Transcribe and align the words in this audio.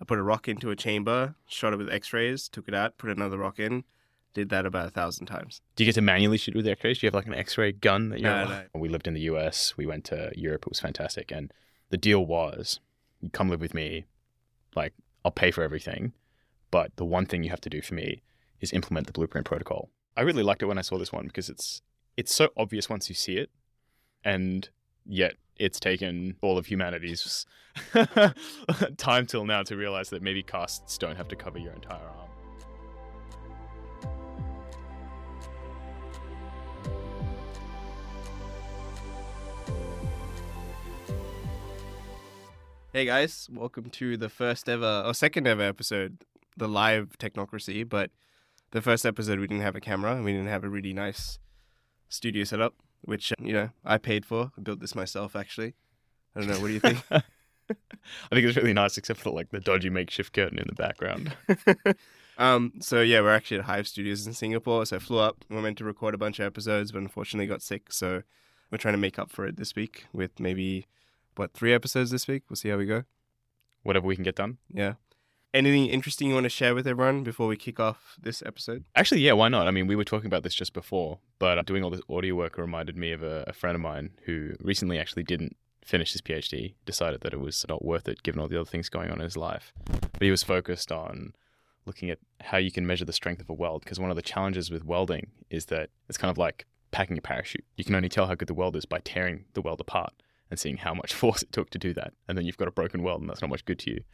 I 0.00 0.04
put 0.04 0.18
a 0.18 0.22
rock 0.22 0.48
into 0.48 0.70
a 0.70 0.76
chamber, 0.76 1.34
shot 1.46 1.72
it 1.72 1.76
with 1.76 1.90
X-rays, 1.90 2.48
took 2.48 2.68
it 2.68 2.74
out, 2.74 2.96
put 2.96 3.10
another 3.10 3.38
rock 3.38 3.58
in. 3.58 3.84
Did 4.32 4.48
that 4.50 4.64
about 4.64 4.86
a 4.86 4.90
thousand 4.90 5.26
times. 5.26 5.60
Do 5.74 5.82
you 5.82 5.88
get 5.88 5.96
to 5.96 6.02
manually 6.02 6.38
shoot 6.38 6.54
with 6.54 6.66
X-rays? 6.66 7.00
Do 7.00 7.06
you 7.06 7.08
have 7.08 7.14
like 7.14 7.26
an 7.26 7.34
X-ray 7.34 7.72
gun 7.72 8.10
that 8.10 8.20
you're? 8.20 8.30
No, 8.30 8.48
no. 8.48 8.62
We 8.74 8.88
lived 8.88 9.08
in 9.08 9.14
the 9.14 9.22
US. 9.22 9.76
We 9.76 9.86
went 9.86 10.04
to 10.06 10.30
Europe. 10.36 10.62
It 10.62 10.70
was 10.70 10.80
fantastic, 10.80 11.32
and 11.32 11.52
the 11.90 11.96
deal 11.96 12.24
was, 12.24 12.78
you 13.20 13.28
come 13.30 13.50
live 13.50 13.60
with 13.60 13.74
me, 13.74 14.06
like 14.76 14.94
I'll 15.24 15.32
pay 15.32 15.50
for 15.50 15.62
everything, 15.62 16.12
but 16.70 16.94
the 16.96 17.04
one 17.04 17.26
thing 17.26 17.42
you 17.42 17.50
have 17.50 17.60
to 17.62 17.70
do 17.70 17.82
for 17.82 17.94
me 17.94 18.22
is 18.60 18.72
implement 18.72 19.08
the 19.08 19.12
blueprint 19.12 19.46
protocol. 19.46 19.90
I 20.16 20.22
really 20.22 20.44
liked 20.44 20.62
it 20.62 20.66
when 20.66 20.78
I 20.78 20.82
saw 20.82 20.96
this 20.96 21.12
one 21.12 21.26
because 21.26 21.48
it's 21.48 21.82
it's 22.16 22.34
so 22.34 22.50
obvious 22.56 22.88
once 22.88 23.08
you 23.08 23.14
see 23.14 23.36
it, 23.36 23.50
and 24.24 24.68
yet 25.04 25.34
it's 25.60 25.78
taken 25.78 26.34
all 26.40 26.56
of 26.56 26.64
humanity's 26.64 27.44
time 28.96 29.26
till 29.26 29.44
now 29.44 29.62
to 29.62 29.76
realize 29.76 30.08
that 30.08 30.22
maybe 30.22 30.42
casts 30.42 30.96
don't 30.96 31.16
have 31.16 31.28
to 31.28 31.36
cover 31.36 31.58
your 31.58 31.74
entire 31.74 31.98
arm. 31.98 32.30
Hey 42.94 43.04
guys, 43.04 43.46
welcome 43.52 43.90
to 43.90 44.16
the 44.16 44.30
first 44.30 44.66
ever 44.66 45.04
or 45.06 45.12
second 45.12 45.46
ever 45.46 45.62
episode, 45.62 46.24
the 46.56 46.68
live 46.68 47.16
technocracy. 47.18 47.86
But 47.86 48.10
the 48.70 48.80
first 48.80 49.04
episode, 49.04 49.38
we 49.38 49.46
didn't 49.46 49.62
have 49.62 49.76
a 49.76 49.80
camera 49.80 50.16
and 50.16 50.24
we 50.24 50.32
didn't 50.32 50.48
have 50.48 50.64
a 50.64 50.70
really 50.70 50.94
nice 50.94 51.38
studio 52.08 52.44
setup, 52.44 52.74
which 53.02 53.32
uh, 53.32 53.36
you 53.42 53.52
know 53.52 53.70
I 53.84 53.98
paid 53.98 54.24
for. 54.26 54.52
I 54.56 54.60
built 54.60 54.80
this 54.80 54.94
myself, 54.94 55.36
actually. 55.36 55.74
I 56.34 56.40
don't 56.40 56.48
know. 56.48 56.60
What 56.60 56.68
do 56.68 56.72
you 56.74 56.80
think? 56.80 57.02
I 57.10 58.34
think 58.34 58.46
it's 58.46 58.56
really 58.56 58.72
nice, 58.72 58.96
except 58.96 59.20
for 59.20 59.30
like 59.30 59.50
the 59.50 59.60
dodgy 59.60 59.90
makeshift 59.90 60.32
curtain 60.32 60.58
in 60.58 60.66
the 60.66 60.74
background. 60.74 61.36
um, 62.38 62.72
so 62.80 63.00
yeah, 63.00 63.20
we're 63.20 63.34
actually 63.34 63.58
at 63.58 63.64
Hive 63.64 63.86
Studios 63.86 64.26
in 64.26 64.32
Singapore. 64.32 64.86
So 64.86 64.96
I 64.96 64.98
flew 64.98 65.18
up. 65.18 65.44
We 65.48 65.56
are 65.56 65.62
meant 65.62 65.78
to 65.78 65.84
record 65.84 66.14
a 66.14 66.18
bunch 66.18 66.38
of 66.38 66.46
episodes, 66.46 66.92
but 66.92 66.98
unfortunately 66.98 67.46
got 67.46 67.62
sick. 67.62 67.92
So 67.92 68.22
we're 68.70 68.78
trying 68.78 68.94
to 68.94 68.98
make 68.98 69.18
up 69.18 69.30
for 69.30 69.46
it 69.46 69.56
this 69.56 69.74
week 69.74 70.06
with 70.12 70.38
maybe 70.40 70.86
what 71.36 71.52
three 71.52 71.72
episodes 71.72 72.10
this 72.10 72.26
week. 72.26 72.44
We'll 72.48 72.56
see 72.56 72.68
how 72.68 72.76
we 72.76 72.86
go. 72.86 73.04
Whatever 73.82 74.06
we 74.06 74.14
can 74.14 74.24
get 74.24 74.36
done. 74.36 74.58
Yeah. 74.72 74.94
Anything 75.52 75.86
interesting 75.86 76.28
you 76.28 76.34
want 76.34 76.44
to 76.44 76.50
share 76.50 76.76
with 76.76 76.86
everyone 76.86 77.24
before 77.24 77.48
we 77.48 77.56
kick 77.56 77.80
off 77.80 78.16
this 78.22 78.40
episode? 78.46 78.84
Actually, 78.94 79.22
yeah, 79.22 79.32
why 79.32 79.48
not? 79.48 79.66
I 79.66 79.72
mean, 79.72 79.88
we 79.88 79.96
were 79.96 80.04
talking 80.04 80.28
about 80.28 80.44
this 80.44 80.54
just 80.54 80.72
before, 80.72 81.18
but 81.40 81.58
uh, 81.58 81.62
doing 81.62 81.82
all 81.82 81.90
this 81.90 82.00
audio 82.08 82.36
work 82.36 82.56
reminded 82.56 82.96
me 82.96 83.10
of 83.10 83.24
a, 83.24 83.42
a 83.48 83.52
friend 83.52 83.74
of 83.74 83.80
mine 83.80 84.10
who 84.26 84.52
recently 84.60 84.96
actually 84.96 85.24
didn't 85.24 85.56
finish 85.84 86.12
his 86.12 86.20
PhD, 86.22 86.74
decided 86.86 87.22
that 87.22 87.32
it 87.32 87.40
was 87.40 87.66
not 87.68 87.84
worth 87.84 88.08
it 88.08 88.22
given 88.22 88.40
all 88.40 88.46
the 88.46 88.60
other 88.60 88.70
things 88.70 88.88
going 88.88 89.10
on 89.10 89.18
in 89.18 89.24
his 89.24 89.36
life. 89.36 89.72
But 89.86 90.22
he 90.22 90.30
was 90.30 90.44
focused 90.44 90.92
on 90.92 91.32
looking 91.84 92.10
at 92.10 92.20
how 92.40 92.58
you 92.58 92.70
can 92.70 92.86
measure 92.86 93.04
the 93.04 93.12
strength 93.12 93.40
of 93.40 93.50
a 93.50 93.54
weld, 93.54 93.82
because 93.82 93.98
one 93.98 94.10
of 94.10 94.16
the 94.16 94.22
challenges 94.22 94.70
with 94.70 94.84
welding 94.84 95.32
is 95.50 95.64
that 95.66 95.90
it's 96.08 96.18
kind 96.18 96.30
of 96.30 96.38
like 96.38 96.64
packing 96.92 97.18
a 97.18 97.22
parachute. 97.22 97.64
You 97.76 97.84
can 97.84 97.96
only 97.96 98.08
tell 98.08 98.28
how 98.28 98.36
good 98.36 98.46
the 98.46 98.54
weld 98.54 98.76
is 98.76 98.84
by 98.84 99.00
tearing 99.00 99.46
the 99.54 99.62
weld 99.62 99.80
apart 99.80 100.12
and 100.48 100.60
seeing 100.60 100.76
how 100.76 100.94
much 100.94 101.12
force 101.22 101.42
it 101.42 101.50
took 101.50 101.70
to 101.70 101.78
do 101.78 101.92
that. 101.94 102.12
And 102.28 102.38
then 102.38 102.46
you've 102.46 102.56
got 102.56 102.68
a 102.68 102.72
broken 102.72 103.02
weld, 103.02 103.20
and 103.20 103.28
that's 103.28 103.40
not 103.40 103.50
much 103.50 103.64
good 103.64 103.80
to 103.80 103.90
you. 103.90 104.04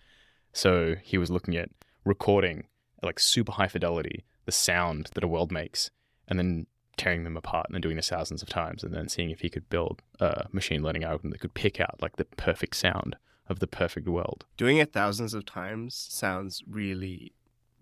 So 0.56 0.96
he 1.02 1.18
was 1.18 1.30
looking 1.30 1.54
at 1.54 1.68
recording 2.06 2.64
at 3.02 3.04
like 3.04 3.20
super 3.20 3.52
high 3.52 3.68
fidelity 3.68 4.24
the 4.46 4.52
sound 4.52 5.10
that 5.12 5.22
a 5.22 5.28
weld 5.28 5.52
makes, 5.52 5.90
and 6.28 6.38
then 6.38 6.66
tearing 6.96 7.24
them 7.24 7.36
apart 7.36 7.66
and 7.68 7.82
doing 7.82 7.96
this 7.96 8.08
thousands 8.08 8.40
of 8.40 8.48
times, 8.48 8.82
and 8.82 8.94
then 8.94 9.06
seeing 9.06 9.28
if 9.28 9.40
he 9.40 9.50
could 9.50 9.68
build 9.68 10.00
a 10.18 10.46
machine 10.52 10.82
learning 10.82 11.04
algorithm 11.04 11.28
that 11.30 11.40
could 11.40 11.52
pick 11.52 11.78
out 11.78 12.00
like 12.00 12.16
the 12.16 12.24
perfect 12.24 12.74
sound 12.74 13.16
of 13.50 13.58
the 13.58 13.66
perfect 13.66 14.08
weld. 14.08 14.46
Doing 14.56 14.78
it 14.78 14.94
thousands 14.94 15.34
of 15.34 15.44
times 15.44 15.94
sounds 15.94 16.62
really, 16.66 17.32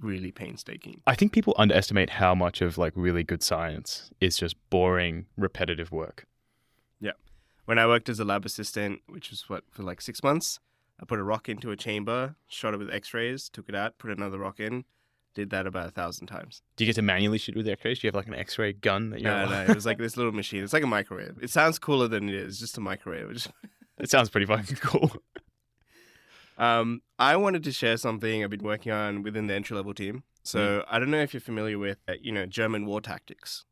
really 0.00 0.32
painstaking. 0.32 1.00
I 1.06 1.14
think 1.14 1.30
people 1.30 1.54
underestimate 1.56 2.10
how 2.10 2.34
much 2.34 2.60
of 2.60 2.76
like 2.76 2.92
really 2.96 3.22
good 3.22 3.44
science 3.44 4.10
is 4.20 4.36
just 4.36 4.56
boring, 4.70 5.26
repetitive 5.36 5.92
work. 5.92 6.26
Yeah. 6.98 7.12
When 7.66 7.78
I 7.78 7.86
worked 7.86 8.08
as 8.08 8.18
a 8.18 8.24
lab 8.24 8.44
assistant, 8.44 9.02
which 9.06 9.30
was 9.30 9.48
what 9.48 9.62
for 9.70 9.84
like 9.84 10.00
six 10.00 10.24
months, 10.24 10.58
I 11.00 11.04
put 11.04 11.18
a 11.18 11.24
rock 11.24 11.48
into 11.48 11.70
a 11.70 11.76
chamber, 11.76 12.36
shot 12.48 12.74
it 12.74 12.78
with 12.78 12.90
X-rays, 12.90 13.48
took 13.48 13.68
it 13.68 13.74
out, 13.74 13.98
put 13.98 14.10
another 14.10 14.38
rock 14.38 14.60
in. 14.60 14.84
Did 15.34 15.50
that 15.50 15.66
about 15.66 15.88
a 15.88 15.90
thousand 15.90 16.28
times. 16.28 16.62
Do 16.76 16.84
you 16.84 16.88
get 16.88 16.94
to 16.94 17.02
manually 17.02 17.38
shoot 17.38 17.56
with 17.56 17.66
X-rays? 17.66 17.98
Do 17.98 18.06
you 18.06 18.08
have 18.08 18.14
like 18.14 18.28
an 18.28 18.34
X-ray 18.34 18.74
gun 18.74 19.10
that 19.10 19.20
you're? 19.20 19.32
No, 19.32 19.46
no. 19.46 19.62
It 19.62 19.74
was 19.74 19.84
like 19.84 19.98
this 19.98 20.16
little 20.16 20.30
machine. 20.30 20.62
It's 20.62 20.72
like 20.72 20.84
a 20.84 20.86
microwave. 20.86 21.38
It 21.42 21.50
sounds 21.50 21.80
cooler 21.80 22.06
than 22.06 22.28
it 22.28 22.36
is. 22.36 22.52
It's 22.52 22.60
just 22.60 22.78
a 22.78 22.80
microwave. 22.80 23.32
Just... 23.32 23.50
it 23.98 24.08
sounds 24.08 24.30
pretty 24.30 24.46
fucking 24.46 24.76
cool. 24.76 25.10
Um, 26.56 27.02
I 27.18 27.34
wanted 27.34 27.64
to 27.64 27.72
share 27.72 27.96
something 27.96 28.44
I've 28.44 28.50
been 28.50 28.62
working 28.62 28.92
on 28.92 29.22
within 29.22 29.48
the 29.48 29.54
entry 29.54 29.76
level 29.76 29.92
team. 29.92 30.22
So 30.44 30.58
mm. 30.58 30.84
I 30.88 31.00
don't 31.00 31.10
know 31.10 31.20
if 31.20 31.34
you're 31.34 31.40
familiar 31.40 31.78
with, 31.78 31.98
uh, 32.06 32.12
you 32.20 32.30
know, 32.30 32.46
German 32.46 32.86
war 32.86 33.00
tactics. 33.00 33.64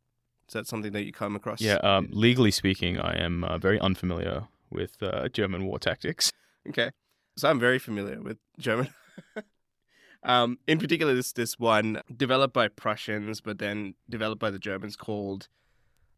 Is 0.49 0.54
that 0.54 0.66
something 0.66 0.93
that 0.93 1.04
you 1.04 1.12
come 1.12 1.37
across? 1.37 1.60
Yeah. 1.60 1.77
Um, 1.77 2.09
legally 2.10 2.50
speaking, 2.50 2.99
I 2.99 3.16
am 3.19 3.44
uh, 3.44 3.59
very 3.59 3.78
unfamiliar 3.78 4.49
with 4.71 5.03
uh, 5.03 5.28
German 5.28 5.65
war 5.65 5.78
tactics. 5.78 6.33
Okay. 6.69 6.91
So 7.37 7.48
I'm 7.48 7.60
very 7.60 7.78
familiar 7.78 8.20
with 8.20 8.38
German. 8.59 8.88
um, 10.22 10.59
in 10.66 10.78
particular, 10.78 11.15
this 11.15 11.32
this 11.32 11.59
one 11.59 12.03
developed 12.15 12.54
by 12.54 12.69
Prussians, 12.69 13.41
but 13.41 13.59
then 13.59 13.94
developed 14.09 14.41
by 14.41 14.50
the 14.50 14.59
Germans 14.59 14.97
called. 14.97 15.48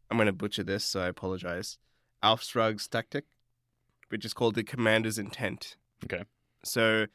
I'm 0.09 0.17
going 0.17 0.27
to 0.27 0.33
butcher 0.33 0.63
this, 0.63 0.83
so 0.83 1.01
I 1.01 1.07
apologize. 1.07 1.77
Auftragstaktik, 2.23 3.23
which 4.09 4.23
is 4.23 4.33
called 4.33 4.55
the 4.55 4.63
commander's 4.63 5.17
intent. 5.17 5.77
Okay. 6.03 6.25
So 6.63 7.07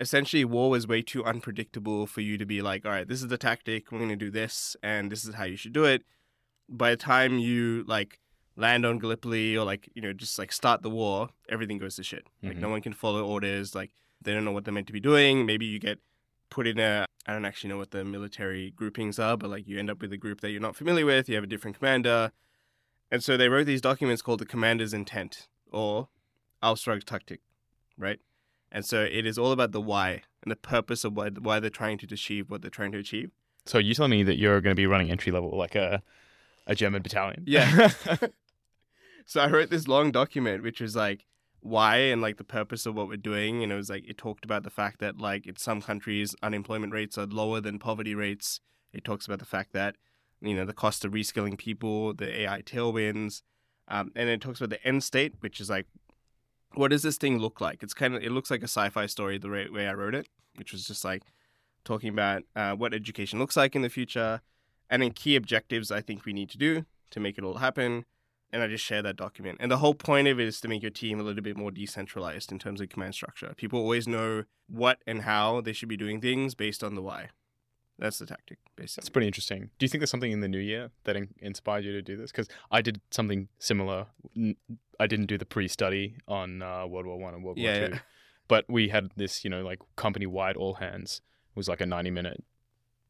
essentially, 0.00 0.44
war 0.44 0.70
was 0.70 0.86
way 0.86 1.02
too 1.02 1.24
unpredictable 1.24 2.06
for 2.06 2.20
you 2.20 2.36
to 2.38 2.44
be 2.44 2.60
like, 2.62 2.84
all 2.84 2.92
right, 2.92 3.08
this 3.08 3.22
is 3.22 3.28
the 3.28 3.38
tactic, 3.38 3.90
we're 3.90 3.98
going 3.98 4.10
to 4.10 4.16
do 4.16 4.30
this, 4.30 4.76
and 4.82 5.10
this 5.10 5.24
is 5.24 5.34
how 5.34 5.44
you 5.44 5.56
should 5.56 5.72
do 5.72 5.84
it. 5.84 6.02
By 6.68 6.90
the 6.90 6.96
time 6.96 7.38
you 7.38 7.84
like 7.86 8.20
land 8.56 8.86
on 8.86 8.98
Gallipoli 8.98 9.56
or 9.56 9.64
like, 9.64 9.88
you 9.94 10.02
know, 10.02 10.12
just 10.12 10.38
like 10.38 10.52
start 10.52 10.82
the 10.82 10.90
war, 10.90 11.28
everything 11.48 11.78
goes 11.78 11.96
to 11.96 12.02
shit. 12.02 12.26
Like, 12.42 12.52
mm-hmm. 12.52 12.62
no 12.62 12.68
one 12.70 12.80
can 12.80 12.92
follow 12.92 13.24
orders. 13.24 13.74
Like, 13.74 13.90
they 14.22 14.32
don't 14.32 14.44
know 14.44 14.52
what 14.52 14.64
they're 14.64 14.74
meant 14.74 14.86
to 14.86 14.92
be 14.92 15.00
doing. 15.00 15.46
Maybe 15.46 15.66
you 15.66 15.78
get 15.78 15.98
put 16.48 16.66
in 16.66 16.78
a, 16.78 17.06
I 17.26 17.32
don't 17.32 17.44
actually 17.44 17.70
know 17.70 17.76
what 17.76 17.90
the 17.90 18.04
military 18.04 18.70
groupings 18.70 19.18
are, 19.18 19.36
but 19.36 19.50
like 19.50 19.66
you 19.68 19.78
end 19.78 19.90
up 19.90 20.00
with 20.00 20.12
a 20.12 20.16
group 20.16 20.40
that 20.40 20.50
you're 20.50 20.60
not 20.60 20.76
familiar 20.76 21.04
with. 21.04 21.28
You 21.28 21.34
have 21.34 21.44
a 21.44 21.48
different 21.48 21.78
commander. 21.78 22.32
And 23.10 23.22
so 23.22 23.36
they 23.36 23.48
wrote 23.48 23.66
these 23.66 23.80
documents 23.80 24.22
called 24.22 24.40
the 24.40 24.46
commander's 24.46 24.94
intent 24.94 25.48
or 25.70 26.08
Auftragstaktik, 26.62 27.38
right? 27.98 28.18
And 28.72 28.84
so 28.84 29.02
it 29.02 29.26
is 29.26 29.38
all 29.38 29.52
about 29.52 29.72
the 29.72 29.80
why 29.80 30.22
and 30.42 30.50
the 30.50 30.56
purpose 30.56 31.04
of 31.04 31.16
why, 31.16 31.28
why 31.28 31.60
they're 31.60 31.70
trying 31.70 31.98
to 31.98 32.06
achieve 32.10 32.50
what 32.50 32.62
they're 32.62 32.70
trying 32.70 32.92
to 32.92 32.98
achieve. 32.98 33.30
So 33.64 33.78
you 33.78 33.94
telling 33.94 34.12
me 34.12 34.22
that 34.24 34.38
you're 34.38 34.60
going 34.60 34.74
to 34.74 34.80
be 34.80 34.86
running 34.86 35.10
entry 35.10 35.32
level 35.32 35.56
like 35.56 35.74
a 35.74 36.02
a 36.66 36.74
German 36.74 37.02
battalion? 37.02 37.44
Yeah. 37.46 37.90
so 39.26 39.40
I 39.40 39.50
wrote 39.50 39.70
this 39.70 39.86
long 39.86 40.10
document 40.10 40.62
which 40.62 40.80
was 40.80 40.96
like 40.96 41.26
why 41.60 41.96
and 41.96 42.22
like 42.22 42.36
the 42.36 42.44
purpose 42.44 42.86
of 42.86 42.94
what 42.94 43.08
we're 43.08 43.16
doing 43.16 43.62
and 43.62 43.72
it 43.72 43.76
was 43.76 43.90
like 43.90 44.08
it 44.08 44.16
talked 44.16 44.44
about 44.44 44.62
the 44.62 44.70
fact 44.70 45.00
that 45.00 45.18
like 45.18 45.46
in 45.46 45.56
some 45.56 45.82
countries 45.82 46.34
unemployment 46.42 46.92
rates 46.92 47.18
are 47.18 47.26
lower 47.26 47.60
than 47.60 47.78
poverty 47.78 48.14
rates. 48.14 48.60
It 48.92 49.04
talks 49.04 49.26
about 49.26 49.40
the 49.40 49.44
fact 49.44 49.72
that 49.72 49.96
you 50.40 50.54
know 50.54 50.64
the 50.64 50.72
cost 50.72 51.04
of 51.04 51.12
reskilling 51.12 51.58
people, 51.58 52.14
the 52.14 52.42
AI 52.42 52.62
tailwinds, 52.62 53.42
um, 53.88 54.12
and 54.14 54.28
it 54.28 54.40
talks 54.40 54.60
about 54.60 54.70
the 54.70 54.86
end 54.86 55.02
state, 55.02 55.34
which 55.40 55.60
is 55.60 55.68
like 55.68 55.86
what 56.74 56.90
does 56.90 57.02
this 57.02 57.16
thing 57.16 57.38
look 57.38 57.60
like? 57.60 57.82
It's 57.82 57.94
kind 57.94 58.14
of 58.14 58.22
it 58.22 58.30
looks 58.30 58.50
like 58.50 58.60
a 58.60 58.64
sci-fi 58.68 59.06
story 59.06 59.38
the 59.38 59.48
way 59.48 59.88
I 59.88 59.94
wrote 59.94 60.14
it, 60.14 60.28
which 60.56 60.72
was 60.72 60.86
just 60.86 61.04
like 61.04 61.22
talking 61.84 62.10
about 62.10 62.42
uh, 62.54 62.74
what 62.74 62.94
education 62.94 63.38
looks 63.38 63.56
like 63.56 63.74
in 63.74 63.82
the 63.82 63.88
future, 63.88 64.40
and 64.88 65.02
then 65.02 65.10
key 65.10 65.36
objectives 65.36 65.90
I 65.90 66.00
think 66.00 66.24
we 66.24 66.32
need 66.32 66.50
to 66.50 66.58
do 66.58 66.84
to 67.10 67.20
make 67.20 67.38
it 67.38 67.44
all 67.44 67.54
happen. 67.54 68.04
And 68.52 68.62
I 68.62 68.68
just 68.68 68.84
share 68.84 69.02
that 69.02 69.16
document. 69.16 69.58
And 69.60 69.70
the 69.70 69.78
whole 69.78 69.94
point 69.94 70.28
of 70.28 70.38
it 70.38 70.46
is 70.46 70.60
to 70.60 70.68
make 70.68 70.82
your 70.82 70.90
team 70.90 71.18
a 71.18 71.22
little 71.22 71.42
bit 71.42 71.56
more 71.56 71.70
decentralized 71.70 72.52
in 72.52 72.58
terms 72.58 72.80
of 72.80 72.88
command 72.88 73.14
structure. 73.14 73.52
People 73.56 73.80
always 73.80 74.06
know 74.06 74.44
what 74.68 74.98
and 75.06 75.22
how 75.22 75.60
they 75.60 75.72
should 75.72 75.88
be 75.88 75.96
doing 75.96 76.20
things 76.20 76.54
based 76.54 76.84
on 76.84 76.94
the 76.94 77.02
why. 77.02 77.30
That's 77.98 78.18
the 78.18 78.26
tactic, 78.26 78.58
basically. 78.76 79.02
That's 79.02 79.08
pretty 79.08 79.26
interesting. 79.26 79.70
Do 79.78 79.84
you 79.84 79.88
think 79.88 80.00
there's 80.00 80.10
something 80.10 80.32
in 80.32 80.40
the 80.40 80.48
new 80.48 80.58
year 80.58 80.90
that 81.04 81.16
in- 81.16 81.34
inspired 81.38 81.84
you 81.84 81.92
to 81.92 82.02
do 82.02 82.16
this? 82.16 82.30
Because 82.30 82.48
I 82.70 82.82
did 82.82 83.00
something 83.10 83.48
similar. 83.58 84.06
I 85.00 85.06
didn't 85.06 85.26
do 85.26 85.38
the 85.38 85.46
pre-study 85.46 86.16
on 86.28 86.62
uh, 86.62 86.86
World 86.86 87.06
War 87.06 87.18
One 87.18 87.34
and 87.34 87.42
World 87.42 87.58
yeah, 87.58 87.78
War 87.78 87.88
Two, 87.88 87.94
yeah. 87.94 88.00
but 88.48 88.64
we 88.68 88.88
had 88.88 89.10
this, 89.16 89.44
you 89.44 89.50
know, 89.50 89.62
like 89.62 89.80
company-wide 89.96 90.56
all 90.56 90.74
hands. 90.74 91.22
It 91.54 91.56
was 91.56 91.68
like 91.68 91.80
a 91.80 91.84
90-minute, 91.84 92.44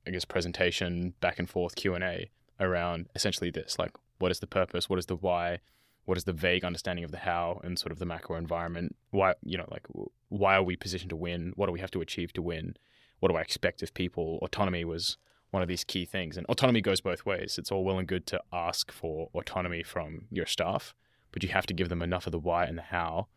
I 0.07 0.11
guess, 0.11 0.25
presentation, 0.25 1.15
back 1.21 1.41
and 1.41 1.51
forth 1.51 1.75
Q 1.75 1.95
and 1.95 2.05
A 2.05 2.31
around 2.61 3.09
essentially 3.15 3.51
this, 3.51 3.79
like, 3.79 3.91
what 4.19 4.31
is 4.31 4.41
the 4.41 4.47
purpose? 4.47 4.89
What 4.89 4.99
is 4.99 5.07
the 5.07 5.17
why? 5.17 5.61
What 6.05 6.17
is 6.17 6.25
the 6.25 6.33
vague 6.33 6.65
understanding 6.65 7.05
of 7.05 7.11
the 7.11 7.19
how 7.19 7.61
and 7.65 7.79
sort 7.79 7.93
of 7.93 7.99
the 7.99 8.07
macro 8.07 8.37
environment? 8.37 8.97
Why, 9.11 9.35
you 9.43 9.59
know, 9.59 9.67
like, 9.71 9.87
why 10.29 10.55
are 10.57 10.63
we 10.63 10.77
positioned 10.77 11.11
to 11.11 11.17
win? 11.17 11.53
What 11.57 11.67
do 11.67 11.73
we 11.73 11.81
have 11.81 11.91
to 11.93 12.01
achieve 12.01 12.33
to 12.35 12.43
win? 12.43 12.77
what 13.21 13.31
do 13.31 13.37
I 13.37 13.41
expect 13.41 13.83
of 13.83 13.95
people? 13.95 14.39
Autonomy 14.43 14.85
was 14.85 15.17
one 15.51 15.63
of 15.63 15.69
these 15.69 15.85
key 15.85 16.05
things. 16.05 16.37
And 16.37 16.47
autonomy 16.47 16.81
goes 16.81 17.01
both 17.01 17.25
ways. 17.25 17.59
It's 17.59 17.73
all 17.73 17.85
well 17.85 17.99
and 17.99 18.09
good 18.09 18.27
to 18.27 18.41
ask 18.53 18.93
for 18.93 19.31
autonomy 19.35 19.83
from 19.83 20.27
your 20.31 20.47
staff, 20.47 20.95
but 21.33 21.43
you 21.43 21.49
have 21.51 21.67
to 21.67 21.75
give 21.75 21.89
them 21.89 22.03
enough 22.03 22.27
of 22.27 22.33
the 22.33 22.39
why 22.39 22.65
and 22.65 22.77
the 22.77 22.83
how 22.83 23.29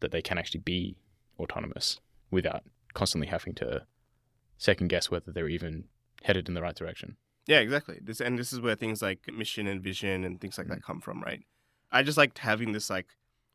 that 0.00 0.12
they 0.12 0.22
can 0.22 0.38
actually 0.38 0.60
be 0.60 0.96
autonomous 1.38 2.00
without 2.30 2.62
constantly 2.92 3.28
having 3.28 3.54
to 3.54 3.86
second 4.56 4.88
guess 4.88 5.10
whether 5.10 5.32
they're 5.32 5.48
even 5.48 5.84
headed 6.22 6.48
in 6.48 6.54
the 6.54 6.62
right 6.62 6.76
direction. 6.76 7.16
Yeah, 7.46 7.58
exactly. 7.58 7.98
This 8.02 8.20
and 8.20 8.38
this 8.38 8.52
is 8.52 8.60
where 8.60 8.74
things 8.74 9.02
like 9.02 9.20
mission 9.32 9.66
and 9.66 9.82
vision 9.82 10.24
and 10.24 10.40
things 10.40 10.56
like 10.56 10.68
that 10.68 10.78
mm. 10.78 10.82
come 10.82 11.00
from, 11.00 11.22
right? 11.22 11.42
I 11.92 12.02
just 12.02 12.18
liked 12.18 12.38
having 12.38 12.72
this 12.72 12.88
like 12.90 13.06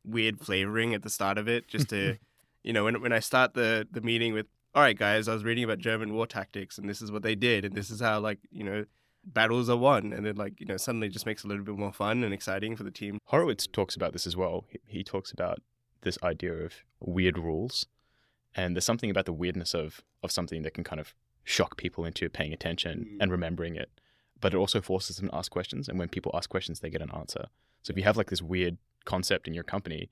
weird 0.05 0.39
flavoring 0.39 0.93
at 0.93 1.03
the 1.03 1.09
start 1.09 1.37
of 1.37 1.47
it, 1.47 1.67
just 1.67 1.89
to, 1.89 2.17
you 2.63 2.73
know, 2.73 2.83
when 2.83 3.01
when 3.01 3.13
I 3.13 3.19
start 3.19 3.53
the 3.53 3.87
the 3.91 4.01
meeting 4.01 4.33
with, 4.33 4.45
all 4.75 4.83
right, 4.83 4.97
guys, 4.97 5.27
I 5.27 5.33
was 5.33 5.43
reading 5.43 5.63
about 5.63 5.79
German 5.79 6.13
war 6.13 6.27
tactics 6.27 6.77
and 6.77 6.87
this 6.87 7.01
is 7.01 7.11
what 7.11 7.23
they 7.23 7.35
did 7.35 7.65
and 7.65 7.75
this 7.75 7.89
is 7.89 7.99
how 8.01 8.19
like 8.19 8.39
you 8.51 8.63
know 8.63 8.85
battles 9.25 9.69
are 9.69 9.77
won, 9.77 10.13
and 10.13 10.25
then 10.25 10.35
like 10.35 10.59
you 10.59 10.65
know 10.65 10.77
suddenly 10.77 11.09
just 11.09 11.25
makes 11.25 11.43
a 11.43 11.47
little 11.47 11.63
bit 11.63 11.77
more 11.77 11.93
fun 11.93 12.23
and 12.23 12.33
exciting 12.33 12.75
for 12.75 12.83
the 12.83 12.91
team. 12.91 13.19
Horowitz 13.25 13.67
talks 13.67 13.95
about 13.95 14.13
this 14.13 14.27
as 14.27 14.35
well. 14.35 14.65
He, 14.69 14.79
he 14.85 15.03
talks 15.03 15.31
about 15.31 15.59
this 16.01 16.17
idea 16.23 16.53
of 16.53 16.73
weird 16.99 17.37
rules, 17.37 17.85
and 18.55 18.75
there's 18.75 18.85
something 18.85 19.09
about 19.09 19.25
the 19.25 19.33
weirdness 19.33 19.73
of 19.73 20.01
of 20.23 20.31
something 20.31 20.61
that 20.63 20.73
can 20.73 20.83
kind 20.83 20.99
of 20.99 21.15
shock 21.49 21.77
people 21.77 22.05
into 22.05 22.29
paying 22.29 22.53
attention 22.53 23.05
Mm. 23.05 23.17
and 23.21 23.31
remembering 23.31 23.75
it. 23.75 23.89
But 24.39 24.53
it 24.53 24.57
also 24.57 24.81
forces 24.81 25.17
them 25.17 25.29
to 25.29 25.35
ask 25.35 25.51
questions, 25.51 25.89
and 25.89 25.97
when 25.97 26.07
people 26.09 26.31
ask 26.35 26.47
questions, 26.49 26.79
they 26.79 26.91
get 26.91 27.01
an 27.01 27.11
answer. 27.11 27.47
So 27.81 27.91
if 27.91 27.97
you 27.97 28.03
have 28.03 28.17
like 28.17 28.29
this 28.29 28.41
weird 28.41 28.77
concept 29.05 29.47
in 29.47 29.53
your 29.55 29.63
company, 29.63 30.11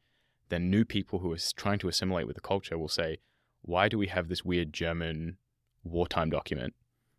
then 0.49 0.71
new 0.71 0.83
people 0.83 1.19
who 1.19 1.31
are 1.31 1.37
trying 1.55 1.79
to 1.79 1.87
assimilate 1.87 2.25
with 2.25 2.35
the 2.35 2.41
culture 2.41 2.77
will 2.77 2.87
say, 2.87 3.19
"Why 3.61 3.87
do 3.87 3.97
we 3.97 4.07
have 4.07 4.27
this 4.27 4.43
weird 4.43 4.73
German 4.73 5.37
wartime 5.83 6.29
document?" 6.31 6.73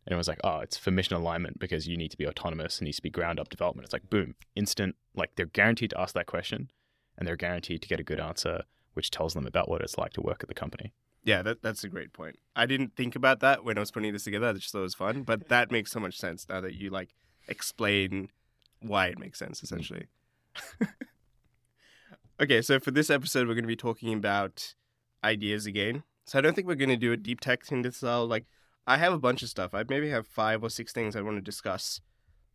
And 0.05 0.12
it 0.12 0.17
was 0.17 0.29
like, 0.29 0.41
"Oh, 0.43 0.61
it's 0.61 0.76
for 0.76 0.91
mission 0.91 1.15
alignment 1.17 1.59
because 1.59 1.87
you 1.87 1.97
need 1.97 2.11
to 2.11 2.17
be 2.17 2.26
autonomous 2.26 2.79
and 2.79 2.87
needs 2.87 2.97
to 2.97 3.03
be 3.03 3.11
ground 3.11 3.38
up 3.38 3.50
development." 3.50 3.85
It's 3.85 3.93
like 3.93 4.11
boom, 4.11 4.35
instant. 4.56 4.97
Like 5.15 5.37
they're 5.37 5.47
guaranteed 5.61 5.91
to 5.91 6.00
ask 6.00 6.12
that 6.15 6.26
question, 6.26 6.70
and 7.17 7.26
they're 7.26 7.37
guaranteed 7.47 7.82
to 7.82 7.88
get 7.88 8.00
a 8.00 8.05
good 8.11 8.20
answer, 8.20 8.65
which 8.94 9.11
tells 9.11 9.35
them 9.35 9.47
about 9.47 9.69
what 9.69 9.81
it's 9.82 9.97
like 9.97 10.12
to 10.15 10.23
work 10.23 10.43
at 10.43 10.49
the 10.49 10.55
company. 10.65 10.93
Yeah, 11.28 11.42
that 11.42 11.60
that's 11.60 11.84
a 11.84 11.90
great 11.90 12.14
point. 12.14 12.36
I 12.56 12.64
didn't 12.64 12.96
think 12.96 13.14
about 13.14 13.40
that 13.40 13.62
when 13.62 13.76
I 13.76 13.80
was 13.80 13.90
putting 13.90 14.14
this 14.14 14.25
together. 14.25 14.48
I 14.48 14.54
just 14.54 14.72
thought 14.72 14.78
it 14.78 14.84
was 14.84 14.94
fun, 14.94 15.25
but 15.25 15.48
that 15.50 15.70
makes 15.70 15.92
so 15.92 16.00
much 16.00 16.16
sense 16.16 16.46
now 16.48 16.62
that 16.62 16.76
you 16.76 16.88
like 16.88 17.10
explain 17.48 18.30
why 18.80 19.08
it 19.08 19.19
makes 19.19 19.38
sense 19.38 19.58
mm-hmm. 19.58 19.66
essentially. 19.66 20.06
okay, 22.40 22.62
so 22.62 22.80
for 22.80 22.92
this 22.92 23.10
episode, 23.10 23.46
we're 23.46 23.52
going 23.52 23.64
to 23.64 23.69
be 23.69 23.76
talking 23.76 24.14
about 24.14 24.75
ideas 25.22 25.66
again. 25.66 26.02
So 26.25 26.38
I 26.38 26.40
don't 26.40 26.54
think 26.54 26.66
we're 26.66 26.76
going 26.76 26.88
to 26.88 26.96
do 26.96 27.12
a 27.12 27.16
deep 27.19 27.40
text 27.40 27.72
into 27.72 27.92
style. 27.92 28.26
Like, 28.26 28.46
I 28.86 28.96
have 28.96 29.12
a 29.12 29.19
bunch 29.19 29.42
of 29.42 29.50
stuff. 29.50 29.74
I 29.74 29.84
maybe 29.86 30.08
have 30.08 30.26
five 30.26 30.62
or 30.62 30.70
six 30.70 30.94
things 30.94 31.14
I 31.14 31.20
want 31.20 31.36
to 31.36 31.42
discuss. 31.42 32.00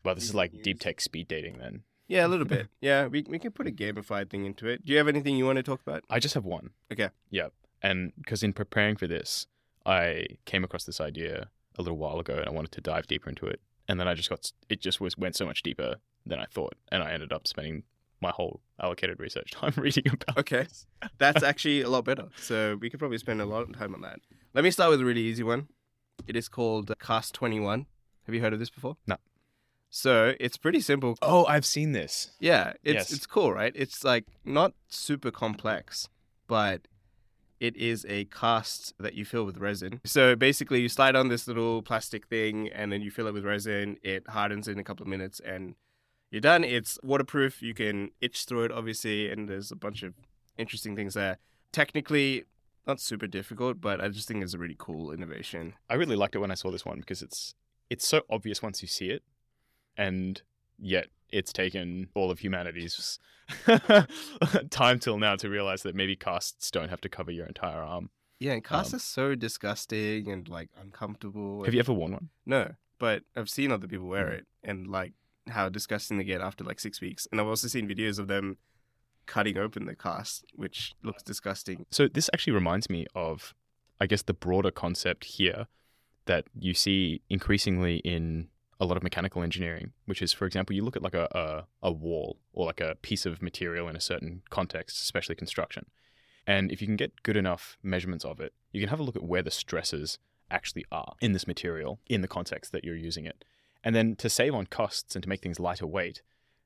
Well, 0.04 0.16
this 0.16 0.24
is 0.24 0.34
like 0.34 0.64
deep 0.64 0.80
tech 0.80 1.00
speed 1.00 1.28
dating 1.28 1.60
then. 1.60 1.84
Yeah, 2.08 2.26
a 2.26 2.28
little 2.28 2.46
bit. 2.58 2.70
Yeah, 2.82 3.06
we 3.06 3.24
we 3.30 3.38
can 3.38 3.52
put 3.52 3.68
a 3.68 3.72
gamified 3.72 4.32
thing 4.32 4.46
into 4.46 4.68
it. 4.68 4.84
Do 4.84 4.94
you 4.94 4.98
have 4.98 5.08
anything 5.08 5.38
you 5.38 5.46
want 5.46 5.58
to 5.58 5.64
talk 5.64 5.82
about? 5.86 6.04
I 6.10 6.18
just 6.18 6.34
have 6.34 6.44
one. 6.44 6.72
Okay. 6.92 7.10
Yeah. 7.30 7.50
And 7.84 8.14
because 8.18 8.42
in 8.44 8.54
preparing 8.54 8.96
for 8.96 9.06
this, 9.08 9.46
I 9.86 10.26
came 10.46 10.64
across 10.64 10.86
this 10.86 11.02
idea 11.02 11.50
a 11.78 11.82
little 11.82 11.98
while 11.98 12.20
ago 12.20 12.36
and 12.38 12.48
I 12.48 12.52
wanted 12.52 12.72
to 12.72 12.82
dive 12.82 13.08
deeper 13.08 13.30
into 13.30 13.46
it. 13.46 13.60
And 13.88 14.00
then 14.00 14.08
I 14.08 14.14
just 14.14 14.30
got, 14.30 14.52
it 14.70 14.80
just 14.82 15.02
was, 15.02 15.18
went 15.18 15.36
so 15.36 15.46
much 15.46 15.62
deeper 15.62 15.96
than 16.26 16.40
I 16.40 16.46
thought. 16.46 16.76
And 16.92 17.04
I 17.04 17.12
ended 17.12 17.34
up 17.34 17.46
spending 17.48 17.84
my 18.22 18.30
whole 18.32 18.62
allocated 18.82 19.20
research 19.20 19.52
time 19.60 19.74
reading 19.76 20.06
about 20.08 20.38
Okay. 20.38 20.68
That's 21.18 21.44
actually 21.52 21.82
a 21.82 21.90
lot 21.90 22.06
better. 22.06 22.30
So 22.38 22.78
we 22.80 22.90
could 22.90 23.00
probably 23.00 23.18
spend 23.18 23.42
a 23.42 23.46
lot 23.46 23.64
of 23.64 23.78
time 23.78 23.94
on 23.94 24.02
that. 24.02 24.20
Let 24.54 24.64
me 24.64 24.72
start 24.72 24.90
with 24.92 25.02
a 25.02 25.06
really 25.06 25.22
easy 25.22 25.44
one. 25.44 25.68
It 26.28 26.38
is 26.38 26.48
called 26.48 26.94
Cast 27.00 27.34
21. 27.36 27.86
Have 28.26 28.34
you 28.36 28.40
heard 28.40 28.54
of 28.54 28.60
this 28.60 28.70
before? 28.70 28.96
No. 29.06 29.18
So 29.90 30.34
it's 30.40 30.58
pretty 30.58 30.80
simple. 30.80 31.18
Oh, 31.22 31.46
I've 31.46 31.66
seen 31.66 31.92
this. 31.92 32.32
Yeah, 32.40 32.74
it's 32.84 33.12
Yes. 33.12 33.14
it's 33.14 33.28
cool, 33.28 33.52
right? 33.52 33.74
It's 33.76 34.04
like 34.04 34.26
not 34.46 34.74
super 34.88 35.30
complex, 35.30 36.08
but 36.48 36.88
it 37.64 37.78
is 37.78 38.06
a 38.10 38.26
cast 38.26 38.94
that 39.00 39.14
you 39.14 39.24
fill 39.24 39.46
with 39.46 39.56
resin. 39.58 40.02
So 40.04 40.36
basically, 40.36 40.82
you 40.82 40.90
slide 40.90 41.16
on 41.16 41.30
this 41.30 41.48
little 41.48 41.82
plastic 41.82 42.28
thing, 42.28 42.68
and 42.68 42.92
then 42.92 43.00
you 43.02 43.10
fill 43.10 43.26
it 43.26 43.34
with 43.34 43.46
resin. 43.46 43.96
It 44.04 44.28
hardens 44.28 44.68
in 44.68 44.80
a 44.80 44.84
couple 44.84 45.06
of 45.06 45.08
minutes, 45.08 45.40
and 45.40 45.76
you're 46.30 46.42
done. 46.42 46.66
It's 46.66 47.00
waterproof. 47.04 47.62
You 47.62 47.74
can 47.74 48.10
itch 48.20 48.44
through 48.44 48.66
it, 48.66 48.74
obviously, 48.74 49.32
and 49.32 49.48
there's 49.48 49.72
a 49.72 49.78
bunch 49.78 50.04
of 50.04 50.14
interesting 50.58 50.94
things 50.98 51.14
there. 51.14 51.38
Technically, 51.72 52.44
not 52.86 53.00
super 53.00 53.28
difficult, 53.28 53.80
but 53.80 54.02
I 54.02 54.10
just 54.10 54.28
think 54.28 54.44
it's 54.44 54.54
a 54.54 54.58
really 54.58 54.76
cool 54.78 55.14
innovation. 55.14 55.76
I 55.90 55.94
really 55.94 56.18
liked 56.18 56.36
it 56.36 56.40
when 56.40 56.52
I 56.52 56.56
saw 56.56 56.70
this 56.70 56.86
one 56.86 57.00
because 57.00 57.22
it's 57.22 57.56
it's 57.90 58.06
so 58.06 58.24
obvious 58.30 58.62
once 58.62 58.82
you 58.82 58.90
see 58.90 59.08
it, 59.10 59.24
and 59.96 60.42
yet 60.78 61.08
it's 61.34 61.52
taken 61.52 62.08
all 62.16 62.32
of 62.32 62.40
humanity's 62.40 63.20
time 64.70 65.00
till 65.00 65.18
now 65.18 65.36
to 65.36 65.50
realize 65.50 65.84
that 65.84 65.96
maybe 65.96 66.16
casts 66.16 66.72
don't 66.72 66.90
have 66.90 67.02
to 67.02 67.10
cover 67.10 67.32
your 67.32 67.46
entire 67.46 67.82
arm. 67.82 68.10
Yeah, 68.40 68.54
and 68.54 68.64
casts 68.64 68.94
Um, 68.94 68.98
are 68.98 69.00
so 69.00 69.36
disgusting 69.36 70.30
and 70.32 70.48
like 70.48 70.70
uncomfortable. 70.80 71.64
Have 71.64 71.74
you 71.74 71.80
ever 71.80 71.94
worn 71.94 72.12
one? 72.14 72.30
No, 72.46 72.76
but 73.00 73.24
I've 73.36 73.50
seen 73.50 73.72
other 73.72 73.88
people 73.88 74.08
wear 74.08 74.28
Mm. 74.28 74.34
it 74.40 74.48
and 74.64 74.88
like 74.88 75.14
how 75.48 75.70
disgusting 75.70 76.18
they 76.18 76.24
get 76.24 76.42
after 76.42 76.64
like 76.64 76.80
six 76.80 77.02
weeks. 77.02 77.28
And 77.32 77.40
I've 77.40 77.48
also 77.48 77.68
seen 77.68 77.88
videos 77.88 78.20
of 78.20 78.28
them 78.28 78.58
cutting 79.26 79.58
open 79.58 79.86
the 79.86 79.96
cast, 79.96 80.46
which 80.56 80.94
looks 81.04 81.24
disgusting. 81.24 81.86
So 81.92 82.08
this 82.08 82.30
actually 82.34 82.54
reminds 82.54 82.90
me 82.90 83.06
of, 83.16 83.54
I 84.00 84.06
guess, 84.08 84.22
the 84.24 84.34
broader 84.34 84.72
concept 84.72 85.26
here 85.26 85.68
that 86.26 86.46
you 86.58 86.74
see 86.74 87.22
increasingly 87.30 87.98
in 87.98 88.48
a 88.80 88.86
lot 88.86 88.98
of 88.98 89.04
mechanical 89.04 89.44
engineering, 89.44 89.94
which 90.06 90.22
is, 90.22 90.34
for 90.34 90.46
example, 90.46 90.76
you 90.76 90.84
look 90.84 90.96
at 90.96 91.02
like 91.04 91.14
a, 91.14 91.28
a, 91.32 91.88
a 91.88 91.92
wall 91.92 92.38
or 92.54 92.66
like 92.66 92.82
a 92.82 92.96
piece 93.02 93.26
of 93.26 93.42
material 93.42 93.88
in 93.88 93.96
a 93.96 94.02
certain 94.02 94.42
context, 94.50 95.02
especially 95.02 95.36
construction. 95.36 95.86
And 96.46 96.72
if 96.72 96.82
you 96.82 96.88
can 96.88 96.96
get 96.98 97.24
good 97.24 97.38
enough 97.38 97.78
measurements 97.82 98.26
of 98.26 98.40
it, 98.40 98.54
you 98.72 98.82
can 98.82 98.90
have 98.90 99.00
a 99.00 99.04
look 99.04 99.16
at 99.16 99.24
where 99.24 99.42
the 99.44 99.52
stresses 99.52 100.18
actually 100.52 100.86
are 100.92 101.14
in 101.22 101.32
this 101.32 101.48
material 101.48 102.00
in 102.08 102.22
the 102.22 102.28
context 102.28 102.72
that 102.72 102.84
you're 102.84 102.96
using 102.96 103.26
it. 103.26 103.46
And 103.84 103.96
then 103.96 104.16
to 104.18 104.30
save 104.30 104.54
on 104.54 104.66
costs 104.66 105.16
and 105.16 105.24
to 105.24 105.30
make 105.30 105.42
things 105.42 105.60
lighter 105.60 105.88
weight, 105.88 106.22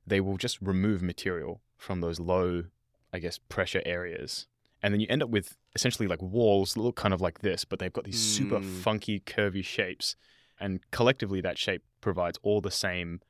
they 0.06 0.20
will 0.20 0.36
just 0.36 0.58
remove 0.60 1.02
material 1.02 1.60
from 1.76 2.00
those 2.00 2.18
low, 2.18 2.64
I 3.12 3.18
guess, 3.18 3.38
pressure 3.38 3.82
areas. 3.86 4.46
And 4.82 4.92
then 4.94 5.00
you 5.00 5.06
end 5.10 5.22
up 5.22 5.30
with 5.30 5.56
essentially 5.74 6.08
like 6.08 6.22
walls 6.22 6.74
that 6.74 6.80
look 6.80 6.96
kind 6.96 7.12
of 7.14 7.20
like 7.20 7.40
this, 7.40 7.64
but 7.64 7.78
they've 7.78 7.92
got 7.92 8.04
these 8.04 8.18
super 8.18 8.58
Mm. 8.60 8.64
funky, 8.64 9.20
curvy 9.20 9.64
shapes. 9.64 10.16
And 10.60 10.80
collectively, 10.90 11.40
that 11.42 11.58
shape 11.58 11.82
provides 12.00 12.38
all 12.42 12.60
the 12.60 12.70
same 12.70 13.20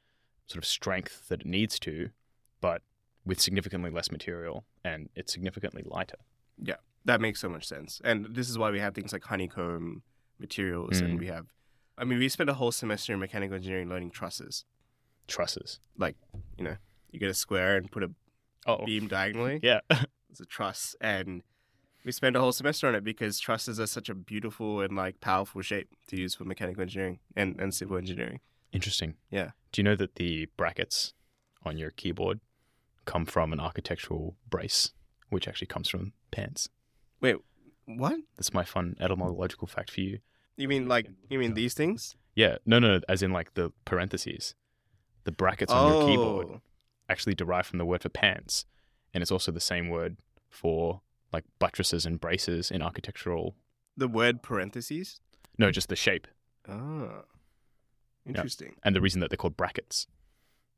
sort 0.46 0.58
of 0.58 0.64
strength 0.66 1.28
that 1.28 1.40
it 1.42 1.46
needs 1.46 1.78
to, 1.80 2.10
but 2.60 2.82
with 3.24 3.40
significantly 3.40 3.90
less 3.90 4.10
material 4.10 4.64
and 4.84 5.08
it's 5.14 5.32
significantly 5.32 5.82
lighter. 5.84 6.16
Yeah, 6.56 6.76
that 7.04 7.20
makes 7.20 7.40
so 7.40 7.48
much 7.48 7.66
sense. 7.66 8.00
And 8.02 8.26
this 8.34 8.48
is 8.48 8.56
why 8.58 8.70
we 8.70 8.80
have 8.80 8.94
things 8.94 9.12
like 9.12 9.24
honeycomb 9.24 10.02
materials 10.38 11.00
Mm. 11.00 11.04
and 11.04 11.20
we 11.20 11.26
have 11.26 11.46
I 12.00 12.04
mean, 12.04 12.20
we 12.20 12.28
spent 12.28 12.48
a 12.48 12.54
whole 12.54 12.70
semester 12.70 13.12
in 13.12 13.18
mechanical 13.18 13.56
engineering 13.56 13.88
learning 13.88 14.12
trusses. 14.12 14.64
Trusses. 15.26 15.80
Like, 15.98 16.14
you 16.56 16.62
know, 16.64 16.76
you 17.10 17.18
get 17.18 17.28
a 17.28 17.34
square 17.34 17.76
and 17.76 17.90
put 17.90 18.04
a 18.04 18.10
Oh, 18.66 18.84
beam 18.86 19.08
diagonally. 19.08 19.60
yeah. 19.62 19.80
It's 20.30 20.40
a 20.40 20.44
truss. 20.46 20.94
And 21.00 21.42
we 22.08 22.12
spend 22.12 22.34
a 22.34 22.40
whole 22.40 22.52
semester 22.52 22.88
on 22.88 22.94
it 22.94 23.04
because 23.04 23.38
trusses 23.38 23.78
are 23.78 23.86
such 23.86 24.08
a 24.08 24.14
beautiful 24.14 24.80
and 24.80 24.96
like 24.96 25.20
powerful 25.20 25.60
shape 25.60 25.90
to 26.06 26.18
use 26.18 26.34
for 26.34 26.44
mechanical 26.44 26.80
engineering 26.80 27.18
and, 27.36 27.60
and 27.60 27.74
civil 27.74 27.98
engineering. 27.98 28.40
Interesting. 28.72 29.16
Yeah. 29.30 29.50
Do 29.72 29.82
you 29.82 29.84
know 29.84 29.94
that 29.94 30.14
the 30.14 30.46
brackets 30.56 31.12
on 31.66 31.76
your 31.76 31.90
keyboard 31.90 32.40
come 33.04 33.26
from 33.26 33.52
an 33.52 33.60
architectural 33.60 34.36
brace, 34.48 34.92
which 35.28 35.46
actually 35.46 35.66
comes 35.66 35.90
from 35.90 36.14
pants? 36.30 36.70
Wait, 37.20 37.36
what? 37.84 38.18
That's 38.38 38.54
my 38.54 38.64
fun 38.64 38.96
etymological 38.98 39.68
fact 39.68 39.90
for 39.90 40.00
you. 40.00 40.20
You 40.56 40.66
mean 40.66 40.88
like 40.88 41.10
you 41.28 41.38
mean 41.38 41.52
these 41.52 41.74
things? 41.74 42.16
Yeah, 42.34 42.56
no, 42.64 42.78
no, 42.78 43.00
as 43.06 43.22
in 43.22 43.34
like 43.34 43.52
the 43.52 43.70
parentheses. 43.84 44.54
The 45.24 45.32
brackets 45.32 45.70
on 45.74 45.92
your 45.92 46.06
keyboard 46.08 46.46
Oh. 46.52 46.60
actually 47.10 47.34
derive 47.34 47.66
from 47.66 47.76
the 47.78 47.84
word 47.84 48.00
for 48.00 48.08
pants, 48.08 48.64
and 49.12 49.20
it's 49.20 49.30
also 49.30 49.52
the 49.52 49.60
same 49.60 49.90
word 49.90 50.16
for 50.48 51.02
like 51.32 51.44
buttresses 51.58 52.06
and 52.06 52.20
braces 52.20 52.70
in 52.70 52.82
architectural. 52.82 53.54
The 53.96 54.08
word 54.08 54.42
parentheses? 54.42 55.20
No, 55.58 55.70
just 55.70 55.88
the 55.88 55.96
shape 55.96 56.26
Oh. 56.68 57.22
Interesting. 58.26 58.74
and 58.84 58.94
the 58.94 59.00
reason 59.00 59.20
that 59.20 59.30
they're 59.30 59.36
called 59.38 59.56
brackets. 59.56 60.06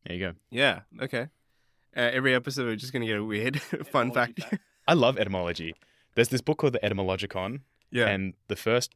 There 0.06 0.16
you 0.16 0.24
go. 0.26 0.32
Yeah. 0.50 0.80
Okay. 1.00 1.28
Uh, 1.96 2.00
every 2.12 2.34
episode, 2.34 2.66
we're 2.66 2.76
just 2.76 2.92
gonna 2.92 3.06
get 3.06 3.16
a 3.18 3.24
weird 3.24 3.60
fun 3.92 4.12
fact. 4.12 4.40
I 4.88 4.94
love 4.94 5.18
etymology. 5.18 5.74
There's 6.14 6.28
this 6.28 6.40
book 6.40 6.58
called 6.58 6.72
the 6.74 6.78
Etymologicon, 6.80 7.60
yeah. 7.90 8.06
and 8.08 8.34
the 8.48 8.56
first 8.56 8.94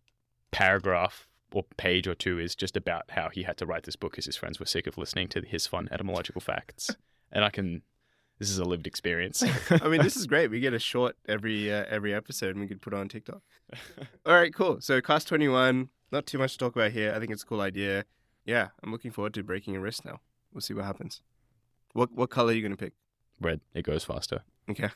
paragraph 0.52 1.26
or 1.52 1.64
page 1.76 2.06
or 2.08 2.14
two 2.14 2.38
is 2.38 2.54
just 2.54 2.76
about 2.76 3.10
how 3.10 3.28
he 3.28 3.42
had 3.44 3.56
to 3.58 3.66
write 3.66 3.84
this 3.84 3.96
book 3.96 4.12
because 4.12 4.26
his 4.26 4.36
friends 4.36 4.58
were 4.58 4.66
sick 4.66 4.86
of 4.86 4.96
listening 4.98 5.28
to 5.28 5.40
his 5.42 5.66
fun 5.66 5.88
etymological 5.90 6.40
facts. 6.40 6.96
and 7.32 7.44
I 7.44 7.50
can, 7.50 7.82
this 8.38 8.50
is 8.50 8.58
a 8.58 8.64
lived 8.64 8.86
experience. 8.86 9.42
I 9.70 9.88
mean, 9.88 10.02
this 10.02 10.16
is 10.16 10.26
great. 10.26 10.50
We 10.50 10.60
get 10.60 10.74
a 10.74 10.78
short 10.78 11.16
every 11.28 11.72
uh, 11.72 11.84
every 11.88 12.14
episode, 12.14 12.50
and 12.50 12.60
we 12.60 12.66
could 12.66 12.80
put 12.80 12.92
it 12.92 12.96
on 12.96 13.08
TikTok. 13.08 13.42
All 14.26 14.34
right, 14.34 14.54
cool. 14.54 14.80
So, 14.80 15.00
Cast 15.00 15.28
Twenty 15.28 15.48
One. 15.48 15.90
Not 16.12 16.26
too 16.26 16.38
much 16.38 16.52
to 16.52 16.58
talk 16.58 16.76
about 16.76 16.92
here. 16.92 17.12
I 17.14 17.18
think 17.18 17.32
it's 17.32 17.42
a 17.42 17.46
cool 17.46 17.60
idea. 17.60 18.04
Yeah, 18.44 18.68
I'm 18.82 18.92
looking 18.92 19.10
forward 19.10 19.34
to 19.34 19.42
breaking 19.42 19.74
a 19.74 19.80
wrist 19.80 20.04
now. 20.04 20.20
We'll 20.52 20.60
see 20.60 20.74
what 20.74 20.84
happens. 20.84 21.22
What 21.92 22.12
what 22.12 22.30
color 22.30 22.50
are 22.50 22.54
you 22.54 22.62
gonna 22.62 22.76
pick? 22.76 22.92
Red, 23.40 23.60
it 23.74 23.84
goes 23.84 24.04
faster. 24.04 24.42
Okay. 24.70 24.88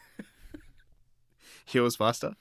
Heals 1.65 1.97
faster. 1.97 2.35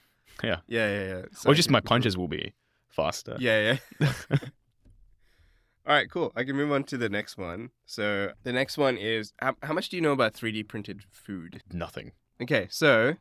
Yeah. 0.44 0.58
Yeah, 0.68 0.88
yeah, 0.88 1.08
yeah. 1.08 1.22
or 1.46 1.54
just 1.54 1.70
my 1.70 1.80
punches 1.80 2.16
will 2.18 2.28
be 2.28 2.54
faster. 2.90 3.36
Yeah, 3.40 3.78
yeah. 4.00 4.38
All 5.88 5.94
right, 5.94 6.12
cool. 6.12 6.34
I 6.36 6.44
can 6.44 6.58
move 6.58 6.74
on 6.74 6.84
to 6.86 6.98
the 6.98 7.08
next 7.08 7.38
one. 7.38 7.70
So 7.86 8.34
the 8.44 8.52
next 8.52 8.78
one 8.78 8.98
is 8.98 9.32
how, 9.40 9.56
how 9.64 9.72
much 9.72 9.88
do 9.88 9.96
you 9.96 10.02
know 10.02 10.12
about 10.12 10.34
3D 10.34 10.68
printed 10.68 11.04
food? 11.14 11.62
Nothing. 11.72 12.12
Okay, 12.42 12.68
so 12.70 13.14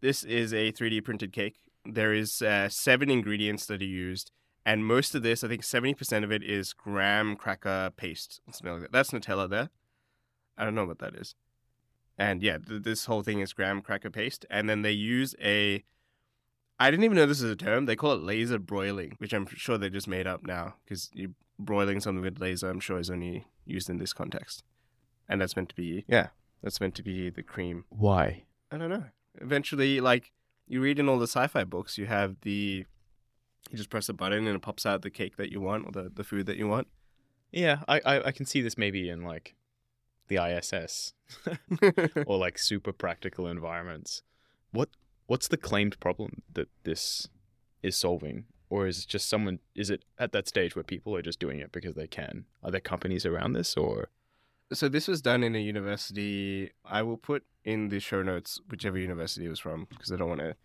this 0.00 0.22
is 0.22 0.54
a 0.54 0.70
3D 0.70 1.02
printed 1.02 1.32
cake. 1.32 1.56
There 1.84 2.14
is 2.14 2.40
uh, 2.40 2.68
seven 2.68 3.10
ingredients 3.10 3.66
that 3.66 3.82
are 3.82 3.86
used, 3.86 4.30
and 4.64 4.86
most 4.86 5.16
of 5.16 5.24
this, 5.24 5.42
I 5.42 5.48
think 5.48 5.62
70% 5.62 6.22
of 6.22 6.30
it 6.30 6.44
is 6.44 6.72
graham 6.72 7.34
cracker 7.34 7.90
paste. 7.96 8.40
Something 8.52 8.74
like 8.74 8.82
that. 8.82 8.92
That's 8.92 9.10
Nutella 9.10 9.50
there. 9.50 9.70
I 10.56 10.64
don't 10.64 10.76
know 10.76 10.84
what 10.84 11.00
that 11.00 11.16
is. 11.16 11.34
And 12.16 12.40
yeah, 12.40 12.58
th- 12.58 12.84
this 12.84 13.06
whole 13.06 13.22
thing 13.22 13.40
is 13.40 13.52
graham 13.52 13.82
cracker 13.82 14.10
paste, 14.10 14.46
and 14.48 14.70
then 14.70 14.82
they 14.82 14.92
use 14.92 15.34
a. 15.42 15.82
I 16.78 16.90
didn't 16.92 17.04
even 17.04 17.16
know 17.16 17.26
this 17.26 17.42
is 17.42 17.50
a 17.50 17.56
term. 17.56 17.86
They 17.86 17.96
call 17.96 18.12
it 18.12 18.22
laser 18.22 18.60
broiling, 18.60 19.14
which 19.18 19.32
I'm 19.32 19.46
sure 19.46 19.76
they 19.76 19.90
just 19.90 20.08
made 20.08 20.26
up 20.26 20.46
now 20.46 20.74
because 20.84 21.10
you 21.12 21.34
broiling 21.58 22.00
something 22.00 22.22
with 22.22 22.40
laser. 22.40 22.70
I'm 22.70 22.80
sure 22.80 22.98
is 22.98 23.10
only 23.10 23.46
used 23.64 23.88
in 23.88 23.98
this 23.98 24.12
context, 24.12 24.62
and 25.28 25.40
that's 25.40 25.56
meant 25.56 25.68
to 25.70 25.74
be 25.74 26.04
yeah, 26.08 26.28
that's 26.62 26.80
meant 26.80 26.94
to 26.96 27.02
be 27.02 27.30
the 27.30 27.42
cream 27.42 27.84
Why? 27.90 28.44
I 28.70 28.78
don't 28.78 28.90
know. 28.90 29.04
Eventually, 29.40 30.00
like 30.00 30.32
you 30.66 30.80
read 30.80 30.98
in 30.98 31.08
all 31.08 31.18
the 31.18 31.26
sci-fi 31.26 31.64
books, 31.64 31.98
you 31.98 32.06
have 32.06 32.36
the 32.42 32.86
you 33.70 33.76
just 33.76 33.90
press 33.90 34.08
a 34.08 34.12
button 34.12 34.46
and 34.46 34.56
it 34.56 34.62
pops 34.62 34.84
out 34.86 35.02
the 35.02 35.10
cake 35.10 35.36
that 35.36 35.50
you 35.50 35.60
want 35.60 35.86
or 35.86 35.92
the, 35.92 36.10
the 36.10 36.24
food 36.24 36.46
that 36.46 36.56
you 36.56 36.68
want. 36.68 36.88
Yeah, 37.50 37.80
I, 37.88 38.00
I 38.04 38.26
I 38.26 38.32
can 38.32 38.46
see 38.46 38.60
this 38.60 38.76
maybe 38.76 39.08
in 39.08 39.22
like 39.22 39.54
the 40.28 40.36
ISS 40.36 41.12
or 42.26 42.38
like 42.38 42.58
super 42.58 42.92
practical 42.92 43.46
environments. 43.46 44.22
What 44.72 44.90
what's 45.26 45.48
the 45.48 45.56
claimed 45.56 45.98
problem 46.00 46.42
that 46.52 46.68
this 46.84 47.28
is 47.82 47.96
solving? 47.96 48.46
Or 48.70 48.86
is 48.86 49.00
it 49.00 49.08
just 49.08 49.28
someone 49.28 49.60
is 49.74 49.90
it 49.90 50.04
at 50.18 50.32
that 50.32 50.48
stage 50.48 50.74
where 50.74 50.82
people 50.82 51.14
are 51.16 51.22
just 51.22 51.38
doing 51.38 51.60
it 51.60 51.72
because 51.72 51.94
they 51.94 52.06
can? 52.06 52.44
Are 52.62 52.70
there 52.70 52.80
companies 52.80 53.26
around 53.26 53.52
this 53.52 53.76
or 53.76 54.08
so 54.72 54.88
this 54.88 55.08
was 55.08 55.20
done 55.20 55.42
in 55.42 55.54
a 55.54 55.58
university. 55.58 56.70
I 56.84 57.02
will 57.02 57.16
put 57.16 57.44
in 57.64 57.88
the 57.88 58.00
show 58.00 58.22
notes 58.22 58.60
whichever 58.70 58.98
university 58.98 59.46
it 59.46 59.50
was 59.50 59.60
from 59.60 59.86
because 59.90 60.10
I 60.10 60.16
don't 60.16 60.28
want 60.28 60.40
to 60.40 60.56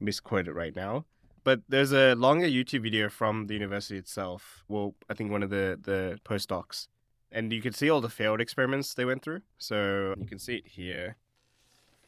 misquote 0.00 0.48
it 0.48 0.52
right 0.52 0.74
now. 0.74 1.04
But 1.42 1.60
there's 1.68 1.92
a 1.92 2.14
longer 2.14 2.46
YouTube 2.46 2.82
video 2.82 3.10
from 3.10 3.48
the 3.48 3.54
university 3.54 3.98
itself. 3.98 4.64
Well, 4.68 4.94
I 5.10 5.14
think 5.14 5.30
one 5.30 5.42
of 5.42 5.50
the 5.50 5.78
the 5.80 6.18
postdocs, 6.24 6.88
and 7.30 7.52
you 7.52 7.60
can 7.60 7.72
see 7.72 7.90
all 7.90 8.00
the 8.00 8.08
failed 8.08 8.40
experiments 8.40 8.94
they 8.94 9.04
went 9.04 9.22
through. 9.22 9.42
So 9.58 10.14
you 10.18 10.26
can 10.26 10.38
see 10.38 10.56
it 10.56 10.68
here. 10.68 11.16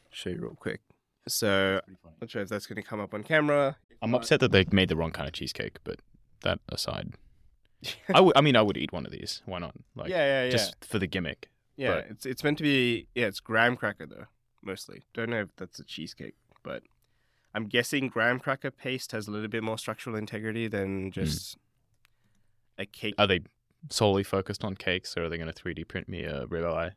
Show 0.09 0.31
you 0.31 0.41
real 0.41 0.55
quick. 0.55 0.81
So 1.27 1.81
I'm 1.87 1.97
not 2.19 2.31
sure 2.31 2.41
if 2.41 2.49
that's 2.49 2.65
going 2.65 2.81
to 2.81 2.87
come 2.87 2.99
up 2.99 3.13
on 3.13 3.23
camera. 3.23 3.75
I'm 4.01 4.15
upset 4.15 4.39
that 4.41 4.51
they 4.51 4.65
made 4.71 4.89
the 4.89 4.95
wrong 4.95 5.11
kind 5.11 5.27
of 5.27 5.33
cheesecake, 5.33 5.77
but 5.83 5.99
that 6.41 6.59
aside. 6.69 7.13
I 8.13 8.21
would 8.21 8.37
I 8.37 8.41
mean 8.41 8.55
I 8.55 8.61
would 8.61 8.77
eat 8.77 8.91
one 8.91 9.05
of 9.05 9.11
these. 9.11 9.41
Why 9.45 9.59
not? 9.59 9.73
Like 9.95 10.09
yeah, 10.09 10.17
yeah, 10.17 10.43
yeah. 10.45 10.49
just 10.49 10.83
for 10.83 10.99
the 10.99 11.07
gimmick. 11.07 11.49
yeah, 11.75 11.95
but- 11.95 12.05
it's 12.09 12.25
it's 12.25 12.43
meant 12.43 12.57
to 12.59 12.63
be. 12.63 13.07
Yeah, 13.15 13.25
it's 13.25 13.39
graham 13.39 13.75
cracker 13.75 14.05
though, 14.05 14.25
mostly. 14.63 15.03
Don't 15.13 15.29
know 15.29 15.41
if 15.41 15.55
that's 15.57 15.79
a 15.79 15.83
cheesecake, 15.83 16.35
but 16.63 16.83
I'm 17.53 17.65
guessing 17.65 18.07
graham 18.07 18.39
cracker 18.39 18.71
paste 18.71 19.11
has 19.11 19.27
a 19.27 19.31
little 19.31 19.47
bit 19.47 19.63
more 19.63 19.77
structural 19.77 20.15
integrity 20.15 20.67
than 20.67 21.05
hmm. 21.05 21.09
just 21.09 21.57
a 22.77 22.85
cake. 22.85 23.15
Are 23.17 23.27
they 23.27 23.41
solely 23.89 24.23
focused 24.23 24.63
on 24.63 24.75
cakes 24.75 25.15
or 25.15 25.25
are 25.25 25.29
they 25.29 25.37
going 25.37 25.51
to 25.51 25.63
3D 25.63 25.87
print 25.87 26.09
me 26.09 26.23
a 26.23 26.45
ribeye? 26.47 26.91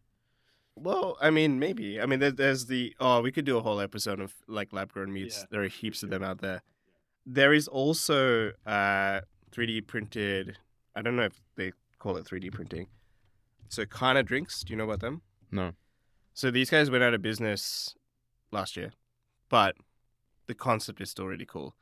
well, 0.83 1.17
I 1.21 1.31
mean, 1.31 1.59
maybe. 1.59 2.01
I 2.01 2.07
mean, 2.07 2.21
there, 2.21 2.31
there's 2.31 2.67
the. 2.67 2.95
Oh, 3.01 3.21
we 3.21 3.33
could 3.33 3.45
do 3.45 3.59
a 3.59 3.61
whole 3.61 3.81
episode 3.81 4.21
of 4.21 4.35
like 4.47 4.73
lab 4.73 4.93
grown 4.93 5.13
meats. 5.13 5.39
Yeah, 5.41 5.45
there 5.51 5.63
are 5.63 5.69
heaps 5.69 6.03
of 6.03 6.11
them 6.11 6.23
out 6.23 6.41
there. 6.41 6.63
There 7.33 7.53
is 7.53 7.69
also 7.69 8.51
uh 8.67 9.21
3D 9.53 9.87
printed. 9.87 10.59
I 10.97 11.03
don't 11.03 11.17
know 11.17 11.25
if 11.25 11.41
they 11.57 11.73
call 11.99 12.17
it 12.17 12.25
3D 12.25 12.53
printing. 12.53 12.87
So 13.69 13.85
Cana 13.87 14.23
drinks. 14.23 14.65
Do 14.65 14.73
you 14.73 14.77
know 14.77 14.85
about 14.85 15.01
them? 15.01 15.23
No. 15.51 15.73
So 16.35 16.51
these 16.51 16.71
guys 16.71 16.91
went 16.91 17.05
out 17.05 17.15
of 17.15 17.23
business 17.23 17.95
last 18.51 18.77
year, 18.77 18.93
but 19.49 19.77
the 20.47 20.55
concept 20.55 21.01
is 21.01 21.11
still 21.11 21.27
really 21.27 21.47
cool. 21.47 21.75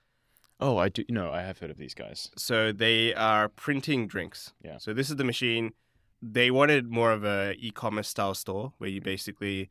Oh, 0.61 0.77
I 0.77 0.89
do. 0.89 1.05
No, 1.09 1.31
I 1.31 1.43
have 1.43 1.59
heard 1.59 1.71
of 1.71 1.79
these 1.79 1.95
guys. 1.95 2.31
So 2.37 2.73
they 2.73 3.15
are 3.15 3.49
printing 3.49 4.07
drinks. 4.07 4.53
Yeah. 4.63 4.79
So 4.79 4.93
this 4.93 5.09
is 5.09 5.17
the 5.17 5.25
machine. 5.25 5.73
They 6.21 6.51
wanted 6.51 6.91
more 6.91 7.13
of 7.13 7.25
a 7.25 7.55
e-commerce 7.59 8.09
style 8.09 8.35
store 8.35 8.73
where 8.79 8.91
you 8.91 9.01
basically 9.01 9.71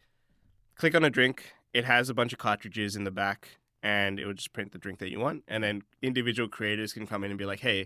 click 0.75 0.95
on 0.95 1.03
a 1.03 1.09
drink. 1.09 1.53
It 1.73 1.85
has 1.85 2.09
a 2.09 2.13
bunch 2.13 2.31
of 2.31 2.39
cartridges 2.39 2.95
in 2.95 3.03
the 3.03 3.11
back, 3.11 3.59
and 3.87 4.19
it 4.19 4.25
will 4.25 4.33
just 4.33 4.51
print 4.53 4.71
the 4.73 4.77
drink 4.77 4.99
that 4.99 5.09
you 5.13 5.19
want. 5.19 5.43
And 5.47 5.63
then 5.63 5.83
individual 6.01 6.49
creators 6.49 6.91
can 6.93 7.07
come 7.07 7.23
in 7.23 7.31
and 7.31 7.37
be 7.37 7.45
like, 7.45 7.61
"Hey, 7.61 7.79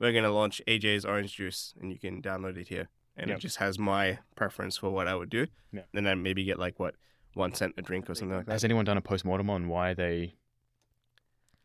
we're 0.00 0.12
gonna 0.12 0.30
launch 0.40 0.60
AJ's 0.66 1.04
orange 1.04 1.32
juice, 1.36 1.74
and 1.80 1.92
you 1.92 1.98
can 1.98 2.20
download 2.20 2.56
it 2.56 2.68
here." 2.68 2.88
And 3.16 3.28
Yep. 3.28 3.38
it 3.38 3.40
just 3.40 3.56
has 3.58 3.78
my 3.78 4.18
preference 4.36 4.76
for 4.78 4.90
what 4.90 5.06
I 5.06 5.14
would 5.14 5.30
do. 5.30 5.46
Yeah. 5.72 5.82
And 5.94 6.04
then 6.06 6.22
maybe 6.22 6.42
get 6.44 6.58
like 6.58 6.78
what 6.80 6.94
one 7.34 7.52
cent 7.54 7.74
a 7.76 7.82
drink 7.82 8.08
or 8.10 8.14
something 8.14 8.36
like 8.36 8.46
that. 8.46 8.52
Has 8.52 8.64
anyone 8.64 8.84
done 8.84 8.96
a 8.96 9.00
postmortem 9.00 9.48
on 9.50 9.68
why 9.68 9.94
they 9.94 10.34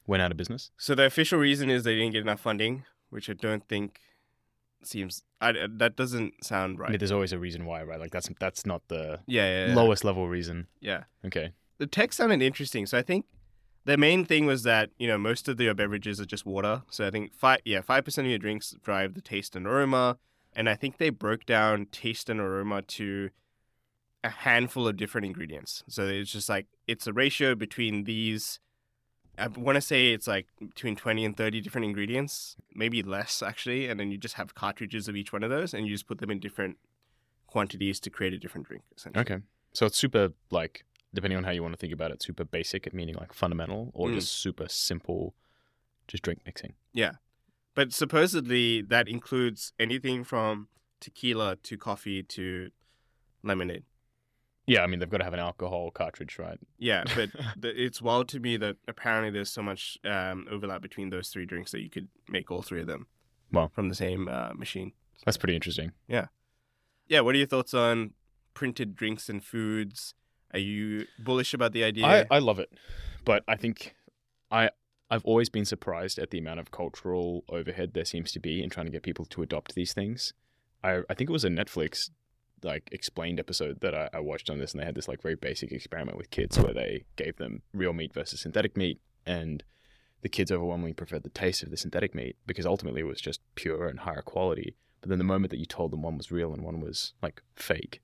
went 0.06 0.22
out 0.22 0.32
of 0.32 0.38
business? 0.38 0.72
So 0.78 0.94
the 0.96 1.06
official 1.06 1.40
reason 1.40 1.70
is 1.70 1.84
they 1.84 1.96
didn't 1.96 2.12
get 2.14 2.22
enough 2.22 2.42
funding, 2.42 2.86
which 3.10 3.30
I 3.30 3.34
don't 3.34 3.68
think 3.68 4.00
seems 4.84 5.24
I, 5.40 5.50
uh, 5.52 5.68
that 5.82 5.96
doesn't 5.96 6.44
sound 6.44 6.78
I 6.78 6.82
right. 6.82 6.90
mean, 6.92 7.00
there's 7.00 7.12
always 7.12 7.32
a 7.34 7.40
reason 7.40 7.66
why, 7.66 7.82
right? 7.84 8.00
Like 8.00 8.12
that's 8.12 8.30
that's 8.40 8.66
not 8.66 8.82
the 8.88 9.22
yeah, 9.26 9.46
yeah, 9.48 9.68
yeah. 9.68 9.76
lowest 9.76 10.04
level 10.04 10.28
reason. 10.28 10.68
Yeah, 10.80 11.06
Okay. 11.26 11.54
the 11.80 11.88
text 11.88 12.18
sounded 12.18 12.42
interesting. 12.42 12.86
So 12.86 12.98
I 12.98 13.02
think 13.02 13.26
the 13.86 13.98
main 13.98 14.26
thing 14.26 14.46
was 14.46 14.64
that 14.64 14.90
you 14.98 15.08
know 15.08 15.18
most 15.18 15.48
of 15.48 15.60
your 15.60 15.74
beverages 15.74 16.20
are 16.22 16.26
just 16.26 16.46
water. 16.46 16.84
So 16.90 17.08
I 17.08 17.12
think 17.12 17.34
five, 17.34 17.60
yeah, 17.66 17.82
five 17.82 18.06
percent 18.06 18.26
of 18.26 18.30
your 18.30 18.40
drinks 18.40 18.76
drive 18.84 19.14
the 19.14 19.22
taste 19.22 19.56
and 19.56 19.68
aroma, 19.68 20.18
and 20.56 20.70
I 20.70 20.76
think 20.76 20.98
they 20.98 21.10
broke 21.10 21.46
down 21.46 21.88
taste 21.92 22.30
and 22.30 22.40
aroma 22.40 22.82
to 22.82 23.30
a 24.24 24.30
handful 24.30 24.88
of 24.88 24.96
different 24.96 25.26
ingredients. 25.26 25.84
So 25.88 26.08
it's 26.08 26.32
just 26.32 26.50
like 26.50 26.68
it's 26.88 27.08
a 27.08 27.14
ratio 27.14 27.56
between 27.56 28.06
these. 28.06 28.60
I 29.38 29.48
want 29.48 29.78
to 29.78 29.82
say 29.82 30.12
it's 30.12 30.28
like 30.28 30.48
between 30.60 30.96
20 30.96 31.26
and 31.26 31.36
30 31.36 31.60
different 31.60 31.86
ingredients, 31.86 32.56
maybe 32.76 33.02
less 33.02 33.42
actually. 33.42 33.88
And 33.88 34.00
then 34.00 34.12
you 34.12 34.18
just 34.18 34.36
have 34.36 34.54
cartridges 34.54 35.08
of 35.08 35.16
each 35.16 35.34
one 35.34 35.44
of 35.44 35.50
those 35.50 35.74
and 35.74 35.88
you 35.88 35.94
just 35.94 36.08
put 36.08 36.20
them 36.20 36.30
in 36.30 36.40
different 36.40 36.78
quantities 37.48 38.00
to 38.02 38.12
create 38.12 38.34
a 38.34 38.38
different 38.38 38.68
drink, 38.68 38.84
essentially. 38.96 39.22
Okay. 39.22 39.44
So 39.74 39.88
it's 39.88 39.98
super 39.98 40.34
like 40.52 40.86
depending 41.14 41.38
on 41.38 41.44
how 41.44 41.52
you 41.52 41.62
want 41.62 41.74
to 41.74 41.78
think 41.78 41.94
about 41.94 42.12
it, 42.12 42.22
super 42.24 42.44
basic, 42.44 42.92
meaning 42.94 43.16
like 43.16 43.34
fundamental, 43.34 43.92
or 43.94 44.08
Mm. 44.10 44.16
just 44.16 44.32
super 44.34 44.68
simple, 44.68 45.36
just 46.08 46.24
drink 46.24 46.42
mixing. 46.46 46.74
Yeah. 46.94 47.14
But 47.76 47.94
supposedly 47.94 48.82
that 48.82 49.08
includes 49.08 49.74
anything 49.80 50.24
from 50.24 50.68
tequila 51.00 51.56
to 51.64 51.78
coffee 51.78 52.24
to 52.24 52.70
lemonade. 53.44 53.84
Yeah, 54.66 54.82
I 54.84 54.88
mean 54.88 55.00
they've 55.00 55.10
got 55.10 55.18
to 55.18 55.24
have 55.26 55.34
an 55.34 55.40
alcohol 55.42 55.92
cartridge, 55.92 56.40
right? 56.40 56.58
Yeah, 56.78 57.04
but 57.16 57.30
the, 57.58 57.70
it's 57.84 58.02
wild 58.02 58.30
to 58.30 58.40
me 58.40 58.56
that 58.58 58.78
apparently 58.88 59.30
there's 59.32 59.50
so 59.52 59.62
much 59.62 59.98
um, 60.06 60.48
overlap 60.50 60.82
between 60.82 61.10
those 61.10 61.30
three 61.30 61.46
drinks 61.46 61.72
that 61.72 61.82
you 61.82 61.90
could 61.90 62.08
make 62.30 62.50
all 62.50 62.62
three 62.62 62.80
of 62.82 62.88
them 62.88 63.08
Wow. 63.52 63.70
from 63.74 63.90
the 63.90 63.96
same 63.96 64.28
uh, 64.30 64.54
machine. 64.54 64.94
That's 65.26 65.38
pretty 65.38 65.56
interesting. 65.56 65.92
Yeah, 66.08 66.28
yeah, 67.08 67.20
what 67.22 67.36
are 67.36 67.38
your 67.38 67.48
thoughts 67.48 67.74
on 67.74 68.14
printed 68.54 68.96
drinks 68.96 69.28
and 69.30 69.44
foods? 69.44 70.16
Are 70.54 70.60
you 70.60 71.08
bullish 71.20 71.54
about 71.54 71.74
the 71.74 71.84
idea? 71.84 72.06
I, 72.06 72.26
I 72.30 72.40
love 72.40 72.60
it, 72.60 72.72
but 73.26 73.44
I 73.48 73.56
think 73.56 73.96
I 74.52 74.70
I've 75.10 75.26
always 75.26 75.50
been 75.50 75.66
surprised 75.66 76.20
at 76.20 76.32
the 76.32 76.40
amount 76.40 76.60
of 76.60 76.72
cultural 76.72 77.44
overhead 77.50 77.94
there 77.94 78.06
seems 78.06 78.32
to 78.34 78.40
be 78.40 78.64
in 78.64 78.70
trying 78.70 78.86
to 78.86 78.92
get 78.92 79.04
people 79.04 79.26
to 79.26 79.42
adopt 79.42 79.76
these 79.76 79.94
things. 79.94 80.34
I 80.84 81.02
I 81.10 81.14
think 81.14 81.30
it 81.30 81.34
was 81.34 81.46
a 81.46 81.50
Netflix 81.50 82.10
like 82.64 82.88
explained 82.92 83.40
episode 83.40 83.82
that 83.82 83.94
I, 83.94 84.10
I 84.14 84.20
watched 84.20 84.50
on 84.50 84.60
this, 84.60 84.72
and 84.72 84.82
they 84.82 84.86
had 84.86 84.96
this 84.96 85.08
like 85.08 85.22
very 85.22 85.36
basic 85.36 85.72
experiment 85.72 86.18
with 86.18 86.30
kids 86.30 86.58
where 86.60 86.74
they 86.74 87.06
gave 87.16 87.38
them 87.38 87.62
real 87.74 87.94
meat 87.94 88.14
versus 88.14 88.42
synthetic 88.42 88.78
meat, 88.78 89.02
and 89.26 89.64
the 90.22 90.30
kids 90.30 90.52
overwhelmingly 90.52 90.94
preferred 90.94 91.24
the 91.24 91.30
taste 91.30 91.64
of 91.64 91.70
the 91.70 91.78
synthetic 91.78 92.16
meat 92.16 92.38
because 92.46 92.66
ultimately 92.66 93.02
it 93.02 93.08
was 93.08 93.20
just 93.20 93.42
pure 93.56 93.88
and 93.88 94.00
higher 94.02 94.22
quality. 94.22 94.76
But 95.02 95.10
then 95.10 95.18
the 95.18 95.26
moment 95.26 95.52
that 95.52 95.60
you 95.60 95.66
told 95.66 95.92
them 95.92 96.02
one 96.02 96.18
was 96.18 96.32
real 96.32 96.54
and 96.54 96.64
one 96.64 96.80
was 96.80 97.14
like 97.22 97.42
fake, 97.56 98.02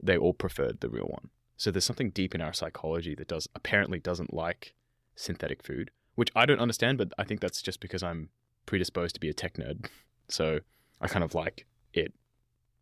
they 0.00 0.16
all 0.16 0.34
preferred 0.34 0.80
the 0.80 0.88
real 0.88 1.06
one. 1.06 1.30
So 1.58 1.70
there's 1.70 1.84
something 1.84 2.10
deep 2.10 2.34
in 2.34 2.40
our 2.40 2.52
psychology 2.54 3.14
that 3.16 3.28
does 3.28 3.48
apparently 3.54 3.98
doesn't 3.98 4.32
like 4.32 4.74
synthetic 5.16 5.62
food, 5.62 5.90
which 6.14 6.30
I 6.34 6.46
don't 6.46 6.60
understand, 6.60 6.96
but 6.98 7.12
I 7.18 7.24
think 7.24 7.40
that's 7.40 7.60
just 7.60 7.80
because 7.80 8.02
I'm 8.02 8.30
predisposed 8.64 9.14
to 9.16 9.20
be 9.20 9.28
a 9.28 9.34
tech 9.34 9.54
nerd. 9.54 9.86
So 10.30 10.60
I 11.00 11.08
kind 11.08 11.24
of 11.24 11.34
like 11.34 11.66
it. 11.94 12.12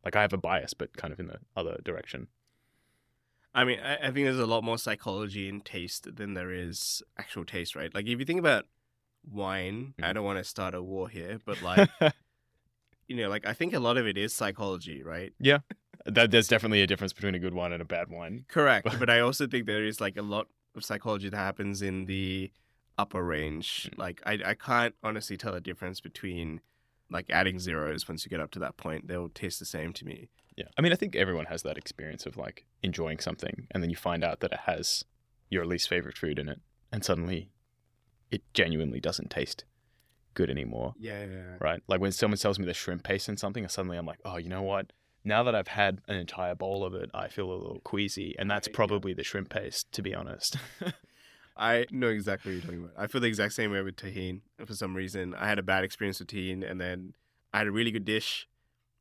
Like 0.04 0.16
I 0.16 0.21
have 0.23 0.33
a 0.33 0.37
bias, 0.37 0.75
but 0.75 0.97
kind 0.97 1.12
of 1.12 1.21
in 1.21 1.28
the 1.28 1.38
other 1.56 1.78
direction. 1.85 2.26
I 3.54 3.64
mean, 3.64 3.78
I, 3.78 3.95
I 3.97 4.11
think 4.11 4.26
there's 4.26 4.40
a 4.40 4.47
lot 4.47 4.64
more 4.64 4.78
psychology 4.78 5.49
in 5.49 5.61
taste 5.61 6.16
than 6.16 6.35
there 6.35 6.50
is 6.52 7.04
actual 7.16 7.45
taste, 7.45 7.76
right? 7.76 7.95
Like 7.95 8.06
if 8.06 8.18
you 8.18 8.25
think 8.25 8.40
about 8.40 8.66
wine, 9.25 9.95
I 10.02 10.09
Mhm. 10.11 10.14
don't 10.14 10.25
want 10.25 10.38
to 10.38 10.45
start 10.45 10.75
a 10.75 10.83
war 10.83 11.09
here, 11.09 11.38
but 11.47 11.62
like 11.71 11.88
you 13.06 13.16
know, 13.16 13.28
like 13.28 13.47
I 13.47 13.52
think 13.52 13.73
a 13.73 13.78
lot 13.80 13.97
of 13.97 14.06
it 14.09 14.18
is 14.18 14.35
psychology, 14.35 15.02
right? 15.04 15.33
That 16.07 16.31
there's 16.31 16.49
definitely 16.49 16.83
a 16.83 16.87
difference 16.87 17.13
between 17.13 17.35
a 17.35 17.39
good 17.39 17.55
wine 17.55 17.73
and 17.73 17.83
a 17.83 17.85
bad 17.85 18.09
wine. 18.11 18.45
Correct. 18.49 18.89
but 18.99 19.11
I 19.11 19.21
also 19.21 19.47
think 19.47 19.67
there 19.67 19.85
is 19.85 20.01
like 20.01 20.17
a 20.17 20.23
lot 20.23 20.49
of 20.75 20.85
psychology 20.85 21.29
that 21.29 21.37
happens 21.37 21.83
in 21.83 22.07
the 22.07 22.51
upper 22.99 23.23
range. 23.23 23.91
Mm. 23.93 23.99
Like 23.99 24.23
I 24.27 24.39
I 24.45 24.55
can't 24.55 24.95
honestly 25.03 25.37
tell 25.37 25.53
the 25.53 25.61
difference 25.61 26.01
between 26.01 26.61
like 27.11 27.27
adding 27.31 27.59
zeros 27.59 28.09
once 28.09 28.25
you 28.25 28.31
get 28.31 28.41
up 28.41 28.51
to 28.53 28.59
that 28.61 28.77
point. 28.77 29.07
They'll 29.09 29.29
taste 29.29 29.59
the 29.59 29.65
same 29.65 29.93
to 29.95 30.05
me. 30.05 30.29
Yeah. 30.57 30.65
I 30.79 30.81
mean, 30.83 30.93
I 30.93 30.97
think 30.97 31.15
everyone 31.15 31.45
has 31.47 31.63
that 31.63 31.77
experience 31.77 32.25
of 32.27 32.37
like 32.37 32.67
enjoying 32.83 33.19
something 33.19 33.67
and 33.71 33.83
then 33.83 33.91
you 33.91 33.97
find 33.97 34.25
out 34.25 34.41
that 34.41 34.53
it 34.53 34.61
has 34.67 35.05
your 35.51 35.67
least 35.67 35.89
favorite 35.89 36.17
food 36.19 36.39
in 36.39 36.49
it 36.49 36.61
and 36.91 37.05
suddenly 37.05 37.51
it 38.31 38.43
genuinely 38.55 38.99
doesn't 38.99 39.31
taste 39.31 39.65
good 40.35 40.51
anymore, 40.51 40.95
Yeah, 40.99 41.25
yeah. 41.25 41.57
right? 41.61 41.81
Like 41.89 42.01
when 42.01 42.13
someone 42.13 42.39
tells 42.39 42.59
me 42.59 42.67
the 42.67 42.75
shrimp 42.75 43.05
paste 43.05 43.29
in 43.29 43.37
something, 43.37 43.63
and 43.65 43.71
suddenly 43.71 43.97
I'm 43.97 44.05
like, 44.05 44.19
oh, 44.25 44.37
you 44.37 44.49
know 44.49 44.63
what? 44.63 44.93
Now 45.26 45.42
that 45.42 45.56
I've 45.56 45.66
had 45.66 46.02
an 46.06 46.14
entire 46.14 46.54
bowl 46.54 46.85
of 46.85 46.95
it, 46.95 47.11
I 47.12 47.26
feel 47.26 47.50
a 47.50 47.52
little 47.52 47.80
queasy, 47.80 48.37
and 48.38 48.49
that's 48.49 48.68
probably 48.68 49.12
the 49.12 49.25
shrimp 49.25 49.49
paste, 49.49 49.90
to 49.90 50.00
be 50.00 50.14
honest. 50.14 50.56
I 51.56 51.87
know 51.90 52.06
exactly 52.06 52.52
what 52.52 52.54
you're 52.54 52.62
talking 52.62 52.85
about. 52.85 52.92
I 52.97 53.09
feel 53.09 53.21
the 53.21 53.26
exact 53.26 53.54
same 53.54 53.73
way 53.73 53.83
with 53.83 53.97
tahini. 53.97 54.42
For 54.64 54.75
some 54.75 54.95
reason, 54.95 55.35
I 55.35 55.49
had 55.49 55.59
a 55.59 55.64
bad 55.64 55.83
experience 55.83 56.21
with 56.21 56.28
tahini, 56.28 56.71
and 56.71 56.80
then 56.80 57.14
I 57.52 57.59
had 57.59 57.66
a 57.66 57.73
really 57.73 57.90
good 57.90 58.04
dish, 58.04 58.47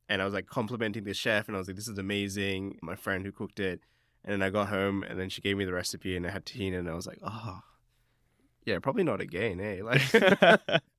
and 0.08 0.20
I 0.20 0.24
was 0.24 0.34
like 0.34 0.48
complimenting 0.48 1.04
the 1.04 1.14
chef, 1.14 1.46
and 1.46 1.56
I 1.56 1.60
was 1.60 1.68
like, 1.68 1.76
"This 1.76 1.86
is 1.86 1.96
amazing." 1.96 2.80
My 2.82 2.96
friend 2.96 3.24
who 3.24 3.30
cooked 3.30 3.60
it, 3.60 3.80
and 4.24 4.32
then 4.32 4.42
I 4.42 4.50
got 4.50 4.66
home, 4.66 5.04
and 5.04 5.20
then 5.20 5.28
she 5.28 5.40
gave 5.40 5.56
me 5.56 5.64
the 5.64 5.74
recipe, 5.74 6.16
and 6.16 6.26
I 6.26 6.30
had 6.30 6.44
tahini, 6.44 6.76
and 6.76 6.90
I 6.90 6.94
was 6.94 7.06
like, 7.06 7.20
"Oh, 7.22 7.60
yeah, 8.64 8.80
probably 8.80 9.04
not 9.04 9.20
again, 9.20 9.60
eh?" 9.60 9.80
Like, 9.84 10.02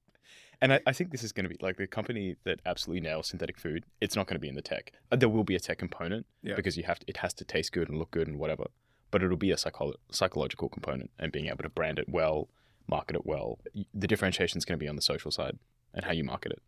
and 0.62 0.74
I, 0.74 0.80
I 0.88 0.94
think 0.94 1.12
this 1.12 1.24
is 1.24 1.32
going 1.32 1.44
to 1.44 1.50
be 1.50 1.58
like 1.62 1.78
the 1.78 1.88
company 1.88 2.36
that 2.44 2.60
absolutely 2.66 3.02
nails 3.02 3.28
synthetic 3.28 3.58
food. 3.60 3.86
It's 4.02 4.16
not 4.16 4.28
going 4.28 4.36
to 4.36 4.40
be 4.40 4.50
in 4.50 4.56
the 4.56 4.62
tech. 4.62 4.92
Uh, 5.12 5.16
There 5.16 5.30
will 5.30 5.44
be 5.44 5.56
a 5.56 5.60
tech 5.60 5.78
component 5.78 6.26
Yeah. 6.42 6.56
because 6.56 6.78
you 6.78 6.84
have 6.84 7.00
to, 7.00 7.06
it 7.08 7.18
has 7.18 7.34
to 7.36 7.46
taste 7.46 7.72
good 7.72 7.90
and 7.90 7.98
look 8.00 8.12
good 8.12 8.28
and 8.28 8.38
whatever. 8.40 8.66
But 9.12 9.24
it'll 9.24 9.38
be 9.38 9.52
a 9.52 9.56
psycholo- 9.56 9.96
psychological 10.12 10.68
component 10.70 11.12
and 11.20 11.32
being 11.32 11.48
able 11.48 11.64
to 11.64 11.70
brand 11.70 12.00
it 12.00 12.10
well, 12.10 12.50
market 12.88 13.16
it 13.16 13.26
well. 13.26 13.60
The 13.94 14.08
differentiation 14.08 14.58
is 14.58 14.66
going 14.66 14.78
to 14.80 14.84
be 14.84 14.90
on 14.90 14.96
the 14.96 15.02
social 15.02 15.32
side 15.32 15.58
and 15.94 16.06
how 16.06 16.12
you 16.12 16.24
market 16.24 16.52
it. 16.54 16.62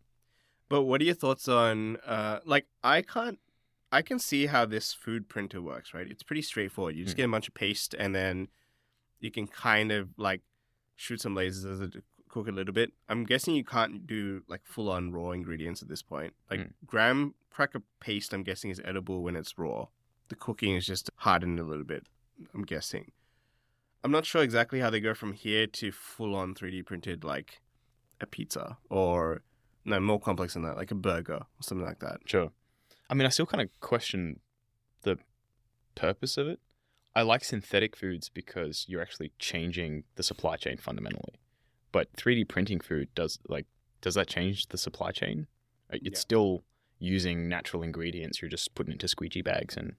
But 0.68 0.82
what 0.82 1.00
are 1.00 1.04
your 1.04 1.14
thoughts 1.14 1.48
on 1.48 1.96
uh 2.06 2.38
like 2.44 2.66
I 2.84 3.02
can't 3.02 3.38
I 3.92 4.02
can 4.02 4.18
see 4.20 4.46
how 4.46 4.66
this 4.66 4.92
food 4.94 5.28
printer 5.28 5.60
works, 5.60 5.92
right? 5.92 6.06
It's 6.08 6.22
pretty 6.22 6.42
straightforward. 6.42 6.94
You 6.94 7.02
just 7.04 7.16
Mm. 7.16 7.18
get 7.18 7.24
a 7.28 7.32
bunch 7.32 7.48
of 7.48 7.54
paste 7.54 7.92
and 7.98 8.14
then 8.14 8.48
you 9.18 9.30
can 9.32 9.48
kind 9.48 9.90
of 9.90 10.10
like 10.16 10.42
shoot 10.94 11.20
some 11.20 11.34
lasers 11.34 11.64
as 11.72 11.80
it 11.80 12.04
cook 12.30 12.48
a 12.48 12.52
little 12.52 12.72
bit. 12.74 12.92
I'm 13.08 13.24
guessing 13.24 13.54
you 13.54 13.64
can't 13.64 14.06
do 14.06 14.42
like 14.48 14.60
full 14.64 14.88
on 14.90 15.12
raw 15.12 15.30
ingredients 15.32 15.82
at 15.82 15.88
this 15.88 16.02
point. 16.02 16.32
Like 16.50 16.60
Mm. 16.60 16.72
graham 16.86 17.34
cracker 17.50 17.82
paste 18.00 18.32
I'm 18.32 18.42
guessing 18.44 18.70
is 18.70 18.80
edible 18.84 19.22
when 19.22 19.36
it's 19.36 19.58
raw. 19.58 19.86
The 20.28 20.36
cooking 20.36 20.76
is 20.76 20.86
just 20.86 21.10
hardened 21.16 21.58
a 21.58 21.64
little 21.64 21.84
bit, 21.84 22.06
I'm 22.54 22.64
guessing. 22.64 23.10
I'm 24.04 24.12
not 24.12 24.24
sure 24.24 24.42
exactly 24.42 24.80
how 24.80 24.88
they 24.90 25.00
go 25.00 25.12
from 25.12 25.32
here 25.34 25.66
to 25.66 25.90
full 25.92 26.34
on 26.34 26.54
3D 26.54 26.86
printed 26.86 27.24
like 27.24 27.60
a 28.20 28.26
pizza 28.26 28.78
or 28.88 29.42
no 29.84 29.98
more 30.00 30.20
complex 30.20 30.54
than 30.54 30.62
that, 30.62 30.76
like 30.76 30.90
a 30.90 30.94
burger 30.94 31.34
or 31.34 31.62
something 31.62 31.86
like 31.86 31.98
that. 32.00 32.20
Sure. 32.26 32.52
I 33.10 33.14
mean, 33.14 33.26
I 33.26 33.30
still 33.30 33.46
kind 33.46 33.60
of 33.60 33.68
question 33.80 34.40
the 35.02 35.18
purpose 35.96 36.36
of 36.38 36.46
it. 36.46 36.60
I 37.14 37.22
like 37.22 37.44
synthetic 37.44 37.96
foods 37.96 38.28
because 38.28 38.84
you're 38.88 39.02
actually 39.02 39.32
changing 39.38 40.04
the 40.14 40.22
supply 40.22 40.56
chain 40.56 40.76
fundamentally. 40.76 41.34
But 41.92 42.12
3D 42.16 42.44
printing 42.48 42.80
food 42.80 43.08
does 43.14 43.38
like 43.48 43.66
does 44.00 44.14
that 44.14 44.28
change 44.28 44.68
the 44.68 44.78
supply 44.78 45.10
chain? 45.12 45.46
Uh, 45.92 45.96
It's 45.96 46.18
Yeah. 46.18 46.18
still 46.18 46.64
using 46.98 47.48
natural 47.48 47.82
ingredients. 47.82 48.40
You're 48.40 48.48
just 48.50 48.74
putting 48.74 48.92
it 48.92 48.94
into 48.94 49.08
squeegee 49.08 49.42
bags 49.42 49.76
and 49.76 49.96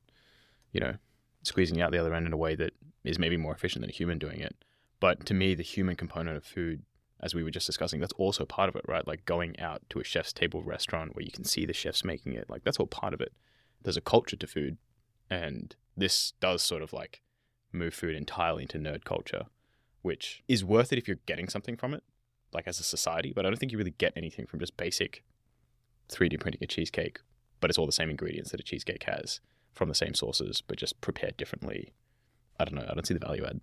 you 0.71 0.79
know 0.79 0.97
squeezing 1.43 1.81
out 1.81 1.91
the 1.91 1.97
other 1.97 2.13
end 2.13 2.27
in 2.27 2.33
a 2.33 2.37
way 2.37 2.55
that 2.55 2.73
is 3.03 3.17
maybe 3.17 3.35
more 3.37 3.53
efficient 3.53 3.81
than 3.81 3.89
a 3.89 3.93
human 3.93 4.19
doing 4.19 4.39
it. 4.39 4.55
But 4.99 5.25
to 5.25 5.33
me, 5.33 5.55
the 5.55 5.63
human 5.63 5.95
component 5.95 6.37
of 6.37 6.43
food, 6.45 6.83
as 7.19 7.33
we 7.33 7.43
were 7.43 7.49
just 7.49 7.65
discussing, 7.65 7.99
that's 7.99 8.13
also 8.13 8.45
part 8.45 8.69
of 8.69 8.75
it, 8.75 8.85
right? 8.87 9.05
Like 9.07 9.25
going 9.25 9.59
out 9.59 9.81
to 9.89 9.99
a 9.99 10.03
chef's 10.03 10.31
table 10.31 10.61
restaurant 10.61 11.15
where 11.15 11.25
you 11.25 11.31
can 11.31 11.43
see 11.43 11.65
the 11.65 11.73
chefs 11.73 12.03
making 12.03 12.33
it, 12.33 12.47
like 12.49 12.63
that's 12.63 12.77
all 12.79 12.85
part 12.85 13.15
of 13.15 13.21
it. 13.21 13.33
There's 13.81 13.97
a 13.97 14.01
culture 14.01 14.35
to 14.35 14.45
food, 14.45 14.77
and 15.29 15.75
this 15.97 16.33
does 16.39 16.61
sort 16.61 16.83
of 16.83 16.93
like 16.93 17.21
move 17.71 17.95
food 17.95 18.15
entirely 18.15 18.61
into 18.63 18.77
nerd 18.77 19.03
culture, 19.03 19.45
which 20.01 20.43
is 20.47 20.63
worth 20.63 20.91
it 20.91 20.97
if 20.97 21.07
you're 21.07 21.17
getting 21.25 21.49
something 21.49 21.77
from 21.77 21.93
it, 21.93 22.03
like 22.53 22.67
as 22.67 22.79
a 22.79 22.83
society. 22.83 23.31
But 23.35 23.45
I 23.45 23.49
don't 23.49 23.57
think 23.57 23.71
you 23.71 23.77
really 23.77 23.95
get 23.97 24.13
anything 24.15 24.45
from 24.45 24.59
just 24.59 24.77
basic 24.77 25.23
3D 26.09 26.39
printing 26.39 26.63
a 26.63 26.67
cheesecake, 26.67 27.19
but 27.59 27.69
it's 27.69 27.77
all 27.77 27.85
the 27.85 27.91
same 27.91 28.09
ingredients 28.09 28.51
that 28.51 28.59
a 28.59 28.63
cheesecake 28.63 29.03
has 29.03 29.39
from 29.73 29.89
the 29.89 29.95
same 29.95 30.13
sources, 30.13 30.61
but 30.65 30.77
just 30.77 30.99
prepared 31.01 31.37
differently. 31.37 31.93
I 32.59 32.65
don't 32.65 32.75
know. 32.75 32.85
I 32.89 32.93
don't 32.93 33.07
see 33.07 33.13
the 33.13 33.25
value 33.25 33.45
add. 33.45 33.61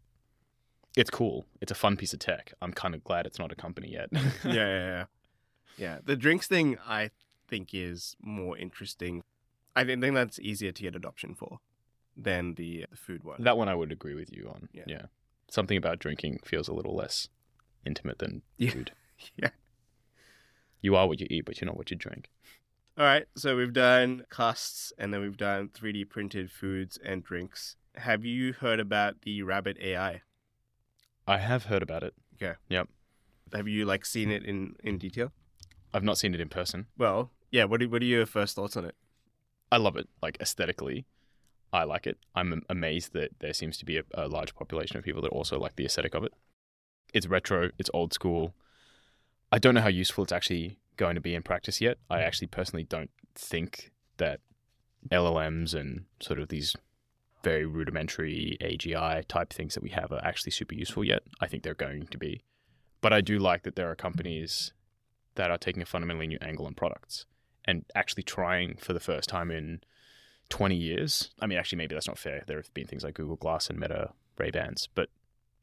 It's 0.97 1.11
cool. 1.11 1.47
It's 1.61 1.71
a 1.71 1.77
fun 1.77 1.97
piece 1.97 2.13
of 2.13 2.19
tech. 2.19 2.53
I'm 2.63 2.73
kind 2.73 2.95
of 2.95 3.05
glad 3.05 3.27
it's 3.27 3.39
not 3.39 3.53
a 3.53 3.55
company 3.55 3.93
yet. 3.93 4.09
yeah, 4.13 4.21
yeah, 4.45 4.55
yeah. 4.55 5.05
Yeah, 5.77 5.99
the 6.05 6.17
drinks 6.17 6.49
thing 6.49 6.77
I 6.87 7.11
think 7.47 7.71
is 7.73 8.17
more 8.21 8.57
interesting. 8.59 9.23
I 9.77 9.85
think 9.85 10.03
that's 10.03 10.41
easier 10.41 10.73
to 10.73 10.83
get 10.83 10.97
adoption 10.97 11.37
for 11.37 11.61
than 12.17 12.55
the, 12.55 12.87
the 12.91 12.97
food 12.97 13.23
one. 13.23 13.45
That 13.45 13.57
one 13.57 13.69
I 13.69 13.77
would 13.77 13.93
agree 13.93 14.15
with 14.15 14.33
you 14.33 14.49
on. 14.49 14.69
Yeah. 14.73 14.83
Yeah. 14.87 15.03
Something 15.51 15.77
about 15.77 15.99
drinking 15.99 16.41
feels 16.45 16.69
a 16.69 16.75
little 16.75 16.95
less 16.95 17.29
intimate 17.85 18.19
than 18.19 18.43
Yeah. 18.57 18.71
food. 18.71 18.93
Yeah. 19.37 19.51
You 20.81 20.95
are 20.95 21.09
what 21.09 21.19
you 21.21 21.27
eat, 21.29 21.45
but 21.45 21.61
you're 21.61 21.67
not 21.67 21.77
what 21.77 21.91
you 21.91 21.97
drink. 21.97 22.31
All 22.97 23.05
right, 23.05 23.27
so 23.37 23.57
we've 23.57 23.73
done 23.73 24.25
casts 24.31 24.93
and 24.99 25.13
then 25.13 25.21
we've 25.21 25.37
done 25.37 25.69
3D 25.69 26.09
printed 26.09 26.51
foods 26.53 26.99
and 27.05 27.25
drinks. 27.25 27.77
Have 27.97 28.25
you 28.25 28.53
heard 28.53 28.79
about 28.79 29.23
the 29.23 29.43
Rabbit 29.43 29.77
AI? 29.81 30.23
I 31.27 31.39
have 31.39 31.65
heard 31.65 31.83
about 31.83 32.05
it. 32.05 32.15
Okay. 32.41 32.57
Yep. 32.69 32.89
Have 33.53 33.67
you 33.67 33.85
like 33.87 34.05
seen 34.05 34.31
it 34.31 34.45
in 34.45 34.77
in 34.85 34.99
detail? 34.99 35.33
I've 35.93 36.05
not 36.05 36.19
seen 36.19 36.35
it 36.35 36.41
in 36.41 36.49
person. 36.49 36.87
Well, 36.97 37.31
yeah. 37.51 37.65
What 37.65 37.83
are, 37.83 37.89
what 37.89 38.03
are 38.03 38.05
your 38.05 38.27
first 38.27 38.55
thoughts 38.55 38.77
on 38.77 38.85
it? 38.85 38.95
I 39.73 39.79
love 39.79 39.97
it. 39.97 40.09
Like 40.23 40.37
aesthetically, 40.41 41.07
I 41.73 41.85
like 41.85 42.07
it. 42.07 42.19
I'm 42.35 42.63
amazed 42.69 43.13
that 43.13 43.31
there 43.41 43.53
seems 43.53 43.77
to 43.79 43.85
be 43.85 43.99
a, 43.99 44.03
a 44.15 44.29
large 44.29 44.55
population 44.55 44.97
of 44.97 45.05
people 45.05 45.23
that 45.23 45.29
also 45.29 45.59
like 45.59 45.77
the 45.77 45.85
aesthetic 45.85 46.15
of 46.15 46.25
it. 46.25 46.33
It's 47.13 47.27
retro. 47.27 47.71
It's 47.79 47.91
old 47.93 48.13
school. 48.13 48.55
I 49.53 49.59
don't 49.59 49.75
know 49.75 49.81
how 49.81 49.89
useful 49.89 50.25
it's 50.25 50.33
actually 50.33 50.79
going 50.97 51.15
to 51.15 51.21
be 51.21 51.35
in 51.35 51.43
practice 51.43 51.81
yet. 51.81 51.99
I 52.11 52.19
mm. 52.19 52.27
actually 52.27 52.49
personally 52.49 52.85
don't 52.85 53.11
think 53.35 53.93
that 54.19 54.41
LLMs 55.11 55.75
and 55.75 56.05
sort 56.21 56.39
of 56.39 56.49
these 56.49 56.75
very 57.45 57.65
rudimentary 57.65 58.59
AGI 58.61 59.25
type 59.27 59.53
things 59.53 59.75
that 59.75 59.83
we 59.83 59.91
have 59.91 60.13
are 60.13 60.25
actually 60.25 60.53
super 60.53 60.75
useful 60.75 61.05
yet. 61.05 61.23
I 61.41 61.47
think 61.47 61.63
they're 61.63 61.75
going 61.75 62.07
to 62.09 62.19
be. 62.19 62.43
But 63.01 63.13
I 63.13 63.21
do 63.21 63.39
like 63.39 63.63
that 63.63 63.77
there 63.77 63.91
are 63.91 63.95
companies 63.95 64.73
that 65.37 65.51
are 65.51 65.59
taking 65.59 65.83
a 65.83 65.87
fundamentally 65.87 66.27
new 66.27 66.39
angle 66.43 66.67
on 66.67 66.75
products 66.75 67.27
and 67.65 67.85
actually 67.95 68.25
trying 68.25 68.77
for 68.77 68.93
the 68.93 69.01
first 69.01 69.29
time 69.29 69.51
in 69.51 69.81
20 70.51 70.75
years. 70.75 71.31
I 71.41 71.47
mean, 71.47 71.59
actually, 71.59 71.79
maybe 71.79 71.95
that's 71.95 72.09
not 72.09 72.19
fair. 72.19 72.45
There 72.47 72.57
have 72.57 72.73
been 72.75 72.87
things 72.87 73.05
like 73.05 73.15
Google 73.15 73.37
Glass 73.37 73.69
and 73.69 73.79
Meta 73.79 74.13
Ray 74.39 74.51
Bans, 74.51 74.89
but 74.95 75.09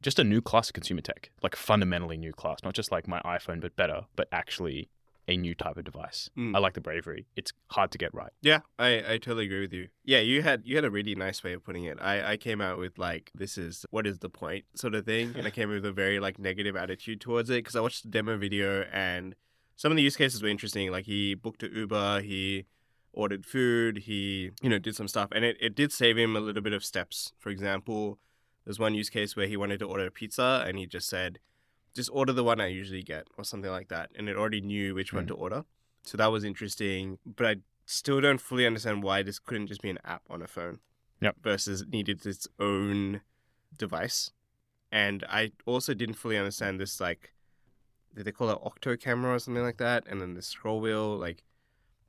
just 0.01 0.19
a 0.19 0.23
new 0.23 0.41
class 0.41 0.69
of 0.69 0.73
consumer 0.73 1.01
tech, 1.01 1.31
like 1.41 1.55
fundamentally 1.55 2.17
new 2.17 2.33
class, 2.33 2.59
not 2.63 2.73
just 2.73 2.91
like 2.91 3.07
my 3.07 3.19
iPhone, 3.21 3.59
but 3.61 3.75
better, 3.75 4.01
but 4.15 4.27
actually 4.31 4.89
a 5.27 5.35
new 5.35 5.55
type 5.55 5.77
of 5.77 5.83
device. 5.83 6.29
Mm. 6.37 6.55
I 6.55 6.59
like 6.59 6.73
the 6.73 6.81
bravery. 6.81 7.25
It's 7.35 7.51
hard 7.71 7.91
to 7.91 7.97
get 7.97 8.13
right. 8.13 8.31
Yeah, 8.41 8.59
I, 8.77 9.13
I 9.13 9.17
totally 9.17 9.45
agree 9.45 9.61
with 9.61 9.73
you. 9.73 9.87
Yeah, 10.03 10.19
you 10.19 10.43
had 10.43 10.61
you 10.65 10.75
had 10.75 10.85
a 10.85 10.91
really 10.91 11.15
nice 11.15 11.43
way 11.43 11.53
of 11.53 11.63
putting 11.63 11.85
it. 11.85 11.97
I, 11.99 12.33
I 12.33 12.37
came 12.37 12.61
out 12.61 12.77
with 12.77 12.97
like 12.97 13.31
this 13.33 13.57
is 13.57 13.85
what 13.89 14.05
is 14.05 14.19
the 14.19 14.29
point 14.29 14.65
sort 14.75 14.93
of 14.93 15.05
thing, 15.05 15.33
and 15.35 15.47
I 15.47 15.49
came 15.49 15.69
with 15.69 15.85
a 15.85 15.91
very 15.91 16.19
like 16.19 16.37
negative 16.37 16.75
attitude 16.75 17.21
towards 17.21 17.49
it 17.49 17.55
because 17.55 17.75
I 17.75 17.81
watched 17.81 18.03
the 18.03 18.09
demo 18.09 18.37
video 18.37 18.85
and 18.93 19.35
some 19.75 19.91
of 19.91 19.95
the 19.97 20.03
use 20.03 20.15
cases 20.15 20.41
were 20.41 20.49
interesting. 20.49 20.91
Like 20.91 21.05
he 21.05 21.33
booked 21.33 21.63
an 21.63 21.71
Uber, 21.73 22.21
he 22.21 22.65
ordered 23.15 23.45
food, 23.45 23.99
he 23.99 24.51
you 24.61 24.69
know 24.69 24.79
did 24.79 24.95
some 24.95 25.07
stuff, 25.07 25.29
and 25.31 25.43
it, 25.45 25.57
it 25.59 25.75
did 25.75 25.91
save 25.91 26.17
him 26.17 26.35
a 26.35 26.39
little 26.39 26.61
bit 26.61 26.73
of 26.73 26.83
steps. 26.85 27.33
For 27.39 27.49
example, 27.49 28.19
there's 28.63 28.79
one 28.79 28.93
use 28.93 29.09
case 29.09 29.35
where 29.35 29.47
he 29.47 29.57
wanted 29.57 29.79
to 29.79 29.85
order 29.85 30.05
a 30.07 30.11
pizza 30.11 30.63
and 30.67 30.77
he 30.77 30.85
just 30.87 31.07
said, 31.07 31.39
just 31.93 32.09
order 32.11 32.33
the 32.33 32.43
one 32.43 32.59
I 32.59 32.67
usually 32.67 33.03
get 33.03 33.27
or 33.37 33.43
something 33.43 33.71
like 33.71 33.87
that, 33.89 34.09
and 34.15 34.27
it 34.29 34.35
already 34.35 34.61
knew 34.61 34.93
which 34.95 35.13
one 35.13 35.25
Mm. 35.25 35.29
to 35.29 35.33
order. 35.35 35.65
So 36.03 36.17
that 36.17 36.27
was 36.31 36.43
interesting, 36.43 37.17
but 37.25 37.47
I 37.47 37.55
still 37.85 38.21
don't 38.21 38.41
fully 38.41 38.65
understand 38.65 39.03
why 39.03 39.23
this 39.23 39.39
couldn't 39.39 39.67
just 39.67 39.81
be 39.81 39.89
an 39.89 39.99
app 40.03 40.23
on 40.29 40.41
a 40.41 40.47
phone. 40.47 40.79
Yep. 41.21 41.37
Versus 41.41 41.81
it 41.81 41.89
needed 41.89 42.25
its 42.25 42.47
own 42.59 43.21
device. 43.77 44.31
And 44.91 45.23
I 45.29 45.51
also 45.65 45.93
didn't 45.93 46.15
fully 46.15 46.37
understand 46.37 46.79
this 46.79 46.99
like 46.99 47.31
did 48.15 48.23
they 48.25 48.31
call 48.31 48.49
it 48.49 48.57
octo 48.63 48.95
camera 48.95 49.33
or 49.35 49.39
something 49.39 49.63
like 49.63 49.77
that? 49.77 50.05
And 50.07 50.21
then 50.21 50.35
the 50.35 50.41
scroll 50.41 50.79
wheel, 50.79 51.17
like 51.17 51.43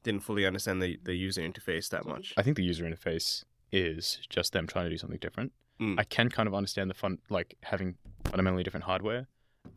didn't 0.06 0.22
fully 0.22 0.46
understand 0.46 0.80
the, 0.80 0.98
the 1.02 1.14
user 1.14 1.42
interface 1.42 1.88
that 1.90 2.06
much. 2.06 2.32
I 2.36 2.42
think 2.42 2.56
the 2.56 2.62
user 2.62 2.84
interface 2.84 3.44
is 3.72 4.20
just 4.30 4.52
them 4.52 4.66
trying 4.66 4.84
to 4.84 4.90
do 4.90 4.96
something 4.96 5.18
different. 5.18 5.52
Mm. 5.80 5.98
I 5.98 6.04
can 6.04 6.30
kind 6.30 6.46
of 6.46 6.54
understand 6.54 6.88
the 6.88 6.94
fun, 6.94 7.18
like 7.28 7.56
having 7.62 7.96
fundamentally 8.24 8.62
different 8.62 8.84
hardware. 8.84 9.26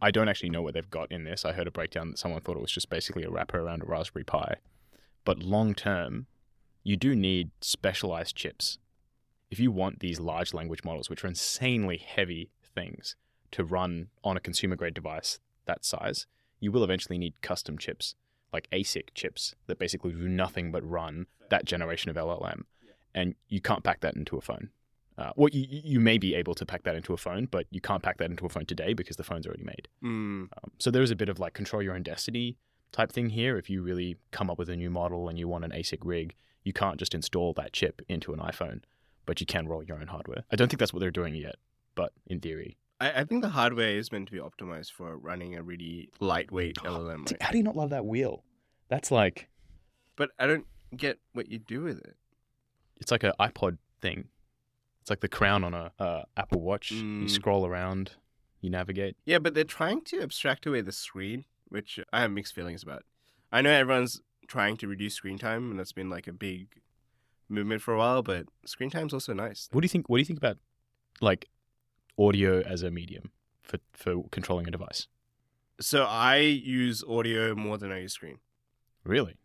I 0.02 0.12
don't 0.12 0.30
actually 0.30 0.52
know 0.52 0.62
what 0.62 0.76
they've 0.76 0.90
got 0.90 1.12
in 1.12 1.24
this. 1.24 1.44
I 1.44 1.52
heard 1.52 1.68
a 1.68 1.72
breakdown 1.72 2.12
that 2.12 2.20
someone 2.20 2.42
thought 2.42 2.58
it 2.58 2.62
was 2.62 2.72
just 2.72 2.90
basically 2.90 3.24
a 3.24 3.30
wrapper 3.32 3.60
around 3.60 3.82
a 3.82 3.86
Raspberry 3.88 4.24
Pi. 4.24 4.58
But 5.26 5.40
long 5.40 5.74
term, 5.74 6.28
you 6.84 6.96
do 6.96 7.16
need 7.16 7.50
specialized 7.60 8.36
chips. 8.36 8.78
If 9.50 9.60
you 9.60 9.72
want 9.72 10.00
these 10.00 10.20
large 10.20 10.54
language 10.54 10.84
models, 10.84 11.10
which 11.10 11.24
are 11.24 11.28
insanely 11.28 11.98
heavy 11.98 12.52
things, 12.62 13.16
to 13.52 13.64
run 13.64 14.10
on 14.24 14.38
a 14.38 14.40
consumer 14.40 14.76
grade 14.76 14.94
device 14.94 15.40
that 15.66 15.84
size, 15.84 16.28
you 16.60 16.72
will 16.72 16.84
eventually 16.84 17.18
need 17.18 17.42
custom 17.42 17.80
chips, 17.80 18.14
like 18.54 18.70
ASIC 18.72 19.14
chips 19.14 19.56
that 19.68 19.80
basically 19.80 20.12
do 20.12 20.28
nothing 20.28 20.72
but 20.72 20.88
run 20.88 21.28
that 21.50 21.66
generation 21.66 22.10
of 22.10 22.16
LLM. 22.16 22.62
And 23.14 23.36
you 23.48 23.62
can't 23.62 23.84
pack 23.84 24.02
that 24.02 24.16
into 24.16 24.38
a 24.38 24.42
phone. 24.42 24.70
Uh, 25.18 25.32
well, 25.36 25.50
you, 25.52 25.66
you 25.70 26.00
may 26.00 26.18
be 26.18 26.34
able 26.34 26.56
to 26.56 26.66
pack 26.66 26.84
that 26.84 26.96
into 26.96 27.14
a 27.14 27.18
phone, 27.18 27.46
but 27.46 27.66
you 27.72 27.82
can't 27.82 28.02
pack 28.02 28.18
that 28.18 28.30
into 28.30 28.46
a 28.46 28.50
phone 28.50 28.66
today 28.66 28.94
because 28.94 29.18
the 29.18 29.24
phone's 29.24 29.46
already 29.46 29.64
made. 29.64 29.88
Mm. 30.04 30.44
Um, 30.44 30.50
so 30.78 30.92
there 30.92 31.02
is 31.02 31.12
a 31.12 31.16
bit 31.16 31.28
of 31.28 31.40
like 31.40 31.54
control 31.54 31.82
your 31.82 31.94
own 31.94 32.04
destiny 32.04 32.58
type 32.92 33.12
thing 33.12 33.30
here. 33.30 33.58
If 33.58 33.70
you 33.70 33.82
really 33.82 34.16
come 34.32 34.50
up 34.50 34.58
with 34.58 34.70
a 34.70 34.78
new 34.78 34.90
model 34.90 35.28
and 35.28 35.38
you 35.38 35.48
want 35.48 35.66
an 35.66 35.72
ASIC 35.72 36.00
rig, 36.04 36.36
you 36.64 36.72
can't 36.72 36.98
just 36.98 37.14
install 37.14 37.54
that 37.54 37.74
chip 37.74 38.02
into 38.08 38.34
an 38.34 38.40
iPhone, 38.40 38.82
but 39.26 39.42
you 39.42 39.46
can 39.46 39.68
roll 39.68 39.84
your 39.84 40.00
own 40.00 40.08
hardware. 40.08 40.44
I 40.52 40.56
don't 40.56 40.70
think 40.70 40.80
that's 40.80 40.94
what 40.94 41.00
they're 41.00 41.12
doing 41.12 41.36
yet, 41.36 41.56
but 41.96 42.14
in 42.28 42.40
theory. 42.40 42.78
I, 43.00 43.22
I 43.22 43.24
think 43.24 43.42
the 43.42 43.50
hardware 43.50 43.90
is 43.98 44.12
meant 44.12 44.28
to 44.28 44.32
be 44.34 44.40
optimized 44.40 44.92
for 44.92 45.18
running 45.18 45.56
a 45.56 45.64
really 45.64 46.10
lightweight 46.20 46.78
LLM. 46.78 47.26
Dude, 47.26 47.32
Right? 47.38 47.42
How 47.42 47.52
do 47.52 47.58
you 47.58 47.64
not 47.64 47.76
love 47.76 47.90
that 47.92 48.06
wheel? 48.06 48.44
That's 48.90 49.12
like 49.12 49.48
But 50.16 50.30
I 50.40 50.48
don't 50.48 50.66
get 50.96 51.20
what 51.34 51.50
you 51.50 51.60
do 51.60 51.82
with 51.82 52.00
it. 52.00 52.16
it's 53.00 53.12
like 53.12 53.24
an 53.24 53.34
iPod 53.40 53.78
thing. 54.02 54.28
It's 55.02 55.10
like 55.10 55.22
the 55.22 55.28
crown 55.30 55.64
on 55.64 55.74
a 55.74 55.92
uh, 56.00 56.24
Apple 56.36 56.62
Watch. 56.62 56.92
You 56.92 57.04
Mm. 57.26 57.30
scroll 57.30 57.66
around, 57.66 58.12
you 58.62 58.70
navigate. 58.70 59.16
Yeah, 59.26 59.40
but 59.40 59.54
they're 59.54 59.64
trying 59.64 60.02
to 60.06 60.22
abstract 60.22 60.66
away 60.66 60.82
the 60.82 60.92
screen, 60.92 61.46
which 61.70 62.00
I 62.12 62.22
have 62.22 62.32
mixed 62.32 62.54
feelings 62.54 62.84
about. 62.84 63.04
I 63.52 63.62
know 63.62 63.72
everyone's 63.72 64.22
trying 64.48 64.76
to 64.78 64.88
reduce 64.88 65.14
screen 65.16 65.38
time, 65.38 65.72
and 65.72 65.80
that's 65.80 65.94
been 65.94 66.10
like 66.10 66.28
a 66.28 66.34
big 66.34 66.82
movement 67.48 67.82
for 67.82 67.94
a 67.94 67.98
while. 67.98 68.22
But 68.24 68.48
screen 68.66 68.90
time's 68.90 69.14
also 69.14 69.34
nice. 69.34 69.70
What 69.72 69.82
do 69.82 69.86
you 69.86 69.90
think? 69.90 70.10
What 70.10 70.18
do 70.18 70.22
you 70.22 70.26
think 70.26 70.40
about 70.40 70.58
like 71.22 71.48
audio 72.20 72.62
as 72.62 72.84
a 72.84 72.92
medium 72.92 73.32
for 73.64 73.80
for 73.94 74.24
controlling 74.32 74.68
a 74.68 74.72
device? 74.72 75.08
So 75.82 76.04
I 76.04 76.38
use 76.38 77.04
audio 77.08 77.56
more 77.56 77.78
than 77.78 77.92
I 77.92 78.02
use 78.02 78.14
screen 78.14 78.40
Really? 79.06 79.36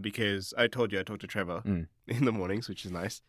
because 0.00 0.54
I 0.56 0.66
told 0.68 0.92
you 0.92 1.00
I 1.00 1.02
talked 1.02 1.20
to 1.22 1.26
Trevor 1.26 1.62
Mm. 1.64 1.86
in 2.06 2.24
the 2.24 2.32
mornings, 2.32 2.68
which 2.68 2.84
is 2.84 2.92
nice. 2.92 3.22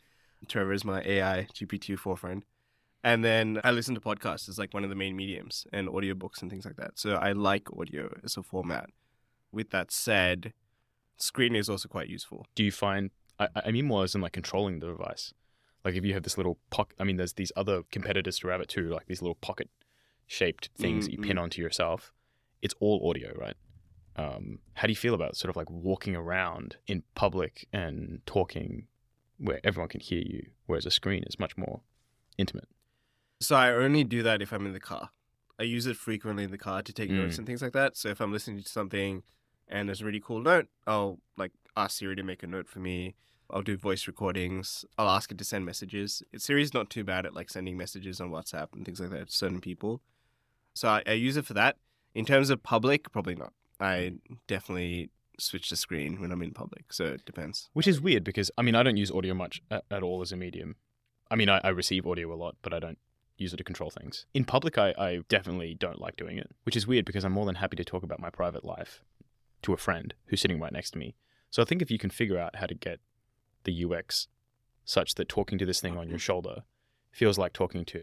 Trevor 0.48 0.74
is 0.74 0.84
my 0.86 1.02
AI 1.02 1.48
GPT-4 1.54 2.18
friend. 2.18 2.44
And 3.04 3.24
then 3.24 3.62
I 3.64 3.72
listen 3.72 3.94
to 3.96 4.02
podcasts 4.02 4.50
as 4.50 4.58
like 4.58 4.74
one 4.74 4.84
of 4.84 4.90
the 4.90 4.96
main 4.96 5.16
mediums 5.16 5.66
and 5.72 5.88
audiobooks 5.88 6.42
and 6.42 6.50
things 6.52 6.66
like 6.66 6.76
that. 6.78 6.92
So 6.96 7.16
I 7.16 7.32
like 7.34 7.72
audio 7.72 8.10
as 8.24 8.36
a 8.38 8.44
format. 8.44 8.90
With 9.52 9.70
that 9.72 9.92
said, 9.92 10.54
screen 11.18 11.56
is 11.56 11.70
also 11.70 11.88
quite 11.88 12.10
useful. 12.10 12.46
do 12.56 12.64
you 12.64 12.72
find 12.72 13.12
I, 13.40 13.48
I 13.68 13.72
mean 13.72 13.86
more 13.86 14.04
as 14.04 14.16
in 14.16 14.22
like 14.22 14.34
controlling 14.34 14.80
the 14.80 14.88
device 14.88 15.34
like 15.86 15.96
if 15.96 16.04
you 16.04 16.14
have 16.14 16.24
this 16.24 16.38
little 16.38 16.58
pocket 16.72 16.96
i 17.00 17.04
mean 17.06 17.16
there's 17.18 17.34
these 17.34 17.52
other 17.56 17.84
competitors 17.92 18.40
to 18.40 18.48
rabbit 18.48 18.68
too 18.68 18.90
like 18.90 19.06
these 19.06 19.22
little 19.22 19.36
pocket 19.36 19.70
shaped 20.28 20.70
things 20.78 21.06
that 21.06 21.12
you 21.14 21.20
pin 21.20 21.38
onto 21.38 21.62
yourself 21.62 22.12
it's 22.62 22.74
all 22.80 23.08
audio 23.10 23.32
right 23.38 23.56
um, 24.18 24.60
how 24.76 24.88
do 24.88 24.92
you 24.92 24.96
feel 24.96 25.14
about 25.14 25.36
sort 25.38 25.50
of 25.50 25.56
like 25.56 25.70
walking 25.70 26.16
around 26.16 26.78
in 26.88 27.04
public 27.16 27.68
and 27.72 28.22
talking 28.26 28.88
where 29.38 29.60
everyone 29.64 29.90
can 29.90 30.00
hear 30.00 30.22
you 30.22 30.48
whereas 30.66 30.86
a 30.86 30.92
screen 30.92 31.24
is 31.28 31.38
much 31.40 31.56
more 31.58 31.82
intimate 32.38 32.68
So 33.42 33.56
I 33.56 33.72
only 33.72 34.04
do 34.04 34.24
that 34.24 34.42
if 34.42 34.54
I'm 34.54 34.66
in 34.66 34.74
the 34.74 34.80
car. 34.80 35.10
I 35.60 35.64
use 35.64 35.86
it 35.86 35.98
frequently 35.98 36.44
in 36.46 36.52
the 36.52 36.58
car 36.58 36.82
to 36.82 36.94
take 36.94 37.10
Mm. 37.10 37.18
notes 37.18 37.38
and 37.38 37.46
things 37.46 37.62
like 37.62 37.74
that. 37.74 37.96
So 37.98 38.10
if 38.10 38.20
I'm 38.22 38.32
listening 38.32 38.62
to 38.64 38.70
something 38.70 39.24
and 39.68 39.88
there's 39.90 40.02
a 40.02 40.06
really 40.06 40.22
cool 40.22 40.40
note, 40.42 40.68
I'll 40.88 41.20
like 41.38 41.52
ask 41.76 41.98
Siri 41.98 42.16
to 42.16 42.24
make 42.24 42.44
a 42.44 42.48
note 42.48 42.68
for 42.70 42.80
me. 42.80 43.16
I'll 43.50 43.62
do 43.62 43.78
voice 43.78 44.08
recordings. 44.08 44.86
I'll 44.98 45.10
ask 45.10 45.32
it 45.32 45.38
to 45.38 45.44
send 45.44 45.66
messages. 45.66 46.24
Siri's 46.38 46.74
not 46.74 46.90
too 46.90 47.04
bad 47.04 47.26
at 47.26 47.34
like 47.34 47.50
sending 47.50 47.78
messages 47.78 48.20
on 48.22 48.32
WhatsApp 48.32 48.74
and 48.74 48.86
things 48.86 49.00
like 49.00 49.12
that 49.12 49.28
to 49.28 49.34
certain 49.34 49.62
people. 49.62 50.02
So 50.74 50.88
I, 50.90 51.04
I 51.08 51.12
use 51.14 51.38
it 51.38 51.46
for 51.46 51.54
that. 51.54 51.78
In 52.14 52.26
terms 52.26 52.50
of 52.50 52.64
public, 52.64 53.12
probably 53.12 53.36
not. 53.36 53.54
I 53.80 54.14
definitely 54.48 55.10
switch 55.38 55.70
the 55.70 55.76
screen 55.76 56.22
when 56.22 56.32
I'm 56.32 56.42
in 56.42 56.52
public. 56.52 56.94
So 56.94 57.06
it 57.06 57.26
depends. 57.26 57.70
which 57.74 57.88
is 57.88 58.00
weird 58.00 58.24
because 58.24 58.50
i 58.58 58.62
mean 58.62 58.74
i 58.74 58.82
don't 58.84 58.96
use 58.96 59.12
audio 59.12 59.34
much 59.34 59.62
at, 59.70 59.84
at 59.92 60.02
all 60.02 60.22
as 60.22 60.32
a 60.32 60.38
medium 60.38 60.76
i 61.30 61.36
mean 61.36 61.50
I, 61.50 61.60
I 61.64 61.70
receive 61.70 62.08
audio 62.08 62.34
a 62.34 62.38
lot 62.38 62.56
but 62.62 62.74
i 62.74 62.80
don't 62.80 62.98
use 63.38 63.54
it 63.54 63.58
to 63.58 63.64
control 63.66 63.90
things 63.90 64.26
in 64.34 64.46
public 64.46 64.78
I, 64.78 64.94
I 64.98 65.20
definitely 65.28 65.74
don't 65.74 66.00
like 66.00 66.16
doing 66.16 66.38
it 66.38 66.50
which 66.64 66.78
is 66.78 66.88
weird 66.88 67.04
because 67.04 67.26
i'm 67.26 67.34
more 67.34 67.46
than 67.46 67.56
happy 67.56 67.76
to 67.76 67.84
talk 67.84 68.02
about 68.04 68.22
my 68.22 68.30
private 68.30 68.64
life 68.64 69.04
to 69.64 69.74
a 69.74 69.78
friend 69.78 70.14
who's 70.28 70.40
sitting 70.40 70.60
right 70.60 70.72
next 70.72 70.92
to 70.92 70.98
me 71.00 71.16
so 71.50 71.62
i 71.62 71.66
think 71.66 71.82
if 71.82 71.92
you 71.92 72.00
can 72.00 72.10
figure 72.10 72.40
out 72.40 72.56
how 72.56 72.66
to 72.66 72.76
get 72.76 73.00
the 73.66 73.84
ux 73.86 74.28
such 74.86 75.16
that 75.16 75.28
talking 75.28 75.58
to 75.58 75.66
this 75.66 75.82
thing 75.82 75.98
on 75.98 76.10
your 76.10 76.20
shoulder 76.20 76.64
feels 77.12 77.38
like 77.38 77.54
talking 77.54 77.84
to 77.86 78.02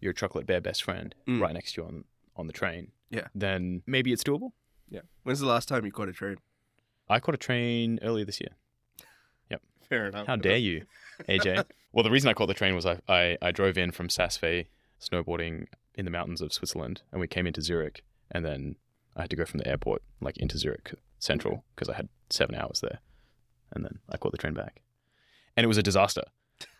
your 0.00 0.12
chocolate 0.12 0.46
bear 0.46 0.60
best 0.60 0.82
friend 0.82 1.14
Mm. 1.28 1.40
right 1.40 1.52
next 1.54 1.74
to 1.74 1.82
you 1.82 1.86
on, 1.88 2.04
on 2.36 2.46
the 2.46 2.52
train 2.52 2.92
Yeah. 3.10 3.28
then 3.34 3.82
maybe 3.86 4.12
it's 4.12 4.24
doable 4.24 4.52
Yeah. 4.88 5.00
When's 5.24 5.40
the 5.40 5.46
last 5.46 5.68
time 5.68 5.84
you 5.84 5.92
caught 5.92 6.08
a 6.08 6.12
train? 6.12 6.36
i 7.08 7.18
caught 7.20 7.34
a 7.34 7.38
train 7.38 7.98
earlier 8.02 8.24
this 8.24 8.40
year 8.40 8.50
Yep. 9.50 9.62
Fair 9.88 10.06
enough. 10.08 10.26
How 10.26 10.36
dare 10.36 10.56
you, 10.56 10.86
AJ? 11.28 11.64
well, 11.92 12.04
the 12.04 12.10
reason 12.10 12.30
I 12.30 12.34
caught 12.34 12.46
the 12.46 12.54
train 12.54 12.74
was 12.76 12.86
I, 12.86 12.98
I, 13.08 13.36
I 13.42 13.50
drove 13.50 13.76
in 13.76 13.90
from 13.90 14.08
Saas-Fee 14.08 14.68
snowboarding 15.00 15.66
in 15.96 16.04
the 16.04 16.10
mountains 16.10 16.40
of 16.40 16.52
Switzerland, 16.52 17.02
and 17.10 17.20
we 17.20 17.26
came 17.26 17.46
into 17.48 17.60
Zurich, 17.62 18.04
and 18.30 18.44
then 18.44 18.76
I 19.16 19.22
had 19.22 19.30
to 19.30 19.36
go 19.36 19.44
from 19.44 19.58
the 19.58 19.66
airport 19.66 20.02
like 20.20 20.36
into 20.38 20.56
Zurich 20.56 20.94
Central 21.18 21.64
because 21.74 21.88
I 21.88 21.96
had 21.96 22.08
seven 22.30 22.54
hours 22.54 22.80
there, 22.80 23.00
and 23.72 23.84
then 23.84 23.98
I 24.08 24.16
caught 24.16 24.32
the 24.32 24.38
train 24.38 24.54
back, 24.54 24.80
and 25.56 25.64
it 25.64 25.68
was 25.68 25.78
a 25.78 25.82
disaster. 25.82 26.22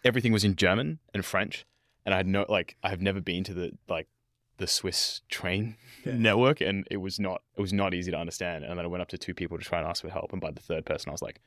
Everything 0.04 0.32
was 0.32 0.44
in 0.44 0.56
German 0.56 0.98
and 1.14 1.24
French, 1.24 1.66
and 2.04 2.14
I 2.14 2.16
had 2.18 2.26
no 2.26 2.46
like 2.48 2.76
I 2.82 2.90
have 2.90 3.00
never 3.00 3.20
been 3.20 3.44
to 3.44 3.54
the 3.54 3.72
like 3.88 4.08
the 4.58 4.66
Swiss 4.66 5.22
train 5.30 5.76
Yeah. 6.04 6.14
network, 6.16 6.60
and 6.60 6.86
it 6.90 6.98
was 6.98 7.18
not 7.18 7.42
it 7.56 7.60
was 7.60 7.72
not 7.72 7.94
easy 7.94 8.10
to 8.10 8.16
understand. 8.18 8.64
And 8.64 8.78
then 8.78 8.84
I 8.84 8.88
went 8.88 9.02
up 9.02 9.08
to 9.08 9.18
two 9.18 9.34
people 9.34 9.58
to 9.58 9.64
try 9.64 9.78
and 9.78 9.88
ask 9.88 10.02
for 10.02 10.10
help, 10.10 10.32
and 10.32 10.40
by 10.40 10.50
the 10.50 10.60
third 10.60 10.84
person, 10.86 11.10
I 11.10 11.12
was 11.12 11.22
like, 11.22 11.40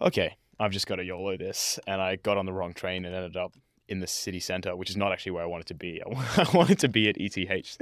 okay, 0.00 0.36
I've 0.58 0.70
just 0.72 0.86
got 0.86 0.96
to 0.96 1.04
YOLO 1.04 1.36
this. 1.36 1.78
And 1.86 2.00
I 2.00 2.16
got 2.16 2.36
on 2.38 2.46
the 2.46 2.52
wrong 2.52 2.72
train 2.74 3.04
and 3.04 3.14
ended 3.14 3.36
up 3.36 3.54
in 3.88 4.00
the 4.00 4.06
city 4.06 4.40
center, 4.40 4.76
which 4.76 4.90
is 4.90 4.96
not 4.96 5.12
actually 5.12 5.32
where 5.32 5.42
I 5.42 5.46
wanted 5.46 5.66
to 5.68 5.74
be. 5.74 6.02
I 6.06 6.46
wanted 6.54 6.78
to 6.80 6.88
be 6.88 7.08
at 7.08 7.16
ETH. 7.18 7.78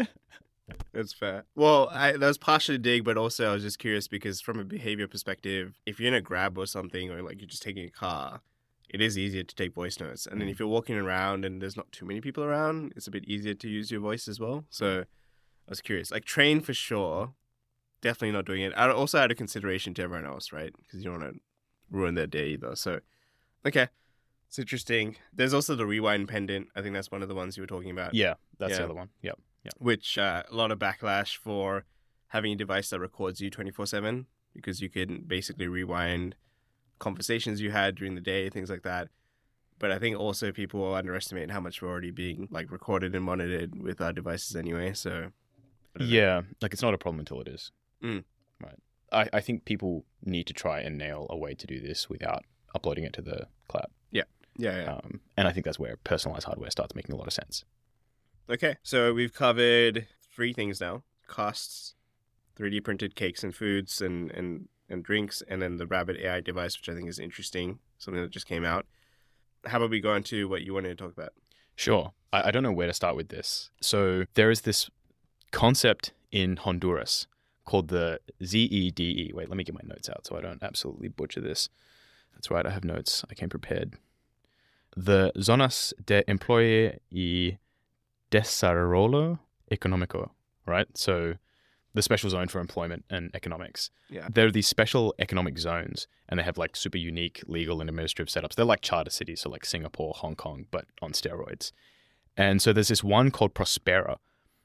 That's 0.93 1.13
fair. 1.13 1.45
Well, 1.55 1.89
I, 1.93 2.13
that 2.13 2.27
was 2.27 2.39
partially 2.39 2.79
dig, 2.79 3.05
but 3.05 3.17
also 3.17 3.51
I 3.51 3.53
was 3.53 3.63
just 3.63 3.79
curious 3.79 4.09
because 4.09 4.41
from 4.41 4.59
a 4.59 4.65
behavior 4.65 5.07
perspective, 5.09 5.81
if 5.87 5.99
you're 5.99 6.09
in 6.09 6.15
a 6.15 6.21
grab 6.21 6.59
or 6.59 6.67
something, 6.67 7.11
or 7.11 7.23
like 7.23 7.41
you're 7.41 7.49
just 7.49 7.63
taking 7.63 7.85
a 7.85 7.91
car, 7.91 8.41
it 8.89 9.01
is 9.01 9.17
easier 9.17 9.43
to 9.45 9.55
take 9.55 9.73
voice 9.73 10.01
notes. 10.01 10.27
And 10.27 10.41
then 10.41 10.49
mm. 10.49 10.51
if 10.51 10.59
you're 10.59 10.69
walking 10.69 10.97
around 10.97 11.45
and 11.45 11.63
there's 11.63 11.77
not 11.77 11.91
too 11.93 12.05
many 12.05 12.21
people 12.21 12.43
around, 12.43 12.93
it's 12.97 13.07
a 13.07 13.11
bit 13.11 13.25
easier 13.25 13.55
to 13.55 13.69
use 13.69 13.91
your 13.91 14.01
voice 14.01 14.27
as 14.27 14.41
well. 14.41 14.65
So 14.69 15.01
I 15.01 15.71
was 15.71 15.81
curious. 15.81 16.11
Like 16.11 16.25
train 16.25 16.61
for 16.61 16.75
sure, 16.75 17.35
definitely 18.01 18.33
not 18.33 18.47
doing 18.47 18.63
it. 18.63 18.73
I 18.77 18.91
also 18.91 19.19
had 19.19 19.31
a 19.31 19.35
consideration 19.37 19.95
to 19.95 20.03
everyone 20.03 20.27
else, 20.27 20.53
right? 20.53 20.73
Because 20.83 21.05
you 21.05 21.11
don't 21.11 21.21
want 21.21 21.35
to 21.35 21.41
ruin 21.91 22.15
their 22.15 22.27
day 22.27 22.49
either. 22.49 22.75
So, 22.75 23.01
okay. 23.65 23.89
It's 24.49 24.59
interesting. 24.59 25.15
There's 25.33 25.55
also 25.55 25.77
the 25.77 25.87
rewind 25.87 26.27
pendant. 26.27 26.71
I 26.75 26.83
think 26.83 26.93
that's 26.93 27.13
one 27.13 27.23
of 27.23 27.29
the 27.29 27.37
ones 27.37 27.57
you 27.57 27.63
were 27.63 27.69
talking 27.69 27.93
about 27.93 28.15
yeah, 28.15 28.35
that's 28.59 28.73
Yeah. 28.73 28.79
the 28.79 28.85
other 28.87 28.95
one. 28.95 29.11
Yep. 29.23 29.39
Which 29.79 30.19
uh, 30.19 30.43
a 30.51 30.55
lot 30.55 30.71
of 30.71 30.79
backlash 30.79 31.37
for 31.37 31.85
having 32.29 32.53
a 32.53 32.57
device 32.57 32.91
that 32.91 33.01
records 33.01 33.41
you 33.41 33.51
24/7 33.51 34.27
because 34.55 34.81
you 34.81 34.89
can 34.89 35.23
basically 35.27 35.69
rewind 35.69 36.35
conversations 36.99 37.61
you 37.61 37.71
had 37.71 37.95
during 37.95 38.15
the 38.15 38.21
day, 38.21 38.49
things 38.51 38.71
like 38.71 38.83
that. 38.83 39.09
But 39.79 39.91
I 39.91 39.99
think 39.99 40.19
also 40.19 40.53
people 40.53 40.95
underestimate 40.95 41.51
how 41.51 41.61
much 41.61 41.81
we're 41.81 41.89
already 41.89 42.11
being 42.11 42.49
like 42.51 42.71
recorded 42.71 43.15
and 43.15 43.25
monitored 43.25 43.81
with 43.81 44.01
our 44.01 44.13
devices 44.13 44.55
anyway. 44.55 44.93
So 44.93 45.31
don't 46.01 46.09
know. 46.09 46.15
Yeah, 46.15 46.43
like 46.61 46.73
it's 46.73 46.83
not 46.83 46.95
a 46.95 46.99
problem 46.99 47.21
until 47.21 47.41
it 47.41 47.49
is. 47.49 47.73
Mm. 48.03 48.25
Right. 48.63 48.79
I, 49.13 49.39
I 49.39 49.41
think 49.41 49.65
people 49.65 50.05
need 50.23 50.47
to 50.47 50.53
try 50.53 50.81
and 50.81 50.97
nail 50.97 51.27
a 51.31 51.37
way 51.37 51.55
to 51.55 51.67
do 51.67 51.81
this 51.81 52.09
without 52.09 52.45
uploading 52.75 53.05
it 53.05 53.13
to 53.15 53.23
the 53.23 53.49
cloud. 53.69 53.89
yeah, 54.57 54.83
yeah. 54.83 54.93
Um, 54.95 55.21
and 55.37 55.49
I 55.49 55.53
think 55.53 55.65
that's 55.65 55.79
where 55.79 55.97
personalized 56.05 56.47
hardware 56.47 56.71
starts 56.71 56.95
making 56.95 57.15
a 57.15 57.19
lot 57.19 57.27
of 57.27 57.33
sense. 57.33 57.65
Okay, 58.51 58.77
so 58.83 59.15
we've 59.15 59.33
covered 59.33 60.09
three 60.35 60.53
things 60.53 60.81
now: 60.81 61.05
costs, 61.29 61.95
3D 62.59 62.83
printed 62.83 63.15
cakes 63.15 63.45
and 63.45 63.55
foods, 63.55 64.03
and 64.03 64.33
and 64.33 64.69
and 64.89 65.05
drinks, 65.05 65.41
and 65.47 65.63
then 65.63 65.77
the 65.77 65.87
Rabbit 65.87 66.17
AI 66.17 66.41
device, 66.41 66.77
which 66.77 66.89
I 66.89 66.95
think 66.95 67.09
is 67.09 67.21
interesting, 67.21 67.79
something 67.99 68.21
that 68.21 68.33
just 68.33 68.47
came 68.47 68.65
out. 68.65 68.87
How 69.67 69.77
about 69.77 69.91
we 69.91 70.01
go 70.01 70.17
into 70.17 70.49
what 70.49 70.63
you 70.63 70.75
wanted 70.75 70.89
to 70.89 70.97
talk 70.97 71.13
about? 71.13 71.33
Sure. 71.77 72.13
I, 72.33 72.49
I 72.49 72.51
don't 72.51 72.65
know 72.65 72.73
where 72.73 72.89
to 72.89 72.93
start 72.93 73.15
with 73.15 73.29
this. 73.29 73.71
So 73.81 74.25
there 74.35 74.51
is 74.51 74.63
this 74.63 74.91
concept 75.53 76.13
in 76.33 76.57
Honduras 76.57 77.29
called 77.65 77.89
the 77.89 78.19
ZEDE. 78.43 79.33
Wait, 79.33 79.49
let 79.49 79.57
me 79.57 79.63
get 79.63 79.75
my 79.75 79.81
notes 79.85 80.09
out 80.09 80.27
so 80.27 80.37
I 80.37 80.41
don't 80.41 80.63
absolutely 80.63 81.09
butcher 81.09 81.41
this. 81.41 81.69
That's 82.35 82.51
right, 82.51 82.67
I 82.67 82.71
have 82.71 82.85
notes. 82.85 83.25
I 83.31 83.35
came 83.35 83.49
prepared. 83.49 83.95
The 84.97 85.31
Zonas 85.37 85.93
de 86.05 86.25
Empleo 86.25 86.99
y 87.13 87.59
Desarrollo 88.31 89.39
Económico, 89.71 90.31
right? 90.67 90.87
So 90.97 91.35
the 91.95 92.03
special 92.03 92.31
zone 92.31 92.49
for 92.49 92.61
employment 92.61 93.05
and 93.11 93.31
economics. 93.35 93.91
Yeah. 94.09 94.29
There 94.33 94.47
are 94.47 94.51
these 94.53 94.69
special 94.69 95.15
economic 95.19 95.59
zones 95.59 96.07
and 96.29 96.39
they 96.39 96.45
have 96.45 96.59
like 96.59 96.77
super 96.77 96.99
unique 96.99 97.43
legal 97.47 97.81
and 97.81 97.91
administrative 97.91 98.33
setups. 98.33 98.55
They're 98.55 98.65
like 98.65 98.81
charter 98.81 99.11
cities, 99.11 99.41
so 99.41 99.51
like 99.51 99.65
Singapore, 99.65 100.13
Hong 100.17 100.37
Kong, 100.37 100.67
but 100.71 100.85
on 101.03 101.13
steroids. 101.13 101.73
And 102.37 102.63
so 102.63 102.73
there's 102.73 102.89
this 102.89 103.03
one 103.03 103.31
called 103.31 103.55
Prospera, 103.55 104.17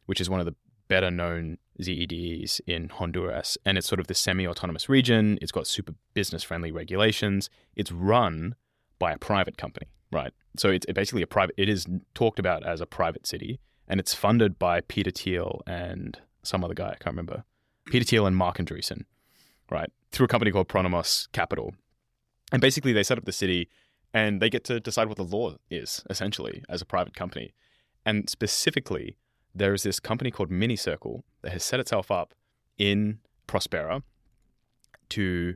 which 0.05 0.21
is 0.21 0.29
one 0.29 0.39
of 0.39 0.45
the 0.45 0.55
better 0.87 1.09
known 1.09 1.57
ZEDEs 1.81 2.61
in 2.67 2.89
Honduras. 2.89 3.57
And 3.65 3.77
it's 3.77 3.87
sort 3.87 3.99
of 3.99 4.07
the 4.07 4.13
semi 4.13 4.47
autonomous 4.47 4.87
region. 4.87 5.39
It's 5.41 5.51
got 5.51 5.67
super 5.67 5.93
business 6.13 6.43
friendly 6.43 6.71
regulations. 6.71 7.49
It's 7.75 7.91
run 7.91 8.55
by 8.99 9.11
a 9.11 9.17
private 9.17 9.57
company, 9.57 9.87
right? 10.15 10.33
So 10.57 10.69
it's 10.69 10.85
basically 10.87 11.21
a 11.21 11.27
private, 11.27 11.53
it 11.57 11.69
is 11.69 11.85
talked 12.15 12.39
about 12.39 12.65
as 12.65 12.81
a 12.81 12.85
private 12.87 13.27
city. 13.27 13.59
And 13.87 13.99
it's 13.99 14.15
funded 14.15 14.57
by 14.57 14.81
Peter 14.81 15.11
Thiel 15.11 15.61
and 15.67 16.19
some 16.41 16.63
other 16.63 16.73
guy, 16.73 16.87
I 16.87 16.95
can't 16.95 17.15
remember. 17.15 17.43
Peter 17.85 18.03
Thiel 18.03 18.25
and 18.25 18.35
Marc 18.35 18.57
Andreessen, 18.57 19.03
right? 19.69 19.91
Through 20.11 20.25
a 20.25 20.27
company 20.27 20.51
called 20.51 20.67
Pronomos 20.67 21.31
Capital. 21.33 21.75
And 22.51 22.61
basically, 22.61 22.93
they 22.93 23.03
set 23.03 23.19
up 23.19 23.25
the 23.25 23.31
city 23.31 23.69
and 24.11 24.41
they 24.41 24.49
get 24.49 24.63
to 24.63 24.79
decide 24.79 25.07
what 25.07 25.17
the 25.17 25.23
law 25.23 25.55
is, 25.69 26.03
essentially, 26.09 26.63
as 26.67 26.81
a 26.81 26.85
private 26.85 27.15
company. 27.15 27.53
And 28.05 28.27
specifically, 28.27 29.17
there 29.53 29.73
is 29.73 29.83
this 29.83 29.99
company 29.99 30.31
called 30.31 30.49
Minicircle 30.49 31.21
that 31.41 31.51
has 31.51 31.63
set 31.63 31.79
itself 31.79 32.09
up 32.09 32.33
in 32.77 33.19
Prospera 33.47 34.01
to, 35.09 35.55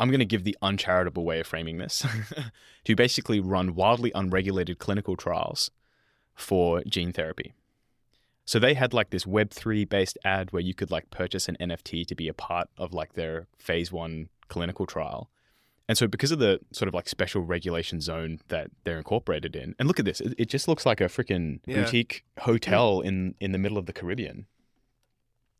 I'm 0.00 0.08
going 0.08 0.18
to 0.20 0.24
give 0.24 0.44
the 0.44 0.56
uncharitable 0.62 1.24
way 1.24 1.38
of 1.40 1.46
framing 1.46 1.78
this, 1.78 2.04
to 2.84 2.96
basically 2.96 3.38
run 3.38 3.74
wildly 3.74 4.10
unregulated 4.14 4.78
clinical 4.78 5.14
trials 5.14 5.70
for 6.34 6.82
gene 6.84 7.12
therapy. 7.12 7.52
So 8.46 8.58
they 8.58 8.74
had 8.74 8.92
like 8.92 9.10
this 9.10 9.24
Web3 9.24 9.88
based 9.88 10.18
ad 10.24 10.52
where 10.52 10.62
you 10.62 10.74
could 10.74 10.90
like 10.90 11.10
purchase 11.10 11.48
an 11.48 11.56
NFT 11.60 12.06
to 12.06 12.14
be 12.16 12.26
a 12.26 12.34
part 12.34 12.68
of 12.78 12.92
like 12.92 13.12
their 13.12 13.46
phase 13.58 13.92
one 13.92 14.28
clinical 14.48 14.86
trial. 14.86 15.30
And 15.86 15.98
so, 15.98 16.06
because 16.06 16.30
of 16.30 16.38
the 16.38 16.60
sort 16.72 16.88
of 16.88 16.94
like 16.94 17.08
special 17.08 17.42
regulation 17.42 18.00
zone 18.00 18.38
that 18.48 18.70
they're 18.84 18.98
incorporated 18.98 19.56
in, 19.56 19.74
and 19.78 19.88
look 19.88 19.98
at 19.98 20.04
this, 20.04 20.20
it, 20.20 20.34
it 20.38 20.48
just 20.48 20.68
looks 20.68 20.86
like 20.86 21.00
a 21.00 21.04
freaking 21.04 21.60
Yeah. 21.66 21.82
boutique 21.82 22.24
hotel 22.38 23.00
in 23.00 23.34
in 23.40 23.50
the 23.52 23.58
middle 23.58 23.76
of 23.76 23.86
the 23.86 23.92
Caribbean. 23.92 24.46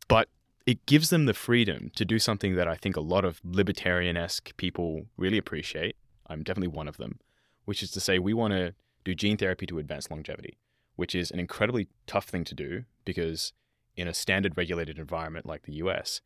But 0.07 0.29
it 0.65 0.85
gives 0.85 1.09
them 1.09 1.25
the 1.25 1.33
freedom 1.33 1.91
to 1.95 2.05
do 2.05 2.19
something 2.19 2.55
that 2.55 2.67
I 2.67 2.75
think 2.75 2.95
a 2.95 3.01
lot 3.01 3.25
of 3.25 3.41
libertarian 3.43 4.17
esque 4.17 4.55
people 4.57 5.05
really 5.17 5.37
appreciate. 5.37 5.95
I'm 6.27 6.43
definitely 6.43 6.69
one 6.69 6.87
of 6.87 6.97
them, 6.97 7.19
which 7.65 7.81
is 7.81 7.91
to 7.91 7.99
say, 7.99 8.19
we 8.19 8.33
want 8.33 8.53
to 8.53 8.73
do 9.03 9.15
gene 9.15 9.37
therapy 9.37 9.65
to 9.67 9.79
advance 9.79 10.09
longevity, 10.11 10.57
which 10.95 11.15
is 11.15 11.31
an 11.31 11.39
incredibly 11.39 11.87
tough 12.05 12.25
thing 12.25 12.43
to 12.43 12.55
do 12.55 12.83
because 13.05 13.53
in 13.95 14.07
a 14.07 14.13
standard 14.13 14.55
regulated 14.57 14.97
environment 14.97 15.45
like 15.45 15.63
the 15.63 15.73
US, 15.73 16.21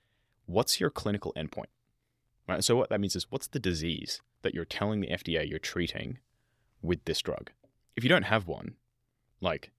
what's 0.46 0.80
your 0.80 0.90
clinical 0.90 1.34
endpoint? 1.36 1.66
Right. 2.48 2.64
So 2.64 2.76
what 2.76 2.90
that 2.90 3.00
means 3.00 3.16
is 3.16 3.32
what's 3.32 3.48
the 3.48 3.60
disease 3.60 4.22
that 4.44 4.54
you're 4.54 4.66
telling 4.66 5.02
the 5.02 5.08
FDA 5.08 5.50
you're 5.50 5.58
treating 5.58 6.20
with 6.82 7.04
this 7.06 7.22
drug? 7.22 7.52
If 7.96 8.04
you 8.04 8.10
don't 8.10 8.24
have 8.24 8.48
one, 8.48 8.76
like 9.42 9.72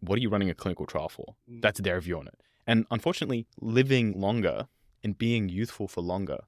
what 0.00 0.18
are 0.18 0.22
you 0.22 0.30
running 0.30 0.50
a 0.50 0.54
clinical 0.54 0.86
trial 0.86 1.08
for? 1.08 1.34
Mm. 1.50 1.60
That's 1.60 1.80
their 1.80 2.00
view 2.00 2.18
on 2.18 2.28
it. 2.28 2.40
And 2.66 2.86
unfortunately, 2.90 3.46
living 3.60 4.18
longer 4.18 4.68
and 5.02 5.18
being 5.18 5.48
youthful 5.48 5.88
for 5.88 6.00
longer 6.00 6.40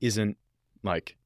isn't 0.00 0.36
like 0.82 1.16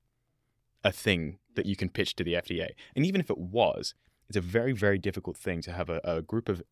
a 0.84 0.92
thing 0.92 1.38
that 1.54 1.66
you 1.66 1.74
can 1.74 1.88
pitch 1.88 2.14
to 2.16 2.24
the 2.24 2.34
FDA. 2.34 2.70
And 2.94 3.06
even 3.06 3.20
if 3.20 3.30
it 3.30 3.38
was, 3.38 3.94
it's 4.28 4.36
a 4.36 4.42
very, 4.42 4.72
very 4.72 4.98
difficult 4.98 5.36
thing 5.36 5.62
to 5.62 5.72
have 5.72 5.88
a, 5.88 6.00
a 6.04 6.22
group 6.22 6.48
of 6.48 6.62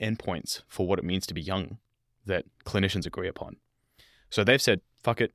endpoints 0.00 0.62
for 0.68 0.86
what 0.86 0.98
it 0.98 1.04
means 1.04 1.26
to 1.26 1.34
be 1.34 1.40
young 1.40 1.78
that 2.24 2.44
clinicians 2.64 3.06
agree 3.06 3.28
upon. 3.28 3.56
So 4.30 4.44
they've 4.44 4.62
said, 4.62 4.80
fuck 5.02 5.20
it, 5.20 5.32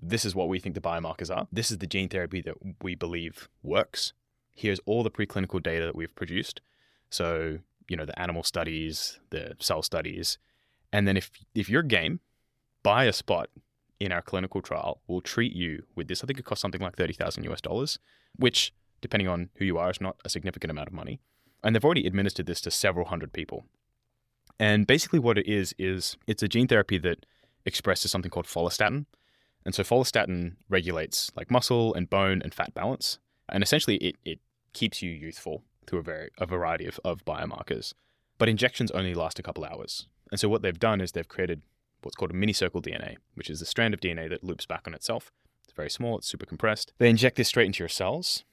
this 0.00 0.24
is 0.24 0.34
what 0.34 0.48
we 0.48 0.58
think 0.58 0.74
the 0.74 0.80
biomarkers 0.80 1.34
are. 1.34 1.46
This 1.50 1.70
is 1.70 1.78
the 1.78 1.86
gene 1.86 2.08
therapy 2.08 2.42
that 2.42 2.56
we 2.82 2.94
believe 2.94 3.48
works. 3.62 4.12
Here's 4.50 4.80
all 4.80 5.02
the 5.02 5.10
preclinical 5.10 5.62
data 5.62 5.86
that 5.86 5.96
we've 5.96 6.14
produced. 6.14 6.60
So, 7.10 7.58
you 7.88 7.96
know, 7.96 8.04
the 8.04 8.18
animal 8.18 8.42
studies, 8.42 9.18
the 9.30 9.56
cell 9.58 9.82
studies. 9.82 10.38
And 10.94 11.08
then 11.08 11.16
if 11.16 11.28
if 11.56 11.68
you're 11.68 11.82
game, 11.82 12.20
buy 12.84 13.06
a 13.06 13.12
spot 13.12 13.48
in 13.98 14.12
our 14.12 14.22
clinical 14.22 14.62
trial. 14.62 15.00
We'll 15.08 15.20
treat 15.20 15.52
you 15.52 15.82
with 15.96 16.06
this. 16.06 16.22
I 16.22 16.26
think 16.28 16.38
it 16.38 16.44
costs 16.44 16.62
something 16.62 16.80
like 16.80 16.96
30,000 16.96 17.42
US 17.50 17.60
dollars, 17.60 17.98
which 18.36 18.72
depending 19.00 19.26
on 19.26 19.50
who 19.56 19.64
you 19.64 19.76
are 19.76 19.90
is 19.90 20.00
not 20.00 20.16
a 20.24 20.28
significant 20.28 20.70
amount 20.70 20.86
of 20.86 20.94
money. 20.94 21.18
And 21.64 21.74
they've 21.74 21.84
already 21.84 22.06
administered 22.06 22.46
this 22.46 22.60
to 22.60 22.70
several 22.70 23.06
hundred 23.06 23.32
people. 23.32 23.64
And 24.60 24.86
basically 24.86 25.18
what 25.18 25.36
it 25.36 25.48
is 25.48 25.74
is 25.78 26.16
it's 26.28 26.44
a 26.44 26.48
gene 26.48 26.68
therapy 26.68 26.98
that 26.98 27.26
expresses 27.66 28.12
something 28.12 28.30
called 28.30 28.46
follistatin. 28.46 29.06
And 29.64 29.74
so 29.74 29.82
follistatin 29.82 30.56
regulates 30.68 31.32
like 31.34 31.50
muscle 31.50 31.92
and 31.94 32.08
bone 32.08 32.40
and 32.40 32.54
fat 32.54 32.72
balance. 32.72 33.18
And 33.48 33.64
essentially 33.64 33.96
it, 33.96 34.14
it 34.24 34.38
keeps 34.72 35.02
you 35.02 35.10
youthful 35.10 35.64
through 35.88 35.98
a, 35.98 36.02
very, 36.02 36.30
a 36.38 36.46
variety 36.46 36.86
of, 36.86 37.00
of 37.04 37.24
biomarkers. 37.24 37.94
But 38.38 38.48
injections 38.48 38.92
only 38.92 39.14
last 39.14 39.40
a 39.40 39.42
couple 39.42 39.64
hours. 39.64 40.06
And 40.30 40.40
so 40.40 40.48
what 40.48 40.62
they've 40.62 40.78
done 40.78 41.00
is 41.00 41.12
they've 41.12 41.28
created 41.28 41.62
what's 42.02 42.16
called 42.16 42.30
a 42.30 42.34
minicircle 42.34 42.84
DNA, 42.84 43.16
which 43.34 43.50
is 43.50 43.62
a 43.62 43.66
strand 43.66 43.94
of 43.94 44.00
DNA 44.00 44.28
that 44.28 44.44
loops 44.44 44.66
back 44.66 44.82
on 44.86 44.94
itself. 44.94 45.30
It's 45.64 45.72
very 45.72 45.90
small, 45.90 46.18
it's 46.18 46.26
super 46.26 46.46
compressed. 46.46 46.92
They 46.98 47.08
inject 47.08 47.36
this 47.36 47.48
straight 47.48 47.66
into 47.66 47.82
your 47.82 47.88
cells 47.88 48.44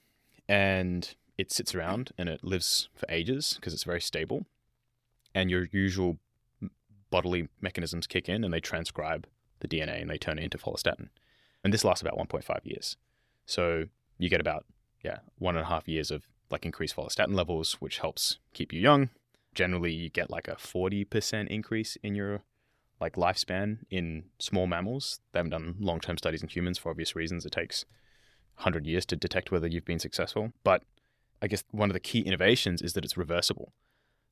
and 0.48 1.14
it 1.38 1.52
sits 1.52 1.76
around 1.76 2.12
and 2.18 2.30
it 2.30 2.44
lives 2.44 2.90
for 2.96 3.06
ages 3.10 3.54
because 3.56 3.74
it's 3.74 3.84
very 3.84 4.02
stable. 4.02 4.46
And 5.34 5.50
your 5.50 5.68
usual 5.72 6.18
bodily 7.10 7.50
mechanisms 7.62 8.08
kick 8.08 8.30
in 8.30 8.44
and 8.44 8.54
they 8.54 8.60
transcribe 8.60 9.28
the 9.60 9.68
DNA 9.68 10.02
and 10.02 10.10
they 10.10 10.18
turn 10.18 10.40
it 10.40 10.44
into 10.44 10.58
follistatin. 10.58 11.10
And 11.64 11.74
this 11.74 11.84
lasts 11.84 12.02
about 12.02 12.18
1.5 12.18 12.60
years. 12.64 12.98
So 13.46 13.86
you 14.18 14.30
get 14.30 14.42
about, 14.42 14.66
yeah, 15.04 15.20
one 15.38 15.56
and 15.56 15.66
a 15.66 15.70
half 15.70 15.88
years 15.88 16.12
of 16.12 16.28
like 16.50 16.66
increased 16.66 16.96
follistatin 16.96 17.36
levels, 17.36 17.74
which 17.76 18.00
helps 18.00 18.40
keep 18.54 18.74
you 18.74 18.80
young. 18.80 19.10
Generally, 19.54 19.94
you 19.94 20.10
get 20.10 20.30
like 20.30 20.48
a 20.48 20.56
40% 20.56 21.48
increase 21.48 21.98
in 22.04 22.16
your 22.16 22.44
like 23.00 23.16
lifespan 23.16 23.80
in 23.90 24.26
small 24.40 24.68
mammals. 24.68 25.20
They 25.32 25.40
haven't 25.40 25.52
done 25.52 25.76
long-term 25.80 26.18
studies 26.18 26.44
in 26.44 26.50
humans 26.50 26.78
for 26.78 26.92
obvious 26.92 27.16
reasons. 27.16 27.46
It 27.46 27.52
takes 27.52 27.86
100 28.58 28.86
years 28.86 29.06
to 29.08 29.16
detect 29.16 29.52
whether 29.52 29.68
you've 29.68 29.86
been 29.86 30.00
successful. 30.00 30.54
But 30.64 30.84
I 31.42 31.48
guess 31.48 31.64
one 31.72 31.90
of 31.90 31.94
the 31.94 32.00
key 32.00 32.20
innovations 32.20 32.82
is 32.82 32.94
that 32.94 33.04
it's 33.04 33.18
reversible. 33.18 33.74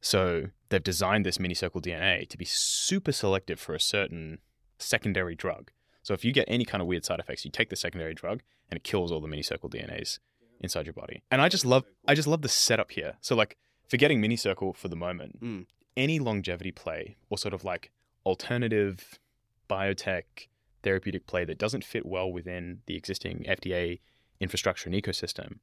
So 0.02 0.46
they've 0.70 0.84
designed 0.84 1.26
this 1.26 1.40
minicircle 1.40 1.82
DNA 1.82 2.30
to 2.30 2.38
be 2.38 2.46
super 2.46 3.12
selective 3.12 3.60
for 3.60 3.74
a 3.74 3.80
certain 3.80 4.40
secondary 4.78 5.36
drug. 5.36 5.72
So 6.04 6.14
if 6.14 6.24
you 6.24 6.32
get 6.32 6.46
any 6.48 6.64
kind 6.64 6.82
of 6.82 6.88
weird 6.88 7.04
side 7.04 7.20
effects, 7.20 7.44
you 7.44 7.52
take 7.52 7.70
the 7.70 7.76
secondary 7.76 8.14
drug 8.14 8.42
and 8.70 8.78
it 8.78 8.84
kills 8.84 9.12
all 9.12 9.20
the 9.20 9.28
minicircle 9.28 9.70
DNAs 9.70 10.20
inside 10.62 10.86
your 10.86 10.94
body. 10.94 11.24
And 11.32 11.42
I 11.42 11.50
just 11.50 11.66
love 11.66 11.86
I 12.08 12.16
just 12.16 12.28
love 12.28 12.42
the 12.42 12.50
setup 12.50 12.92
here. 12.92 13.16
So 13.20 13.36
like 13.36 13.58
forgetting 13.90 14.22
Minicircle 14.22 14.76
for 14.76 14.88
the 14.88 14.96
moment, 14.96 15.42
Mm. 15.42 15.66
any 15.98 16.20
longevity 16.20 16.72
play 16.72 17.18
or 17.30 17.38
sort 17.38 17.54
of 17.54 17.64
like 17.66 17.92
alternative 18.26 19.20
biotech 19.70 20.24
therapeutic 20.84 21.28
play 21.28 21.44
that 21.46 21.58
doesn't 21.58 21.84
fit 21.84 22.06
well 22.06 22.32
within 22.32 22.82
the 22.86 22.96
existing 22.96 23.44
FDA 23.48 24.00
infrastructure 24.40 24.90
and 24.90 24.96
ecosystem, 25.04 25.60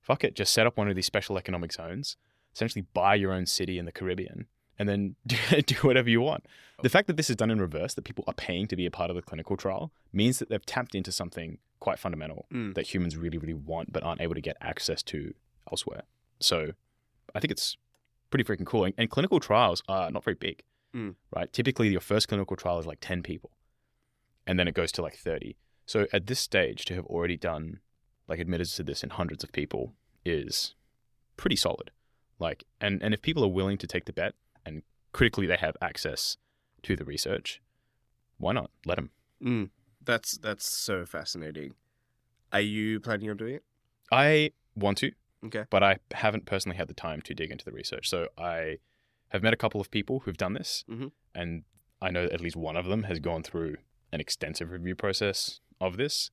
fuck 0.00 0.22
it, 0.22 0.34
just 0.34 0.52
set 0.52 0.66
up 0.66 0.76
one 0.76 0.88
of 0.88 0.94
these 0.94 1.06
special 1.06 1.36
economic 1.36 1.72
zones, 1.72 2.16
essentially 2.54 2.84
buy 2.94 3.14
your 3.16 3.32
own 3.32 3.46
city 3.46 3.78
in 3.78 3.84
the 3.84 3.92
Caribbean, 3.92 4.46
and 4.78 4.88
then 4.88 5.16
do, 5.26 5.74
whatever 5.82 6.08
you 6.08 6.20
want. 6.20 6.44
The 6.82 6.88
fact 6.88 7.06
that 7.08 7.16
this 7.16 7.28
is 7.30 7.36
done 7.36 7.50
in 7.50 7.60
reverse, 7.60 7.94
that 7.94 8.02
people 8.04 8.24
are 8.28 8.34
paying 8.34 8.66
to 8.68 8.76
be 8.76 8.86
a 8.86 8.90
part 8.90 9.10
of 9.10 9.16
the 9.16 9.22
clinical 9.22 9.56
trial, 9.56 9.92
means 10.12 10.38
that 10.38 10.48
they've 10.48 10.64
tapped 10.64 10.94
into 10.94 11.10
something 11.12 11.58
quite 11.80 11.98
fundamental 11.98 12.46
Mm. 12.52 12.74
that 12.74 12.94
humans 12.94 13.16
really, 13.16 13.38
really 13.38 13.54
want 13.54 13.92
but 13.92 14.02
aren't 14.04 14.20
able 14.20 14.34
to 14.34 14.40
get 14.40 14.56
access 14.60 15.02
to 15.04 15.34
elsewhere. 15.70 16.02
So 16.38 16.72
I 17.34 17.40
think 17.40 17.50
it's 17.50 17.76
pretty 18.30 18.44
freaking 18.44 18.66
cool. 18.66 18.84
And, 18.84 18.94
and 18.98 19.10
clinical 19.10 19.40
trials 19.40 19.82
are 19.88 20.10
not 20.10 20.24
very 20.24 20.34
big, 20.36 20.62
Mm. 20.94 21.14
right? 21.34 21.52
Typically, 21.52 21.88
your 21.88 22.00
first 22.00 22.28
clinical 22.28 22.56
trial 22.56 22.78
is 22.78 22.86
like 22.86 22.98
10 23.00 23.22
people, 23.22 23.50
and 24.46 24.58
then 24.58 24.68
it 24.68 24.74
goes 24.74 24.92
to 24.92 25.02
like 25.02 25.16
30. 25.16 25.56
So 25.86 26.06
at 26.12 26.26
this 26.26 26.38
stage, 26.40 26.84
to 26.86 26.94
have 26.94 27.06
already 27.06 27.36
done, 27.36 27.80
like, 28.28 28.38
admitted 28.38 28.68
to 28.68 28.82
this 28.82 29.02
in 29.02 29.10
hundreds 29.10 29.42
of 29.42 29.52
people 29.52 29.94
is 30.24 30.74
pretty 31.36 31.56
solid. 31.56 31.90
Like, 32.38 32.64
and, 32.80 33.02
and 33.02 33.14
if 33.14 33.22
people 33.22 33.44
are 33.44 33.48
willing 33.48 33.78
to 33.78 33.86
take 33.86 34.04
the 34.04 34.12
bet 34.12 34.34
and 34.66 34.82
critically 35.12 35.46
they 35.46 35.56
have 35.56 35.76
access 35.80 36.36
to 36.82 36.94
the 36.96 37.04
research, 37.04 37.60
why 38.38 38.52
not? 38.52 38.70
Let 38.84 38.96
them. 38.96 39.10
Mm. 39.42 39.70
That's 40.04 40.36
that's 40.38 40.66
so 40.68 41.06
fascinating. 41.06 41.74
Are 42.52 42.60
you 42.60 42.98
planning 43.00 43.30
on 43.30 43.36
doing 43.36 43.54
it? 43.56 43.64
I 44.10 44.50
want 44.74 44.98
to, 44.98 45.12
Okay. 45.44 45.64
but 45.70 45.82
I 45.82 45.98
haven't 46.12 46.46
personally 46.46 46.76
had 46.76 46.88
the 46.88 46.94
time 46.94 47.20
to 47.22 47.34
dig 47.34 47.50
into 47.50 47.64
the 47.64 47.72
research. 47.72 48.08
So 48.08 48.28
I 48.38 48.78
have 49.30 49.42
met 49.42 49.52
a 49.52 49.56
couple 49.56 49.80
of 49.80 49.90
people 49.90 50.20
who've 50.20 50.36
done 50.36 50.52
this, 50.54 50.84
Mhm. 50.88 51.10
and 51.34 51.64
I 52.00 52.10
know 52.10 52.24
at 52.26 52.40
least 52.40 52.56
one 52.56 52.76
of 52.76 52.86
them 52.86 53.04
has 53.04 53.18
gone 53.18 53.42
through 53.42 53.76
an 54.12 54.20
extensive 54.20 54.70
review 54.70 54.94
process 54.94 55.60
of 55.80 55.96
this. 55.96 56.30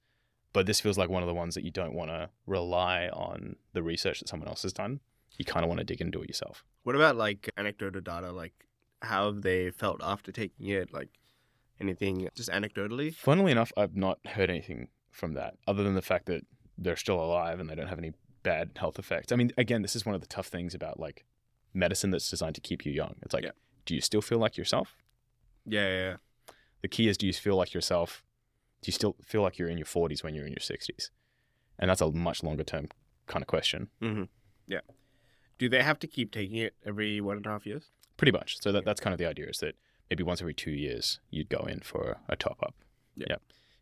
But 0.52 0.66
this 0.66 0.82
feels 0.82 0.98
like 0.98 1.10
one 1.10 1.22
of 1.24 1.28
the 1.28 1.34
ones 1.34 1.54
that 1.56 1.64
you 1.64 1.72
don't 1.72 1.94
want 1.94 2.10
to 2.10 2.30
rely 2.48 3.08
on 3.10 3.56
the 3.74 3.84
research 3.84 4.20
that 4.20 4.28
someone 4.28 4.48
else 4.50 4.64
has 4.64 4.74
done. 4.74 5.00
You 5.38 5.46
kind 5.46 5.64
of 5.64 5.70
want 5.70 5.78
to 5.80 5.84
dig 5.86 6.02
into 6.02 6.22
it 6.22 6.28
yourself. 6.28 6.66
What 6.84 6.96
about 6.96 7.16
like 7.16 7.50
anecdotal 7.58 8.02
data? 8.02 8.32
Like 8.32 8.66
how 9.02 9.28
have 9.32 9.44
they 9.44 9.70
felt 9.72 10.02
after 10.04 10.32
taking 10.32 10.68
it? 10.68 10.92
Like 10.92 11.10
anything 11.80 12.28
just 12.36 12.50
anecdotally? 12.50 13.14
Funnily 13.14 13.52
enough, 13.52 13.72
I've 13.78 13.96
not 13.96 14.20
heard 14.26 14.50
anything 14.50 14.90
from 15.12 15.34
that 15.34 15.56
other 15.68 15.84
than 15.84 15.94
the 15.96 16.02
fact 16.02 16.26
that 16.26 16.46
they're 16.78 16.96
still 16.98 17.22
alive 17.24 17.60
and 17.60 17.70
they 17.70 17.76
don't 17.76 17.88
have 17.88 17.98
any 18.00 18.14
bad 18.44 18.72
health 18.76 18.98
effects. 19.00 19.32
I 19.32 19.36
mean, 19.36 19.52
again, 19.58 19.82
this 19.82 19.96
is 19.96 20.06
one 20.06 20.16
of 20.16 20.22
the 20.22 20.28
tough 20.28 20.48
things 20.48 20.74
about 20.74 21.00
like 21.00 21.26
medicine 21.74 22.12
that's 22.12 22.30
designed 22.30 22.56
to 22.56 22.62
keep 22.62 22.86
you 22.86 22.92
young. 22.92 23.16
It's 23.22 23.34
like, 23.34 23.44
Yeah. 23.44 23.52
do 23.86 23.96
you 23.96 24.02
still 24.02 24.22
feel 24.22 24.38
like 24.40 24.58
yourself? 24.58 24.96
Yeah, 25.66 25.88
yeah, 25.88 25.98
yeah. 26.12 26.16
The 26.82 26.88
key 26.88 27.08
is, 27.08 27.18
do 27.18 27.28
you 27.28 27.34
feel 27.34 27.56
like 27.56 27.74
yourself? 27.74 28.24
Do 28.82 28.88
you 28.90 28.94
still 28.94 29.16
feel 29.26 29.42
like 29.42 29.58
you're 29.58 29.70
in 29.70 29.78
your 29.78 29.86
40s 29.86 30.24
when 30.24 30.34
you're 30.34 30.46
in 30.46 30.54
your 30.54 30.60
60s? 30.62 31.10
And 31.78 31.90
that's 31.90 32.02
a 32.02 32.10
much 32.12 32.44
longer 32.44 32.64
term 32.64 32.88
kind 33.28 33.44
of 33.44 33.48
question. 33.48 33.90
Mm-hmm. 34.02 34.24
Yeah. 34.68 34.80
Do 35.58 35.68
they 35.70 35.84
have 35.84 36.00
to 36.00 36.08
keep 36.08 36.32
taking 36.32 36.56
it 36.58 36.76
every 36.86 37.20
one 37.22 37.38
and 37.38 37.46
a 37.46 37.50
half 37.50 37.66
years? 37.66 37.92
Pretty 38.18 38.32
much. 38.32 38.62
So 38.62 38.72
that, 38.72 38.86
that's 38.86 39.02
kind 39.02 39.14
of 39.14 39.18
the 39.18 39.26
idea 39.28 39.48
is 39.48 39.58
that 39.60 39.76
maybe 40.10 40.24
once 40.24 40.42
every 40.42 40.54
two 40.54 40.72
years 40.72 41.20
you'd 41.30 41.50
go 41.50 41.66
in 41.68 41.82
for 41.82 42.18
a 42.30 42.36
top 42.36 42.60
up. 42.64 42.76
Yeah. 43.16 43.36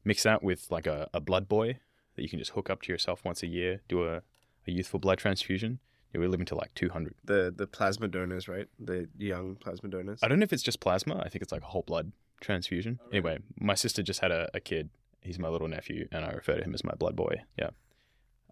Mix 0.04 0.24
that 0.24 0.42
with 0.44 0.68
like 0.72 0.88
a, 0.88 1.10
a 1.14 1.20
blood 1.22 1.48
boy 1.48 1.80
that 2.16 2.24
you 2.24 2.30
can 2.30 2.40
just 2.40 2.52
hook 2.52 2.70
up 2.70 2.82
to 2.84 2.92
yourself 2.92 3.24
once 3.24 3.44
a 3.44 3.48
year, 3.48 3.82
do 3.88 4.08
a, 4.08 4.22
a 4.68 4.72
youthful 4.72 5.00
blood 5.00 5.18
transfusion. 5.18 5.80
Yeah, 6.14 6.20
we're 6.22 6.30
living 6.30 6.46
to 6.48 6.56
like 6.56 6.74
200. 6.76 7.16
The 7.26 7.54
the 7.56 7.68
plasma 7.68 8.08
donors, 8.08 8.48
right? 8.48 8.68
The 8.80 9.08
young 9.18 9.56
plasma 9.56 9.90
donors. 9.90 10.20
I 10.24 10.28
don't 10.28 10.40
know 10.40 10.44
if 10.46 10.54
it's 10.54 10.64
just 10.64 10.80
plasma. 10.80 11.22
I 11.24 11.30
think 11.30 11.42
it's 11.42 11.52
like 11.52 11.64
a 11.64 11.66
whole 11.68 11.84
blood 11.84 12.12
transfusion. 12.42 13.00
Oh, 13.02 13.06
really? 13.08 13.18
Anyway, 13.18 13.40
my 13.60 13.76
sister 13.76 14.02
just 14.04 14.20
had 14.22 14.32
a, 14.32 14.50
a 14.54 14.60
kid. 14.60 14.90
He's 15.22 15.38
my 15.40 15.50
little 15.50 15.68
nephew, 15.68 16.08
and 16.12 16.24
I 16.24 16.30
refer 16.32 16.56
to 16.56 16.64
him 16.64 16.74
as 16.74 16.84
my 16.84 16.94
blood 16.94 17.16
boy. 17.16 17.42
Yeah. 17.58 17.72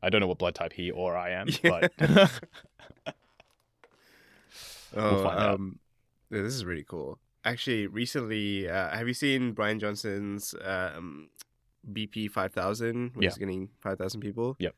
I 0.03 0.09
don't 0.09 0.19
know 0.21 0.27
what 0.27 0.37
blood 0.39 0.55
type 0.55 0.73
he 0.73 0.91
or 0.91 1.15
I 1.15 1.29
am, 1.31 1.47
Yeah. 1.63 1.87
but 1.89 1.93
Oh, 4.95 5.13
We'll 5.15 5.23
find 5.23 5.39
out. 5.39 5.53
um, 5.55 5.79
yeah, 6.31 6.41
this 6.41 6.53
is 6.53 6.65
really 6.65 6.83
cool. 6.83 7.19
Actually, 7.43 7.87
recently, 7.87 8.69
uh, 8.69 8.95
have 8.95 9.07
you 9.07 9.13
seen 9.13 9.51
Bryan 9.53 9.79
Johnson's 9.79 10.55
um, 10.63 11.29
BP 11.91 12.31
five 12.31 12.53
thousand? 12.53 13.11
Yeah. 13.19 13.29
He's 13.29 13.37
getting 13.37 13.69
five 13.81 13.97
thousand 13.97 14.21
people. 14.21 14.55
Yep. 14.59 14.73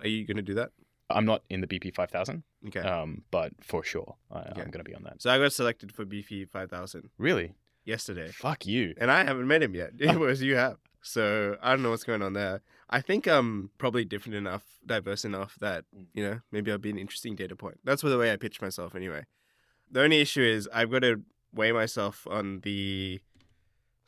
Are 0.00 0.08
you 0.08 0.26
gonna 0.26 0.42
do 0.42 0.54
that? 0.54 0.70
I'm 1.12 1.24
not 1.24 1.42
in 1.50 1.60
the 1.60 1.66
BP 1.66 1.92
5000, 1.94 2.44
Okay. 2.68 2.80
um, 2.80 3.22
but 3.32 3.52
for 3.62 3.82
sure, 3.82 4.14
I, 4.30 4.38
Okay. 4.40 4.48
I'm 4.62 4.70
going 4.70 4.84
to 4.84 4.84
be 4.84 4.94
on 4.94 5.02
that. 5.02 5.20
so 5.20 5.28
I 5.30 5.38
got 5.38 5.52
selected 5.52 5.90
for 5.90 6.04
BP 6.04 6.48
five 6.50 6.70
thousand 6.70 7.10
Really? 7.18 7.54
yesterday, 7.84 8.28
Fuck 8.28 8.64
you. 8.64 8.94
and 8.96 9.10
I 9.10 9.24
haven't 9.24 9.48
met 9.48 9.60
him 9.60 9.74
yet. 9.74 9.90
Whereas 9.98 10.40
you 10.40 10.54
have. 10.54 10.76
So 11.02 11.56
I 11.62 11.70
don't 11.70 11.82
know 11.82 11.90
what's 11.90 12.04
going 12.04 12.22
on 12.22 12.34
there. 12.34 12.62
I 12.88 13.00
think 13.00 13.26
I'm 13.26 13.70
probably 13.78 14.04
different 14.04 14.36
enough, 14.36 14.62
diverse 14.86 15.24
enough 15.24 15.56
that 15.60 15.84
you 16.14 16.22
know 16.22 16.40
maybe 16.52 16.70
I'll 16.70 16.78
be 16.78 16.90
an 16.90 16.98
interesting 16.98 17.34
data 17.34 17.56
point. 17.56 17.80
That's 17.82 18.02
the 18.02 18.16
way 18.18 18.32
I 18.32 18.36
pitch 18.36 18.60
myself 18.62 18.94
anyway. 18.94 19.24
The 19.90 20.02
only 20.02 20.20
issue 20.20 20.42
is 20.42 20.68
I've 20.72 20.92
got 20.92 21.00
to 21.02 21.22
weigh 21.52 21.72
myself 21.72 22.24
on 22.30 22.60
the 22.60 23.20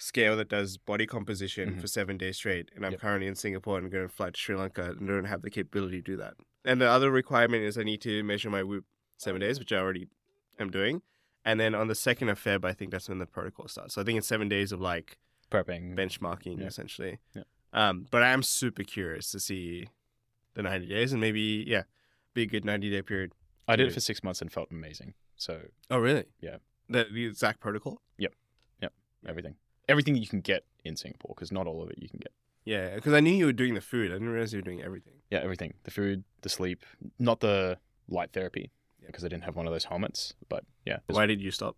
scale 0.02 0.36
that 0.36 0.48
does 0.48 0.76
body 0.78 1.06
composition 1.06 1.74
Mhm. 1.76 1.80
for 1.80 1.86
seven 1.86 2.16
days 2.18 2.36
straight, 2.36 2.70
and 2.74 2.84
I'm 2.84 2.92
Yep. 2.92 3.00
currently 3.00 3.26
in 3.28 3.34
Singapore 3.36 3.78
and 3.78 3.90
going 3.90 4.08
to 4.08 4.12
fly 4.12 4.30
to 4.30 4.38
Sri 4.38 4.56
Lanka 4.56 4.90
and 4.90 5.06
don't 5.06 5.24
have 5.26 5.42
the 5.42 5.50
capability 5.50 5.98
to 5.98 6.02
do 6.02 6.16
that. 6.16 6.34
And 6.64 6.80
the 6.80 6.86
other 6.88 7.10
requirement 7.10 7.62
is 7.62 7.78
I 7.78 7.84
need 7.84 8.00
to 8.02 8.22
measure 8.24 8.50
my 8.50 8.62
whoop 8.64 8.84
seven 9.16 9.40
days, 9.40 9.58
which 9.58 9.72
I 9.72 9.76
already 9.78 10.08
am 10.58 10.70
doing. 10.70 11.02
And 11.44 11.58
then 11.60 11.74
on 11.74 11.86
the 11.88 11.94
second 11.94 12.28
of 12.28 12.38
Feb, 12.42 12.64
I 12.64 12.72
think 12.72 12.90
that's 12.90 13.08
when 13.08 13.18
the 13.18 13.26
protocol 13.26 13.68
starts. 13.68 13.94
So 13.94 14.00
I 14.00 14.04
think 14.04 14.18
it's 14.18 14.26
seven 14.26 14.48
days 14.48 14.72
of 14.72 14.80
like 14.80 15.18
Prepping. 15.50 15.94
benchmarking 15.96 16.58
Yeah. 16.60 16.66
essentially. 16.66 17.18
Yeah. 17.34 17.42
Um, 17.72 18.06
but 18.10 18.22
I 18.22 18.28
am 18.30 18.42
super 18.42 18.82
curious 18.84 19.30
to 19.30 19.40
see 19.40 19.88
the 20.54 20.62
90 20.62 20.86
days 20.86 21.12
and 21.12 21.20
maybe, 21.20 21.64
yeah, 21.66 21.84
be 22.34 22.42
a 22.42 22.46
good 22.46 22.64
90 22.64 22.90
day 22.90 23.02
period. 23.02 23.32
I 23.68 23.76
did 23.76 23.86
it 23.88 23.94
for 23.94 24.00
six 24.00 24.22
months 24.22 24.40
and 24.42 24.52
felt 24.52 24.70
amazing. 24.70 25.14
So 25.36 25.68
Oh, 25.90 25.98
really? 25.98 26.26
Yeah. 26.40 26.58
The, 26.88 27.04
the 27.10 27.24
exact 27.26 27.60
protocol? 27.60 28.02
Yep. 28.18 28.34
Yep. 28.80 28.92
everything, 29.26 29.56
everything 29.92 30.16
you 30.16 30.26
can 30.26 30.40
get 30.40 30.64
in 30.84 30.96
Singapore, 30.96 31.34
because 31.34 31.52
not 31.52 31.66
all 31.66 31.82
of 31.82 31.90
it 31.90 31.98
you 32.00 32.08
can 32.08 32.18
get. 32.18 32.32
Yeah, 32.64 32.94
because 32.94 33.12
I 33.12 33.20
knew 33.20 33.32
you 33.34 33.46
were 33.46 33.52
doing 33.52 33.74
the 33.74 33.80
food. 33.80 34.10
I 34.10 34.14
didn't 34.14 34.28
realize 34.28 34.52
you 34.52 34.58
were 34.58 34.62
doing 34.70 34.82
everything. 34.82 35.14
Yeah, 35.30 35.40
everything. 35.42 35.74
The 35.84 35.90
food, 35.90 36.24
the 36.42 36.48
sleep, 36.48 36.84
not 37.18 37.40
the 37.40 37.78
light 38.08 38.30
therapy, 38.32 38.70
Yeah. 39.00 39.08
because 39.08 39.24
I 39.24 39.28
didn't 39.28 39.44
have 39.44 39.56
one 39.56 39.66
of 39.66 39.72
those 39.72 39.84
helmets. 39.84 40.34
But 40.48 40.64
yeah, 40.86 40.98
was, 41.08 41.16
Why 41.16 41.26
did 41.26 41.40
you 41.40 41.50
stop? 41.50 41.76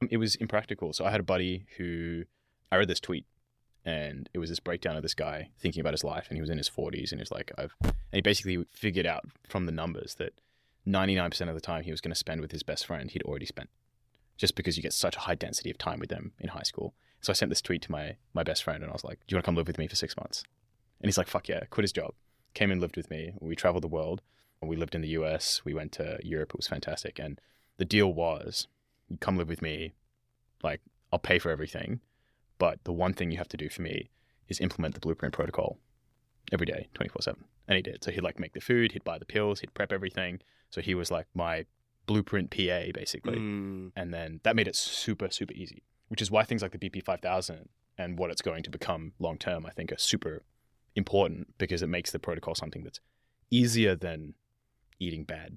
Um, 0.00 0.08
it 0.10 0.16
was 0.16 0.34
impractical. 0.36 0.92
So 0.92 1.04
I 1.04 1.10
had 1.10 1.20
a 1.20 1.24
buddy 1.34 1.66
who 1.76 2.24
I 2.72 2.76
read 2.76 2.88
this 2.88 3.00
tweet, 3.00 3.26
and 3.84 4.28
it 4.32 4.38
was 4.38 4.48
this 4.50 4.60
breakdown 4.60 4.96
of 4.96 5.02
this 5.02 5.14
guy 5.14 5.50
thinking 5.58 5.80
about 5.80 5.92
his 5.94 6.04
life, 6.04 6.26
and 6.28 6.36
he 6.36 6.40
was 6.40 6.50
in 6.50 6.58
his 6.58 6.68
forties, 6.68 7.12
and 7.12 7.20
he's 7.20 7.30
like, 7.32 7.52
I've, 7.58 7.74
and 7.82 7.92
he 8.12 8.20
basically 8.22 8.64
figured 8.72 9.06
out 9.06 9.24
from 9.48 9.66
the 9.66 9.72
numbers 9.72 10.14
that 10.16 10.32
ninety 10.86 11.14
nine 11.16 11.30
percent 11.30 11.50
of 11.50 11.54
the 11.56 11.60
time 11.60 11.84
he 11.84 11.90
was 11.90 12.00
going 12.00 12.12
to 12.12 12.18
spend 12.18 12.40
with 12.40 12.52
his 12.52 12.62
best 12.62 12.86
friend, 12.86 13.10
he'd 13.10 13.22
already 13.24 13.46
spent, 13.46 13.68
just 14.38 14.54
because 14.54 14.76
you 14.78 14.82
get 14.82 14.92
such 14.94 15.16
a 15.16 15.20
high 15.20 15.34
density 15.34 15.70
of 15.70 15.76
time 15.78 15.98
with 16.00 16.08
them 16.08 16.32
in 16.40 16.48
high 16.48 16.62
school. 16.62 16.94
So 17.20 17.32
I 17.32 17.34
sent 17.34 17.50
this 17.50 17.62
tweet 17.62 17.82
to 17.82 17.92
my 17.92 18.16
my 18.34 18.42
best 18.42 18.62
friend, 18.62 18.82
and 18.82 18.90
I 18.90 18.92
was 18.92 19.04
like, 19.04 19.18
"Do 19.26 19.32
you 19.32 19.36
want 19.36 19.44
to 19.44 19.48
come 19.48 19.56
live 19.56 19.66
with 19.66 19.78
me 19.78 19.88
for 19.88 19.96
six 19.96 20.16
months?" 20.16 20.44
And 21.00 21.08
he's 21.08 21.18
like, 21.18 21.28
"Fuck 21.28 21.48
yeah!" 21.48 21.64
Quit 21.70 21.84
his 21.84 21.92
job, 21.92 22.14
came 22.54 22.70
and 22.70 22.80
lived 22.80 22.96
with 22.96 23.10
me. 23.10 23.32
We 23.40 23.56
traveled 23.56 23.84
the 23.84 23.88
world. 23.88 24.22
We 24.60 24.76
lived 24.76 24.94
in 24.96 25.02
the 25.02 25.08
U.S. 25.10 25.62
We 25.64 25.72
went 25.72 25.92
to 25.92 26.18
Europe. 26.22 26.50
It 26.50 26.56
was 26.56 26.66
fantastic. 26.66 27.20
And 27.20 27.40
the 27.76 27.84
deal 27.84 28.12
was, 28.12 28.66
you 29.08 29.16
come 29.16 29.36
live 29.36 29.48
with 29.48 29.62
me, 29.62 29.92
like 30.64 30.80
I'll 31.12 31.20
pay 31.20 31.38
for 31.38 31.50
everything, 31.50 32.00
but 32.58 32.82
the 32.82 32.92
one 32.92 33.12
thing 33.12 33.30
you 33.30 33.38
have 33.38 33.48
to 33.48 33.56
do 33.56 33.68
for 33.68 33.82
me 33.82 34.10
is 34.48 34.58
implement 34.60 34.94
the 34.94 35.00
blueprint 35.00 35.32
protocol 35.32 35.78
every 36.52 36.66
day, 36.66 36.88
twenty 36.94 37.08
four 37.08 37.22
seven. 37.22 37.44
And 37.68 37.76
he 37.76 37.82
did. 37.82 38.02
So 38.02 38.10
he'd 38.10 38.22
like 38.22 38.38
make 38.40 38.54
the 38.54 38.60
food, 38.60 38.92
he'd 38.92 39.04
buy 39.04 39.18
the 39.18 39.24
pills, 39.24 39.60
he'd 39.60 39.74
prep 39.74 39.92
everything. 39.92 40.40
So 40.70 40.80
he 40.80 40.94
was 40.94 41.10
like 41.10 41.26
my 41.34 41.66
blueprint 42.06 42.50
PA 42.50 42.90
basically 42.94 43.36
Mm, 43.36 43.92
and 43.94 44.14
then 44.14 44.40
that 44.42 44.56
made 44.56 44.66
it 44.66 44.74
super 44.74 45.28
super 45.30 45.52
easy 45.52 45.82
which 46.08 46.20
is 46.22 46.30
why 46.30 46.42
things 46.44 46.62
like 46.62 46.72
the 46.72 46.78
bp 46.78 47.02
5000 47.04 47.68
and 47.96 48.18
what 48.18 48.30
it's 48.30 48.42
going 48.42 48.62
to 48.62 48.70
become 48.70 49.12
long 49.18 49.36
term 49.38 49.64
i 49.66 49.70
think 49.70 49.92
are 49.92 49.98
super 49.98 50.42
important 50.94 51.46
because 51.58 51.82
it 51.82 51.88
makes 51.88 52.10
the 52.10 52.18
protocol 52.18 52.54
something 52.54 52.82
that's 52.84 53.00
easier 53.50 53.94
than 53.94 54.34
eating 54.98 55.24
bad 55.24 55.56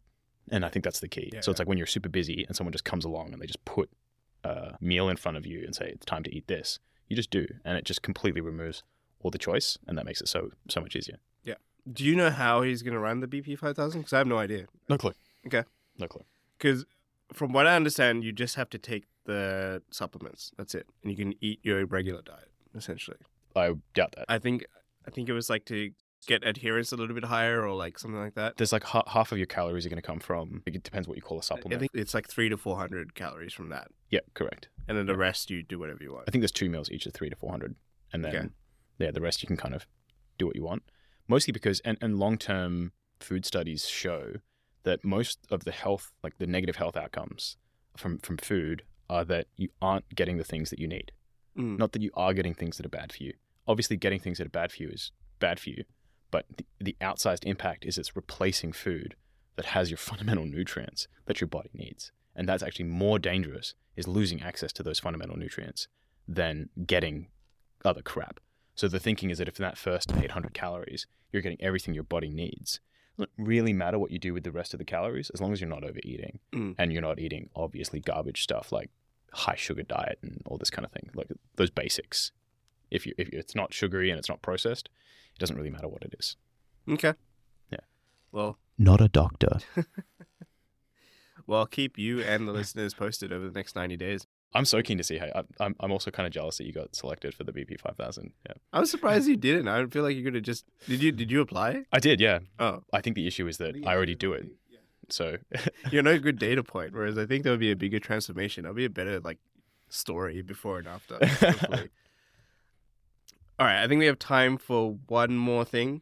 and 0.51 0.63
i 0.65 0.69
think 0.69 0.83
that's 0.83 0.99
the 0.99 1.07
key 1.07 1.29
Yeah. 1.33 1.41
so 1.41 1.51
it's 1.51 1.59
like 1.59 1.67
when 1.67 1.77
you're 1.77 1.87
super 1.87 2.09
busy 2.09 2.45
and 2.47 2.55
someone 2.55 2.71
just 2.71 2.85
comes 2.85 3.05
along 3.05 3.33
and 3.33 3.41
they 3.41 3.45
just 3.47 3.63
put 3.65 3.89
a 4.43 4.75
meal 4.79 5.09
in 5.09 5.17
front 5.17 5.37
of 5.37 5.45
you 5.45 5.63
and 5.65 5.75
say 5.75 5.85
it's 5.89 6.05
time 6.05 6.23
to 6.23 6.35
eat 6.35 6.47
this 6.47 6.79
you 7.07 7.15
just 7.15 7.29
do 7.29 7.45
and 7.65 7.77
it 7.77 7.85
just 7.85 8.01
completely 8.01 8.41
removes 8.41 8.83
all 9.21 9.29
the 9.31 9.37
choice 9.37 9.77
and 9.87 9.97
that 9.97 10.05
makes 10.05 10.21
it 10.21 10.27
so 10.27 10.49
so 10.69 10.81
much 10.81 10.95
easier 10.95 11.17
Yeah. 11.43 11.55
Do 11.91 12.03
you 12.03 12.15
know 12.15 12.29
how 12.29 12.61
he's 12.63 12.81
going 12.83 12.93
to 12.93 12.99
run 12.99 13.19
the 13.21 13.27
BP 13.27 13.57
5000? 13.57 14.01
Because 14.01 14.13
I 14.13 14.17
have 14.19 14.27
no 14.27 14.37
idea. 14.37 14.65
no 14.89 14.97
clue 14.97 15.13
Okay. 15.45 15.63
no 15.99 16.07
clue 16.07 16.23
Because 16.57 16.85
from 17.33 17.53
what 17.53 17.65
I 17.67 17.75
understand, 17.75 18.23
you 18.23 18.31
just 18.31 18.55
have 18.55 18.69
to 18.71 18.77
take 18.77 19.05
the 19.25 19.81
supplements. 19.91 20.51
That's 20.57 20.75
it. 20.75 20.87
And 21.03 21.11
you 21.11 21.17
can 21.17 21.33
eat 21.41 21.59
your 21.63 21.85
regular 21.85 22.21
diet, 22.21 22.51
essentially. 22.75 23.17
i 23.55 23.71
doubt 23.93 24.13
that 24.15 24.25
I 24.29 24.39
think 24.39 24.65
I 25.07 25.11
think 25.11 25.29
it 25.29 25.33
was 25.33 25.49
like 25.49 25.65
to 25.65 25.91
get 26.27 26.45
adherence 26.45 26.91
a 26.91 26.95
little 26.95 27.15
bit 27.15 27.25
higher 27.25 27.65
or 27.67 27.73
like 27.73 27.97
something 27.97 28.19
like 28.19 28.35
that. 28.35 28.55
there's 28.57 28.71
like 28.71 28.83
ha- 28.83 29.03
half 29.07 29.31
of 29.31 29.39
your 29.39 29.47
calories 29.47 29.85
are 29.87 29.89
going 29.89 30.01
to 30.01 30.05
come 30.05 30.19
from 30.19 30.61
it 30.67 30.83
depends 30.83 31.07
what 31.07 31.17
you 31.17 31.21
call 31.23 31.39
a 31.39 31.43
supplement 31.43 31.75
I 31.75 31.79
think 31.79 31.91
it's 31.95 32.13
like 32.13 32.27
three 32.29 32.47
to 32.49 32.57
four 32.57 32.77
hundred 32.77 33.15
calories 33.15 33.53
from 33.53 33.69
that, 33.69 33.87
yeah 34.11 34.19
correct 34.35 34.69
and 34.87 34.95
then 34.97 35.07
the 35.07 35.17
rest 35.17 35.49
you 35.49 35.63
do 35.63 35.79
whatever 35.79 35.99
you 36.03 36.13
want. 36.13 36.25
I 36.27 36.31
think 36.31 36.41
there's 36.43 36.51
two 36.51 36.69
meals 36.69 36.91
each 36.91 37.05
of 37.07 37.13
three 37.13 37.29
to 37.29 37.35
four 37.35 37.49
hundred, 37.49 37.75
and 38.13 38.23
then 38.23 38.35
Okay. 38.35 38.47
yeah, 38.99 39.11
the 39.11 39.21
rest 39.21 39.41
you 39.41 39.47
can 39.47 39.57
kind 39.57 39.73
of 39.73 39.87
do 40.37 40.45
what 40.45 40.55
you 40.55 40.63
want. 40.63 40.83
Mostly 41.27 41.51
because 41.51 41.79
and, 41.81 41.97
and 42.01 42.19
long 42.19 42.37
term 42.37 42.91
food 43.19 43.45
studies 43.45 43.87
show 43.87 44.33
that 44.83 45.03
most 45.05 45.39
of 45.49 45.63
the 45.63 45.71
health, 45.71 46.11
like 46.23 46.37
the 46.39 46.47
negative 46.47 46.75
health 46.75 46.97
outcomes 46.97 47.57
from 47.97 48.17
from 48.19 48.37
food, 48.37 48.83
are 49.11 49.25
that 49.25 49.47
you 49.57 49.69
aren't 49.81 50.07
getting 50.15 50.37
the 50.37 50.43
things 50.43 50.69
that 50.69 50.79
you 50.79 50.87
need. 50.87 51.11
Mm. 51.57 51.77
Not 51.77 51.91
that 51.91 52.01
you 52.01 52.11
are 52.15 52.33
getting 52.33 52.53
things 52.53 52.77
that 52.77 52.85
are 52.85 52.89
bad 52.89 53.11
for 53.11 53.23
you. 53.23 53.33
Obviously, 53.67 53.97
getting 53.97 54.19
things 54.19 54.37
that 54.37 54.47
are 54.47 54.57
bad 54.61 54.71
for 54.71 54.83
you 54.83 54.89
is 54.89 55.11
bad 55.39 55.59
for 55.59 55.69
you, 55.69 55.83
but 56.31 56.45
the, 56.57 56.65
the 56.79 56.95
outsized 57.01 57.43
impact 57.45 57.85
is 57.85 57.97
it's 57.97 58.15
replacing 58.15 58.71
food 58.71 59.15
that 59.57 59.67
has 59.67 59.89
your 59.91 59.97
fundamental 60.09 60.45
nutrients 60.45 61.07
that 61.25 61.41
your 61.41 61.47
body 61.47 61.69
needs, 61.73 62.11
and 62.35 62.47
that's 62.47 62.63
actually 62.63 62.85
more 62.85 63.19
dangerous 63.19 63.75
is 63.97 64.07
losing 64.07 64.41
access 64.41 64.71
to 64.73 64.83
those 64.83 64.99
fundamental 64.99 65.37
nutrients 65.37 65.87
than 66.27 66.69
getting 66.85 67.27
other 67.83 68.01
crap. 68.01 68.39
So 68.75 68.87
the 68.87 68.99
thinking 68.99 69.29
is 69.29 69.37
that 69.39 69.49
if 69.49 69.59
in 69.59 69.63
that 69.63 69.77
first 69.77 70.13
800 70.15 70.53
calories 70.53 71.05
you're 71.31 71.41
getting 71.41 71.61
everything 71.61 71.93
your 71.93 72.03
body 72.03 72.29
needs, 72.29 72.79
it 73.17 73.21
doesn't 73.21 73.31
really 73.37 73.73
matter 73.73 73.99
what 73.99 74.11
you 74.11 74.19
do 74.19 74.33
with 74.33 74.43
the 74.43 74.51
rest 74.51 74.73
of 74.73 74.77
the 74.77 74.85
calories 74.85 75.29
as 75.33 75.41
long 75.41 75.51
as 75.51 75.59
you're 75.59 75.69
not 75.69 75.83
overeating 75.83 76.39
Mm. 76.53 76.75
and 76.77 76.91
you're 76.93 77.01
not 77.01 77.19
eating 77.19 77.49
obviously 77.55 77.99
garbage 77.99 78.41
stuff 78.43 78.71
like 78.71 78.89
high 79.33 79.55
sugar 79.55 79.83
diet 79.83 80.19
and 80.21 80.41
all 80.45 80.57
this 80.57 80.69
kind 80.69 80.85
of 80.85 80.91
thing, 80.91 81.09
like 81.15 81.27
those 81.55 81.69
basics. 81.69 82.31
If 82.89 83.05
you 83.05 83.13
if 83.17 83.29
it's 83.29 83.55
not 83.55 83.73
sugary 83.73 84.09
and 84.09 84.19
it's 84.19 84.29
not 84.29 84.41
processed, 84.41 84.89
it 85.35 85.39
doesn't 85.39 85.55
really 85.55 85.69
matter 85.69 85.87
what 85.87 86.03
it 86.03 86.13
is. 86.19 86.35
Okay. 86.89 87.13
Yeah. 87.71 87.79
Well, 88.31 88.57
Not 88.77 88.99
a 89.01 89.07
doctor. 89.07 89.59
well, 91.47 91.59
I'll 91.59 91.65
keep 91.65 91.97
you 91.97 92.21
and 92.21 92.47
the 92.47 92.51
listeners 92.51 92.93
posted 92.93 93.31
over 93.31 93.45
the 93.47 93.53
next 93.57 93.75
ninety 93.75 93.97
days. 93.97 94.27
I'm 94.53 94.65
so 94.65 94.81
keen 94.81 94.97
to 94.97 95.03
see 95.03 95.17
how. 95.17 95.27
I, 95.33 95.43
I'm 95.63 95.75
I'm 95.79 95.91
also 95.91 96.11
kind 96.11 96.27
of 96.27 96.33
jealous 96.33 96.57
that 96.57 96.65
you 96.65 96.73
got 96.73 96.93
selected 96.95 97.33
for 97.33 97.45
the 97.45 97.53
BP 97.53 97.79
5000. 97.79 98.33
Yeah, 98.45 98.53
I 98.73 98.81
was 98.81 98.91
surprised 98.91 99.27
you 99.27 99.37
didn't. 99.37 99.69
I 99.69 99.77
don't 99.77 99.93
feel 99.93 100.03
like 100.03 100.15
you 100.17 100.23
could 100.23 100.35
have 100.35 100.43
just. 100.43 100.65
Did 100.87 101.01
you? 101.01 101.11
Did 101.13 101.31
you 101.31 101.39
apply? 101.41 101.83
I 101.93 101.99
did. 101.99 102.19
Yeah, 102.19 102.39
Oh, 102.59 102.83
I 102.91 102.99
think 103.01 103.15
the 103.15 103.27
issue 103.27 103.47
is 103.47 103.57
that 103.59 103.75
I 103.85 103.95
already 103.95 104.15
do 104.15 104.33
it. 104.33 104.47
So 105.11 105.37
you're 105.91 106.03
no 106.03 106.19
good 106.19 106.39
data 106.39 106.63
point. 106.63 106.93
Whereas 106.93 107.17
I 107.17 107.25
think 107.25 107.43
there 107.43 107.53
would 107.53 107.59
be 107.59 107.71
a 107.71 107.75
bigger 107.75 107.99
transformation. 107.99 108.63
That'll 108.63 108.75
be 108.75 108.85
a 108.85 108.89
better 108.89 109.19
like 109.19 109.39
story 109.89 110.41
before 110.41 110.79
and 110.79 110.87
after. 110.87 111.15
All 113.59 113.67
right, 113.67 113.83
I 113.83 113.87
think 113.87 113.99
we 113.99 114.07
have 114.07 114.17
time 114.17 114.57
for 114.57 114.97
one 115.07 115.37
more 115.37 115.63
thing, 115.65 116.01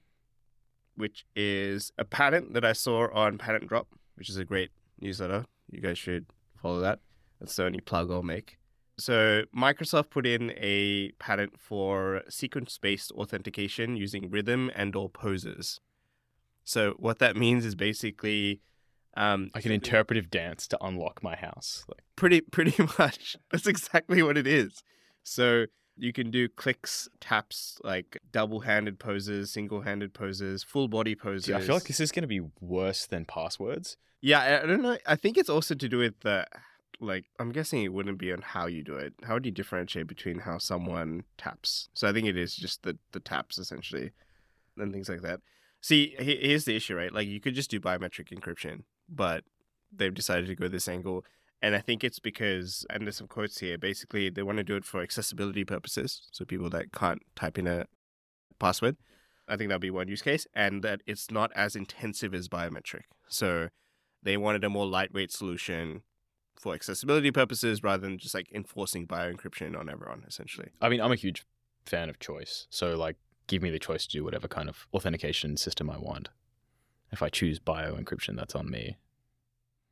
which 0.95 1.25
is 1.35 1.91
a 1.97 2.05
patent 2.05 2.53
that 2.53 2.63
I 2.63 2.71
saw 2.71 3.11
on 3.13 3.37
Patent 3.37 3.67
Drop, 3.67 3.87
which 4.15 4.29
is 4.29 4.37
a 4.37 4.45
great 4.45 4.71
newsletter. 5.01 5.45
You 5.69 5.81
guys 5.81 5.97
should 5.97 6.27
follow 6.61 6.79
that. 6.79 6.99
That's 7.39 7.55
the 7.55 7.65
only 7.65 7.81
plug 7.81 8.11
I'll 8.11 8.23
make. 8.23 8.59
So 8.97 9.43
Microsoft 9.55 10.09
put 10.09 10.25
in 10.25 10.51
a 10.57 11.11
patent 11.19 11.59
for 11.59 12.23
sequence-based 12.27 13.11
authentication 13.13 13.95
using 13.95 14.29
rhythm 14.29 14.69
and 14.75 14.95
or 14.95 15.09
poses. 15.09 15.79
So 16.65 16.95
what 16.97 17.19
that 17.19 17.37
means 17.37 17.65
is 17.65 17.75
basically 17.75 18.61
um, 19.17 19.49
Like 19.55 19.65
an 19.65 19.71
interpretive 19.71 20.29
dance 20.29 20.67
to 20.69 20.77
unlock 20.83 21.21
my 21.23 21.35
house. 21.35 21.83
Like, 21.87 22.01
pretty 22.15 22.41
pretty 22.51 22.81
much. 22.97 23.35
That's 23.51 23.67
exactly 23.67 24.21
what 24.23 24.37
it 24.37 24.47
is. 24.47 24.83
So 25.23 25.65
you 25.97 26.13
can 26.13 26.31
do 26.31 26.47
clicks, 26.47 27.09
taps, 27.19 27.77
like 27.83 28.17
double-handed 28.31 28.99
poses, 28.99 29.51
single-handed 29.51 30.13
poses, 30.13 30.63
full 30.63 30.87
body 30.87 31.13
poses. 31.15 31.45
see, 31.45 31.53
I 31.53 31.59
feel 31.59 31.75
like 31.75 31.83
this 31.85 31.99
is 31.99 32.11
going 32.11 32.21
to 32.23 32.27
be 32.27 32.41
worse 32.61 33.05
than 33.05 33.25
passwords. 33.25 33.97
Yeah, 34.21 34.39
I- 34.39 34.63
I 34.63 34.65
don't 34.65 34.81
know. 34.81 34.97
I 35.05 35.15
think 35.15 35.37
it's 35.37 35.49
also 35.49 35.75
to 35.75 35.89
do 35.89 35.97
with 35.97 36.19
the 36.21 36.45
like 37.01 37.25
I'm 37.39 37.51
guessing 37.53 37.83
it 37.83 37.93
wouldn't 37.93 38.17
be 38.17 38.31
on 38.33 38.41
how 38.41 38.67
you 38.67 38.83
do 38.83 38.95
it. 38.95 39.13
How 39.23 39.35
would 39.35 39.45
you 39.45 39.51
differentiate 39.53 40.07
between 40.07 40.39
how 40.39 40.57
someone 40.57 41.23
taps? 41.37 41.87
So 41.93 42.09
I 42.09 42.13
think 42.13 42.27
it 42.27 42.37
is 42.37 42.55
just 42.55 42.83
the 42.83 42.97
the 43.13 43.19
taps 43.21 43.57
essentially 43.57 44.11
and 44.77 44.91
things 44.91 45.07
like 45.09 45.21
that. 45.21 45.39
See, 45.81 46.13
here's 46.19 46.65
the 46.65 46.75
issue, 46.75 46.95
right? 46.95 47.13
Like 47.13 47.27
you 47.27 47.39
could 47.39 47.55
just 47.55 47.69
do 47.71 47.79
biometric 47.79 48.33
encryption, 48.37 48.83
but 49.09 49.43
they've 49.91 50.13
decided 50.13 50.47
to 50.47 50.55
go 50.55 50.67
this 50.67 50.87
angle. 50.87 51.25
And 51.61 51.75
I 51.75 51.79
think 51.79 52.03
it's 52.03 52.19
because, 52.19 52.85
and 52.89 53.05
there's 53.05 53.17
some 53.17 53.27
quotes 53.27 53.59
here. 53.59 53.77
Basically, 53.77 54.29
they 54.29 54.43
want 54.43 54.59
to 54.59 54.63
do 54.63 54.75
it 54.75 54.85
for 54.85 55.01
accessibility 55.01 55.65
purposes, 55.65 56.27
so 56.31 56.45
people 56.45 56.69
that 56.69 56.93
can't 56.93 57.21
type 57.35 57.57
in 57.57 57.67
a 57.67 57.85
password. 58.59 58.95
I 59.47 59.57
think 59.57 59.69
that'll 59.69 59.79
be 59.79 59.89
one 59.89 60.07
use 60.07 60.21
case, 60.21 60.47
and 60.53 60.83
that 60.83 61.01
it's 61.05 61.31
not 61.31 61.51
as 61.55 61.75
intensive 61.75 62.33
as 62.33 62.47
biometric. 62.47 63.03
So 63.27 63.69
they 64.23 64.37
wanted 64.37 64.63
a 64.63 64.69
more 64.69 64.85
lightweight 64.85 65.31
solution 65.31 66.03
for 66.59 66.73
accessibility 66.73 67.31
purposes 67.31 67.83
rather 67.83 68.05
than 68.05 68.17
just 68.17 68.35
like 68.35 68.49
enforcing 68.53 69.05
bio 69.05 69.33
encryption 69.33 69.77
on 69.77 69.89
everyone, 69.89 70.23
essentially. 70.27 70.69
I 70.81 70.89
mean, 70.89 71.01
I'm 71.01 71.11
a 71.11 71.15
huge 71.15 71.45
fan 71.85 72.09
of 72.09 72.19
choice. 72.19 72.67
So, 72.69 72.95
like, 72.95 73.15
give 73.47 73.61
me 73.61 73.69
the 73.69 73.79
choice 73.79 74.05
to 74.05 74.11
do 74.11 74.23
whatever 74.23 74.47
kind 74.47 74.69
of 74.69 74.87
authentication 74.93 75.57
system 75.57 75.89
I 75.89 75.97
want. 75.97 76.29
If 77.11 77.21
I 77.23 77.29
choose 77.29 77.59
bio 77.59 77.95
encryption, 77.95 78.35
that's 78.35 78.55
on 78.55 78.69
me. 78.69 78.97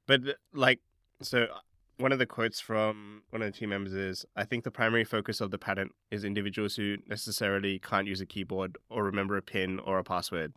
But 0.05 0.22
like, 0.53 0.80
so 1.22 1.43
uh, 1.43 1.59
one 1.97 2.11
of 2.11 2.20
the 2.20 2.26
quotes 2.26 2.59
from 2.59 3.24
one 3.32 3.41
of 3.41 3.51
the 3.51 3.57
team 3.57 3.70
members 3.70 3.93
is, 3.93 4.26
"I 4.36 4.45
think 4.45 4.63
the 4.63 4.72
primary 4.72 5.03
focus 5.03 5.41
of 5.41 5.51
the 5.51 5.57
patent 5.57 5.93
is 6.11 6.24
individuals 6.24 6.76
who 6.76 6.97
necessarily 7.07 7.80
can't 7.80 8.07
use 8.07 8.22
a 8.22 8.26
keyboard 8.26 8.78
or 8.89 9.03
remember 9.03 9.36
a 9.36 9.41
pin 9.41 9.80
or 9.80 9.97
a 9.99 10.03
password, 10.03 10.53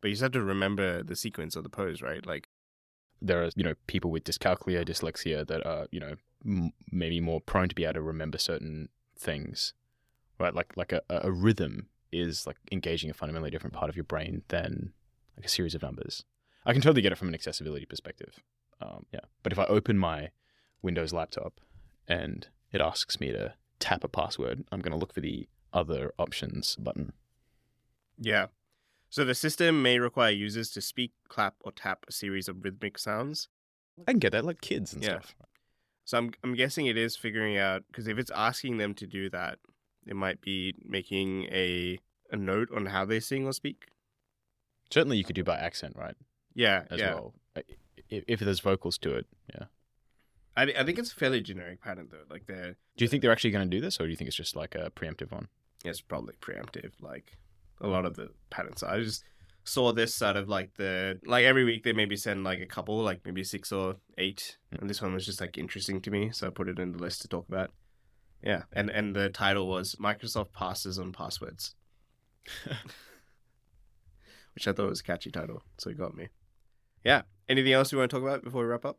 but 0.00 0.08
you 0.08 0.14
just 0.14 0.22
have 0.22 0.32
to 0.32 0.42
remember 0.42 1.02
the 1.02 1.16
sequence 1.16 1.56
of 1.56 1.62
the 1.64 1.70
pose, 1.70 2.02
right? 2.02 2.24
Like, 2.24 2.48
There 3.22 3.42
are, 3.42 3.50
you 3.56 3.64
know, 3.64 3.74
people 3.86 4.10
with 4.10 4.24
dyscalculia, 4.24 4.86
dyslexia 4.86 5.46
that 5.46 5.64
are, 5.66 5.86
you 5.90 6.00
know, 6.00 6.14
m- 6.44 6.72
maybe 6.92 7.20
more 7.20 7.40
prone 7.40 7.68
to 7.70 7.74
be 7.74 7.84
able 7.84 7.94
to 7.94 8.02
remember 8.02 8.36
certain 8.38 8.90
things, 9.18 9.72
right? 10.38 10.54
Like, 10.54 10.76
like 10.76 10.92
a, 10.92 11.00
a 11.08 11.32
rhythm 11.32 11.88
is 12.12 12.46
like 12.46 12.56
engaging 12.70 13.10
a 13.10 13.14
fundamentally 13.14 13.50
different 13.50 13.74
part 13.74 13.88
of 13.88 13.96
your 13.96 14.04
brain 14.04 14.42
than 14.48 14.92
like 15.36 15.46
a 15.46 15.48
series 15.48 15.74
of 15.74 15.82
numbers. 15.82 16.24
I 16.66 16.72
can 16.72 16.82
totally 16.82 17.02
get 17.02 17.12
it 17.12 17.18
from 17.18 17.28
an 17.28 17.34
accessibility 17.34 17.84
perspective. 17.86 18.40
Um, 18.80 19.06
yeah. 19.12 19.20
But 19.42 19.52
if 19.52 19.58
I 19.58 19.64
open 19.66 19.98
my 19.98 20.30
Windows 20.82 21.12
laptop 21.12 21.60
and 22.08 22.48
it 22.72 22.80
asks 22.80 23.20
me 23.20 23.30
to 23.32 23.54
tap 23.78 24.04
a 24.04 24.08
password, 24.08 24.64
I'm 24.72 24.80
going 24.80 24.92
to 24.92 24.98
look 24.98 25.12
for 25.12 25.20
the 25.20 25.48
other 25.72 26.12
options 26.18 26.76
button. 26.76 27.12
yeah." 28.18 28.46
So 29.10 29.24
the 29.24 29.34
system 29.34 29.80
may 29.80 30.00
require 30.00 30.32
users 30.32 30.70
to 30.72 30.80
speak, 30.80 31.12
clap, 31.28 31.54
or 31.60 31.70
tap 31.70 32.04
a 32.08 32.12
series 32.12 32.48
of 32.48 32.64
rhythmic 32.64 32.98
sounds. 32.98 33.48
I 34.08 34.10
can 34.10 34.18
get 34.18 34.32
that 34.32 34.44
like 34.44 34.60
kids 34.60 34.92
and 34.92 35.04
Yeah. 35.04 35.20
stuff. 35.20 35.36
So 36.04 36.18
I'm 36.18 36.32
I'm 36.42 36.54
guessing 36.54 36.86
it 36.86 36.96
is 36.96 37.16
figuring 37.16 37.56
out 37.56 37.84
because 37.86 38.08
if 38.08 38.18
it's 38.18 38.30
asking 38.32 38.78
them 38.78 38.92
to 38.94 39.06
do 39.06 39.30
that, 39.30 39.58
it 40.06 40.16
might 40.16 40.40
be 40.40 40.74
making 40.84 41.44
a 41.44 41.98
a 42.30 42.36
note 42.36 42.70
on 42.74 42.86
how 42.86 43.04
they 43.04 43.20
sing 43.20 43.46
or 43.46 43.52
speak. 43.52 43.86
Certainly, 44.94 45.16
you 45.18 45.24
could 45.24 45.34
do 45.36 45.44
by 45.44 45.56
accent, 45.58 45.94
right? 45.96 46.14
Yeah, 46.54 46.84
As 46.90 47.00
yeah. 47.00 47.14
well. 47.14 47.34
If, 48.10 48.22
if 48.28 48.40
there's 48.40 48.60
vocals 48.60 48.96
to 48.98 49.14
it, 49.16 49.26
yeah. 49.52 49.64
I, 50.56 50.62
I 50.78 50.84
think 50.84 50.98
it's 51.00 51.10
a 51.12 51.16
fairly 51.16 51.40
generic 51.40 51.82
pattern 51.82 52.08
though. 52.12 52.26
Like 52.30 52.46
they're 52.46 52.76
Do 52.96 53.04
you 53.04 53.08
think 53.08 53.22
they're 53.22 53.32
actually 53.32 53.50
going 53.50 53.68
to 53.68 53.76
do 53.76 53.80
this, 53.80 53.98
or 54.00 54.04
do 54.04 54.10
you 54.10 54.16
think 54.16 54.28
it's 54.28 54.36
just 54.36 54.54
like 54.56 54.74
a 54.76 54.90
preemptive 54.90 55.32
one? 55.32 55.48
it's 55.84 56.00
probably 56.00 56.34
preemptive. 56.40 56.92
Like 57.00 57.36
a 57.80 57.86
lot 57.88 58.04
of 58.06 58.14
the 58.14 58.28
patterns. 58.50 58.82
I 58.82 59.00
just 59.00 59.24
saw 59.64 59.92
this 59.92 60.22
out 60.22 60.36
of 60.36 60.48
like 60.48 60.70
the 60.76 61.18
like 61.26 61.44
every 61.44 61.64
week 61.64 61.82
they 61.82 61.92
maybe 61.92 62.16
send 62.16 62.44
like 62.44 62.60
a 62.60 62.66
couple, 62.66 62.98
like 63.02 63.20
maybe 63.24 63.42
six 63.42 63.72
or 63.72 63.96
eight, 64.18 64.58
Mm. 64.72 64.80
and 64.82 64.90
this 64.90 65.02
one 65.02 65.12
was 65.14 65.26
just 65.26 65.40
like 65.40 65.58
interesting 65.58 66.00
to 66.02 66.10
me, 66.10 66.30
so 66.30 66.46
I 66.46 66.50
put 66.50 66.68
it 66.68 66.78
in 66.78 66.92
the 66.92 66.98
list 66.98 67.22
to 67.22 67.28
talk 67.28 67.48
about. 67.48 67.70
Yeah, 68.42 68.62
and 68.72 68.90
and 68.90 69.16
the 69.16 69.28
title 69.30 69.66
was 69.66 69.96
Microsoft 69.96 70.52
passes 70.52 70.98
on 70.98 71.10
passwords, 71.12 71.74
which 74.54 74.68
I 74.68 74.72
thought 74.72 74.88
was 74.88 75.00
a 75.00 75.04
catchy 75.04 75.30
title, 75.30 75.62
so 75.78 75.90
it 75.90 75.98
got 75.98 76.16
me. 76.16 76.28
Yeah. 77.04 77.22
Anything 77.48 77.72
else 77.72 77.92
you 77.92 77.98
want 77.98 78.10
to 78.10 78.16
talk 78.16 78.26
about 78.26 78.42
before 78.42 78.62
we 78.62 78.68
wrap 78.68 78.84
up? 78.84 78.98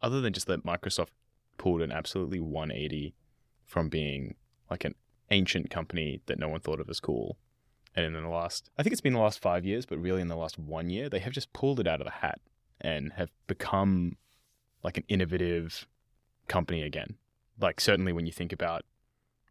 Other 0.00 0.20
than 0.20 0.32
just 0.32 0.48
that 0.48 0.64
Microsoft 0.64 1.10
pulled 1.58 1.82
an 1.82 1.92
absolutely 1.92 2.40
180 2.40 3.14
from 3.64 3.88
being 3.88 4.34
like 4.70 4.84
an 4.84 4.94
ancient 5.30 5.70
company 5.70 6.20
that 6.26 6.38
no 6.38 6.48
one 6.48 6.60
thought 6.60 6.80
of 6.80 6.90
as 6.90 7.00
cool. 7.00 7.38
And 7.94 8.04
in 8.04 8.14
the 8.14 8.28
last, 8.28 8.70
I 8.78 8.82
think 8.82 8.92
it's 8.92 9.00
been 9.00 9.12
the 9.12 9.20
last 9.20 9.38
five 9.38 9.64
years, 9.64 9.86
but 9.86 9.98
really 9.98 10.20
in 10.20 10.28
the 10.28 10.36
last 10.36 10.58
one 10.58 10.90
year, 10.90 11.08
they 11.08 11.20
have 11.20 11.32
just 11.32 11.52
pulled 11.52 11.78
it 11.78 11.86
out 11.86 12.00
of 12.00 12.06
the 12.06 12.10
hat 12.12 12.40
and 12.80 13.12
have 13.12 13.30
become 13.46 14.16
like 14.82 14.96
an 14.96 15.04
innovative 15.08 15.86
company 16.48 16.82
again. 16.82 17.16
Like, 17.60 17.80
certainly 17.80 18.12
when 18.12 18.26
you 18.26 18.32
think 18.32 18.52
about 18.52 18.84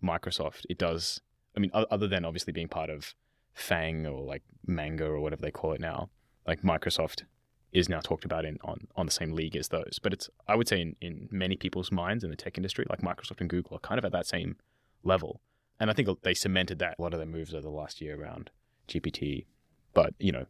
Microsoft, 0.04 0.66
it 0.70 0.78
does, 0.78 1.22
I 1.56 1.60
mean, 1.60 1.72
other 1.74 2.08
than 2.08 2.26
obviously 2.26 2.52
being 2.52 2.68
part 2.68 2.90
of 2.90 3.16
FAANG 3.56 4.06
or 4.06 4.24
like 4.24 4.44
Manga 4.66 5.06
or 5.06 5.20
whatever 5.20 5.42
they 5.42 5.52
call 5.52 5.74
it 5.74 5.82
now, 5.82 6.10
like 6.48 6.62
Microsoft 6.62 7.24
is 7.72 7.88
now 7.88 8.00
talked 8.00 8.26
about 8.26 8.44
in 8.46 8.58
on, 8.64 8.88
on 8.96 9.06
the 9.06 9.12
same 9.12 9.32
league 9.32 9.56
as 9.56 9.70
those. 9.70 10.00
But 10.02 10.14
it's 10.14 10.30
I 10.48 10.56
would 10.56 10.68
say 10.68 10.82
in, 10.82 10.96
in 11.02 11.30
many 11.32 11.56
people's 11.56 11.92
minds 11.92 12.24
in 12.24 12.30
the 12.30 12.36
tech 12.36 12.58
industry, 12.58 12.86
like 12.90 13.02
Microsoft 13.02 13.40
and 13.40 13.50
Google 13.50 13.78
are 13.78 13.80
kind 13.80 14.00
of 14.00 14.06
at 14.06 14.12
that 14.12 14.28
same 14.28 14.58
level. 15.04 15.42
And 15.80 15.90
I 15.90 15.94
think 15.94 16.22
they 16.22 16.34
cemented 16.34 16.80
that 16.80 16.96
a 17.00 17.02
lot 17.02 17.14
of 17.14 17.20
their 17.20 17.28
moves 17.28 17.54
over 17.54 17.64
the 17.64 17.70
last 17.70 18.02
year 18.02 18.22
around 18.22 18.52
GPT. 18.88 19.46
But, 19.94 20.14
you 20.20 20.32
know, 20.32 20.46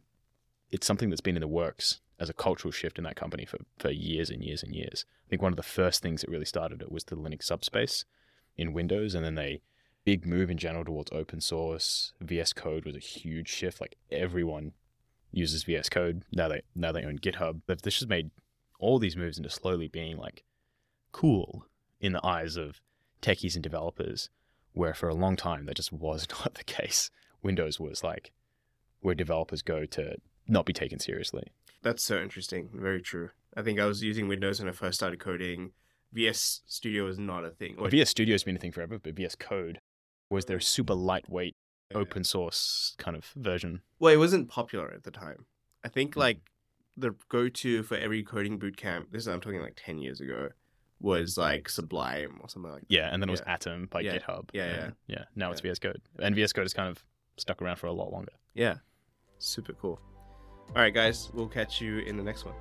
it's 0.70 0.86
something 0.86 1.08
that's 1.08 1.22
been 1.22 1.36
in 1.36 1.40
the 1.40 1.48
works 1.48 2.00
as 2.20 2.28
a 2.28 2.34
cultural 2.34 2.70
shift 2.70 2.98
in 2.98 3.04
that 3.04 3.16
company 3.16 3.44
for, 3.44 3.58
for 3.78 3.90
years 3.90 4.30
and 4.30 4.44
years 4.44 4.62
and 4.62 4.74
years. 4.74 5.06
I 5.26 5.30
think 5.30 5.42
one 5.42 5.52
of 5.52 5.56
the 5.56 5.62
first 5.62 6.02
things 6.02 6.20
that 6.20 6.30
really 6.30 6.44
started 6.44 6.82
it 6.82 6.92
was 6.92 7.04
the 7.04 7.16
Linux 7.16 7.44
subspace 7.44 8.04
in 8.56 8.74
Windows, 8.74 9.14
and 9.14 9.24
then 9.24 9.34
they 9.34 9.62
big 10.04 10.26
move 10.26 10.50
in 10.50 10.58
general 10.58 10.84
towards 10.84 11.12
open 11.12 11.40
source. 11.40 12.12
VS 12.20 12.52
Code 12.52 12.84
was 12.84 12.96
a 12.96 13.00
huge 13.00 13.48
shift. 13.48 13.80
Like 13.80 13.96
everyone 14.10 14.72
uses 15.30 15.64
VS 15.64 15.88
Code 15.88 16.24
now. 16.32 16.48
They 16.48 16.62
now 16.74 16.92
they 16.92 17.04
own 17.04 17.18
GitHub. 17.18 17.62
But 17.66 17.82
this 17.82 18.00
has 18.00 18.08
made 18.08 18.30
all 18.78 18.98
these 18.98 19.16
moves 19.16 19.38
into 19.38 19.50
slowly 19.50 19.88
being 19.88 20.16
like 20.16 20.44
cool 21.12 21.66
in 22.00 22.12
the 22.12 22.26
eyes 22.26 22.56
of 22.56 22.80
techies 23.20 23.54
and 23.54 23.62
developers. 23.62 24.28
Where 24.74 24.94
for 24.94 25.08
a 25.08 25.14
long 25.14 25.36
time 25.36 25.66
that 25.66 25.76
just 25.76 25.92
was 25.92 26.26
not 26.40 26.54
the 26.54 26.64
case. 26.64 27.10
Windows 27.42 27.78
was 27.80 28.02
like 28.02 28.32
where 29.00 29.14
developers 29.14 29.62
go 29.62 29.84
to 29.86 30.16
not 30.48 30.64
be 30.66 30.72
taken 30.72 30.98
seriously. 30.98 31.48
That's 31.82 32.02
so 32.02 32.20
interesting. 32.20 32.68
Very 32.72 33.02
true. 33.02 33.30
I 33.56 33.62
think 33.62 33.78
I 33.80 33.86
was 33.86 34.02
using 34.02 34.28
Windows 34.28 34.60
when 34.60 34.68
I 34.68 34.72
first 34.72 34.96
started 34.98 35.18
coding. 35.18 35.72
VS 36.12 36.60
Studio 36.66 37.06
is 37.08 37.18
not 37.18 37.44
a 37.44 37.50
thing. 37.50 37.74
Or- 37.78 37.88
VS 37.88 38.10
Studio 38.10 38.34
has 38.34 38.44
been 38.44 38.56
a 38.56 38.58
thing 38.58 38.72
forever, 38.72 38.98
but 38.98 39.14
VS 39.14 39.34
Code 39.34 39.80
was 40.32 40.46
their 40.46 40.60
super 40.60 40.94
lightweight 40.94 41.54
oh, 41.94 42.00
open 42.00 42.24
source 42.24 42.94
kind 42.98 43.16
of 43.16 43.26
version. 43.36 43.82
Well, 43.98 44.12
it 44.12 44.16
wasn't 44.16 44.48
popular 44.48 44.90
at 44.92 45.04
the 45.04 45.10
time. 45.10 45.46
I 45.84 45.88
think 45.88 46.14
mm. 46.14 46.20
like 46.20 46.38
the 46.96 47.14
go-to 47.28 47.82
for 47.82 47.96
every 47.96 48.22
coding 48.22 48.58
bootcamp. 48.58 49.12
This 49.12 49.22
is 49.22 49.28
I'm 49.28 49.40
talking 49.40 49.60
like 49.60 49.80
ten 49.82 49.98
years 49.98 50.20
ago. 50.20 50.48
Was 51.00 51.34
mm. 51.34 51.38
like 51.38 51.68
Sublime 51.68 52.38
or 52.40 52.48
something 52.48 52.72
like. 52.72 52.80
that. 52.82 52.90
Yeah, 52.90 53.10
and 53.12 53.22
then 53.22 53.28
it 53.28 53.32
was 53.32 53.42
Yeah. 53.46 53.54
Atom 53.54 53.86
by 53.86 54.00
Yeah. 54.00 54.18
GitHub. 54.18 54.48
Yeah, 54.52 54.64
and, 54.64 54.94
yeah. 55.06 55.24
Now 55.36 55.50
it's 55.52 55.60
Yeah. 55.60 55.70
VS 55.70 55.78
Code, 55.78 56.02
and 56.18 56.34
VS 56.34 56.52
Code 56.52 56.64
has 56.64 56.74
kind 56.74 56.88
of 56.88 57.04
stuck 57.36 57.62
around 57.62 57.76
for 57.76 57.86
a 57.86 57.92
lot 57.92 58.12
longer. 58.12 58.32
Yeah, 58.54 58.76
super 59.38 59.72
cool. 59.74 60.00
All 60.68 60.80
right, 60.80 60.94
guys, 60.94 61.30
we'll 61.34 61.48
catch 61.48 61.80
you 61.80 61.98
in 61.98 62.16
the 62.16 62.22
next 62.22 62.44
one. 62.44 62.54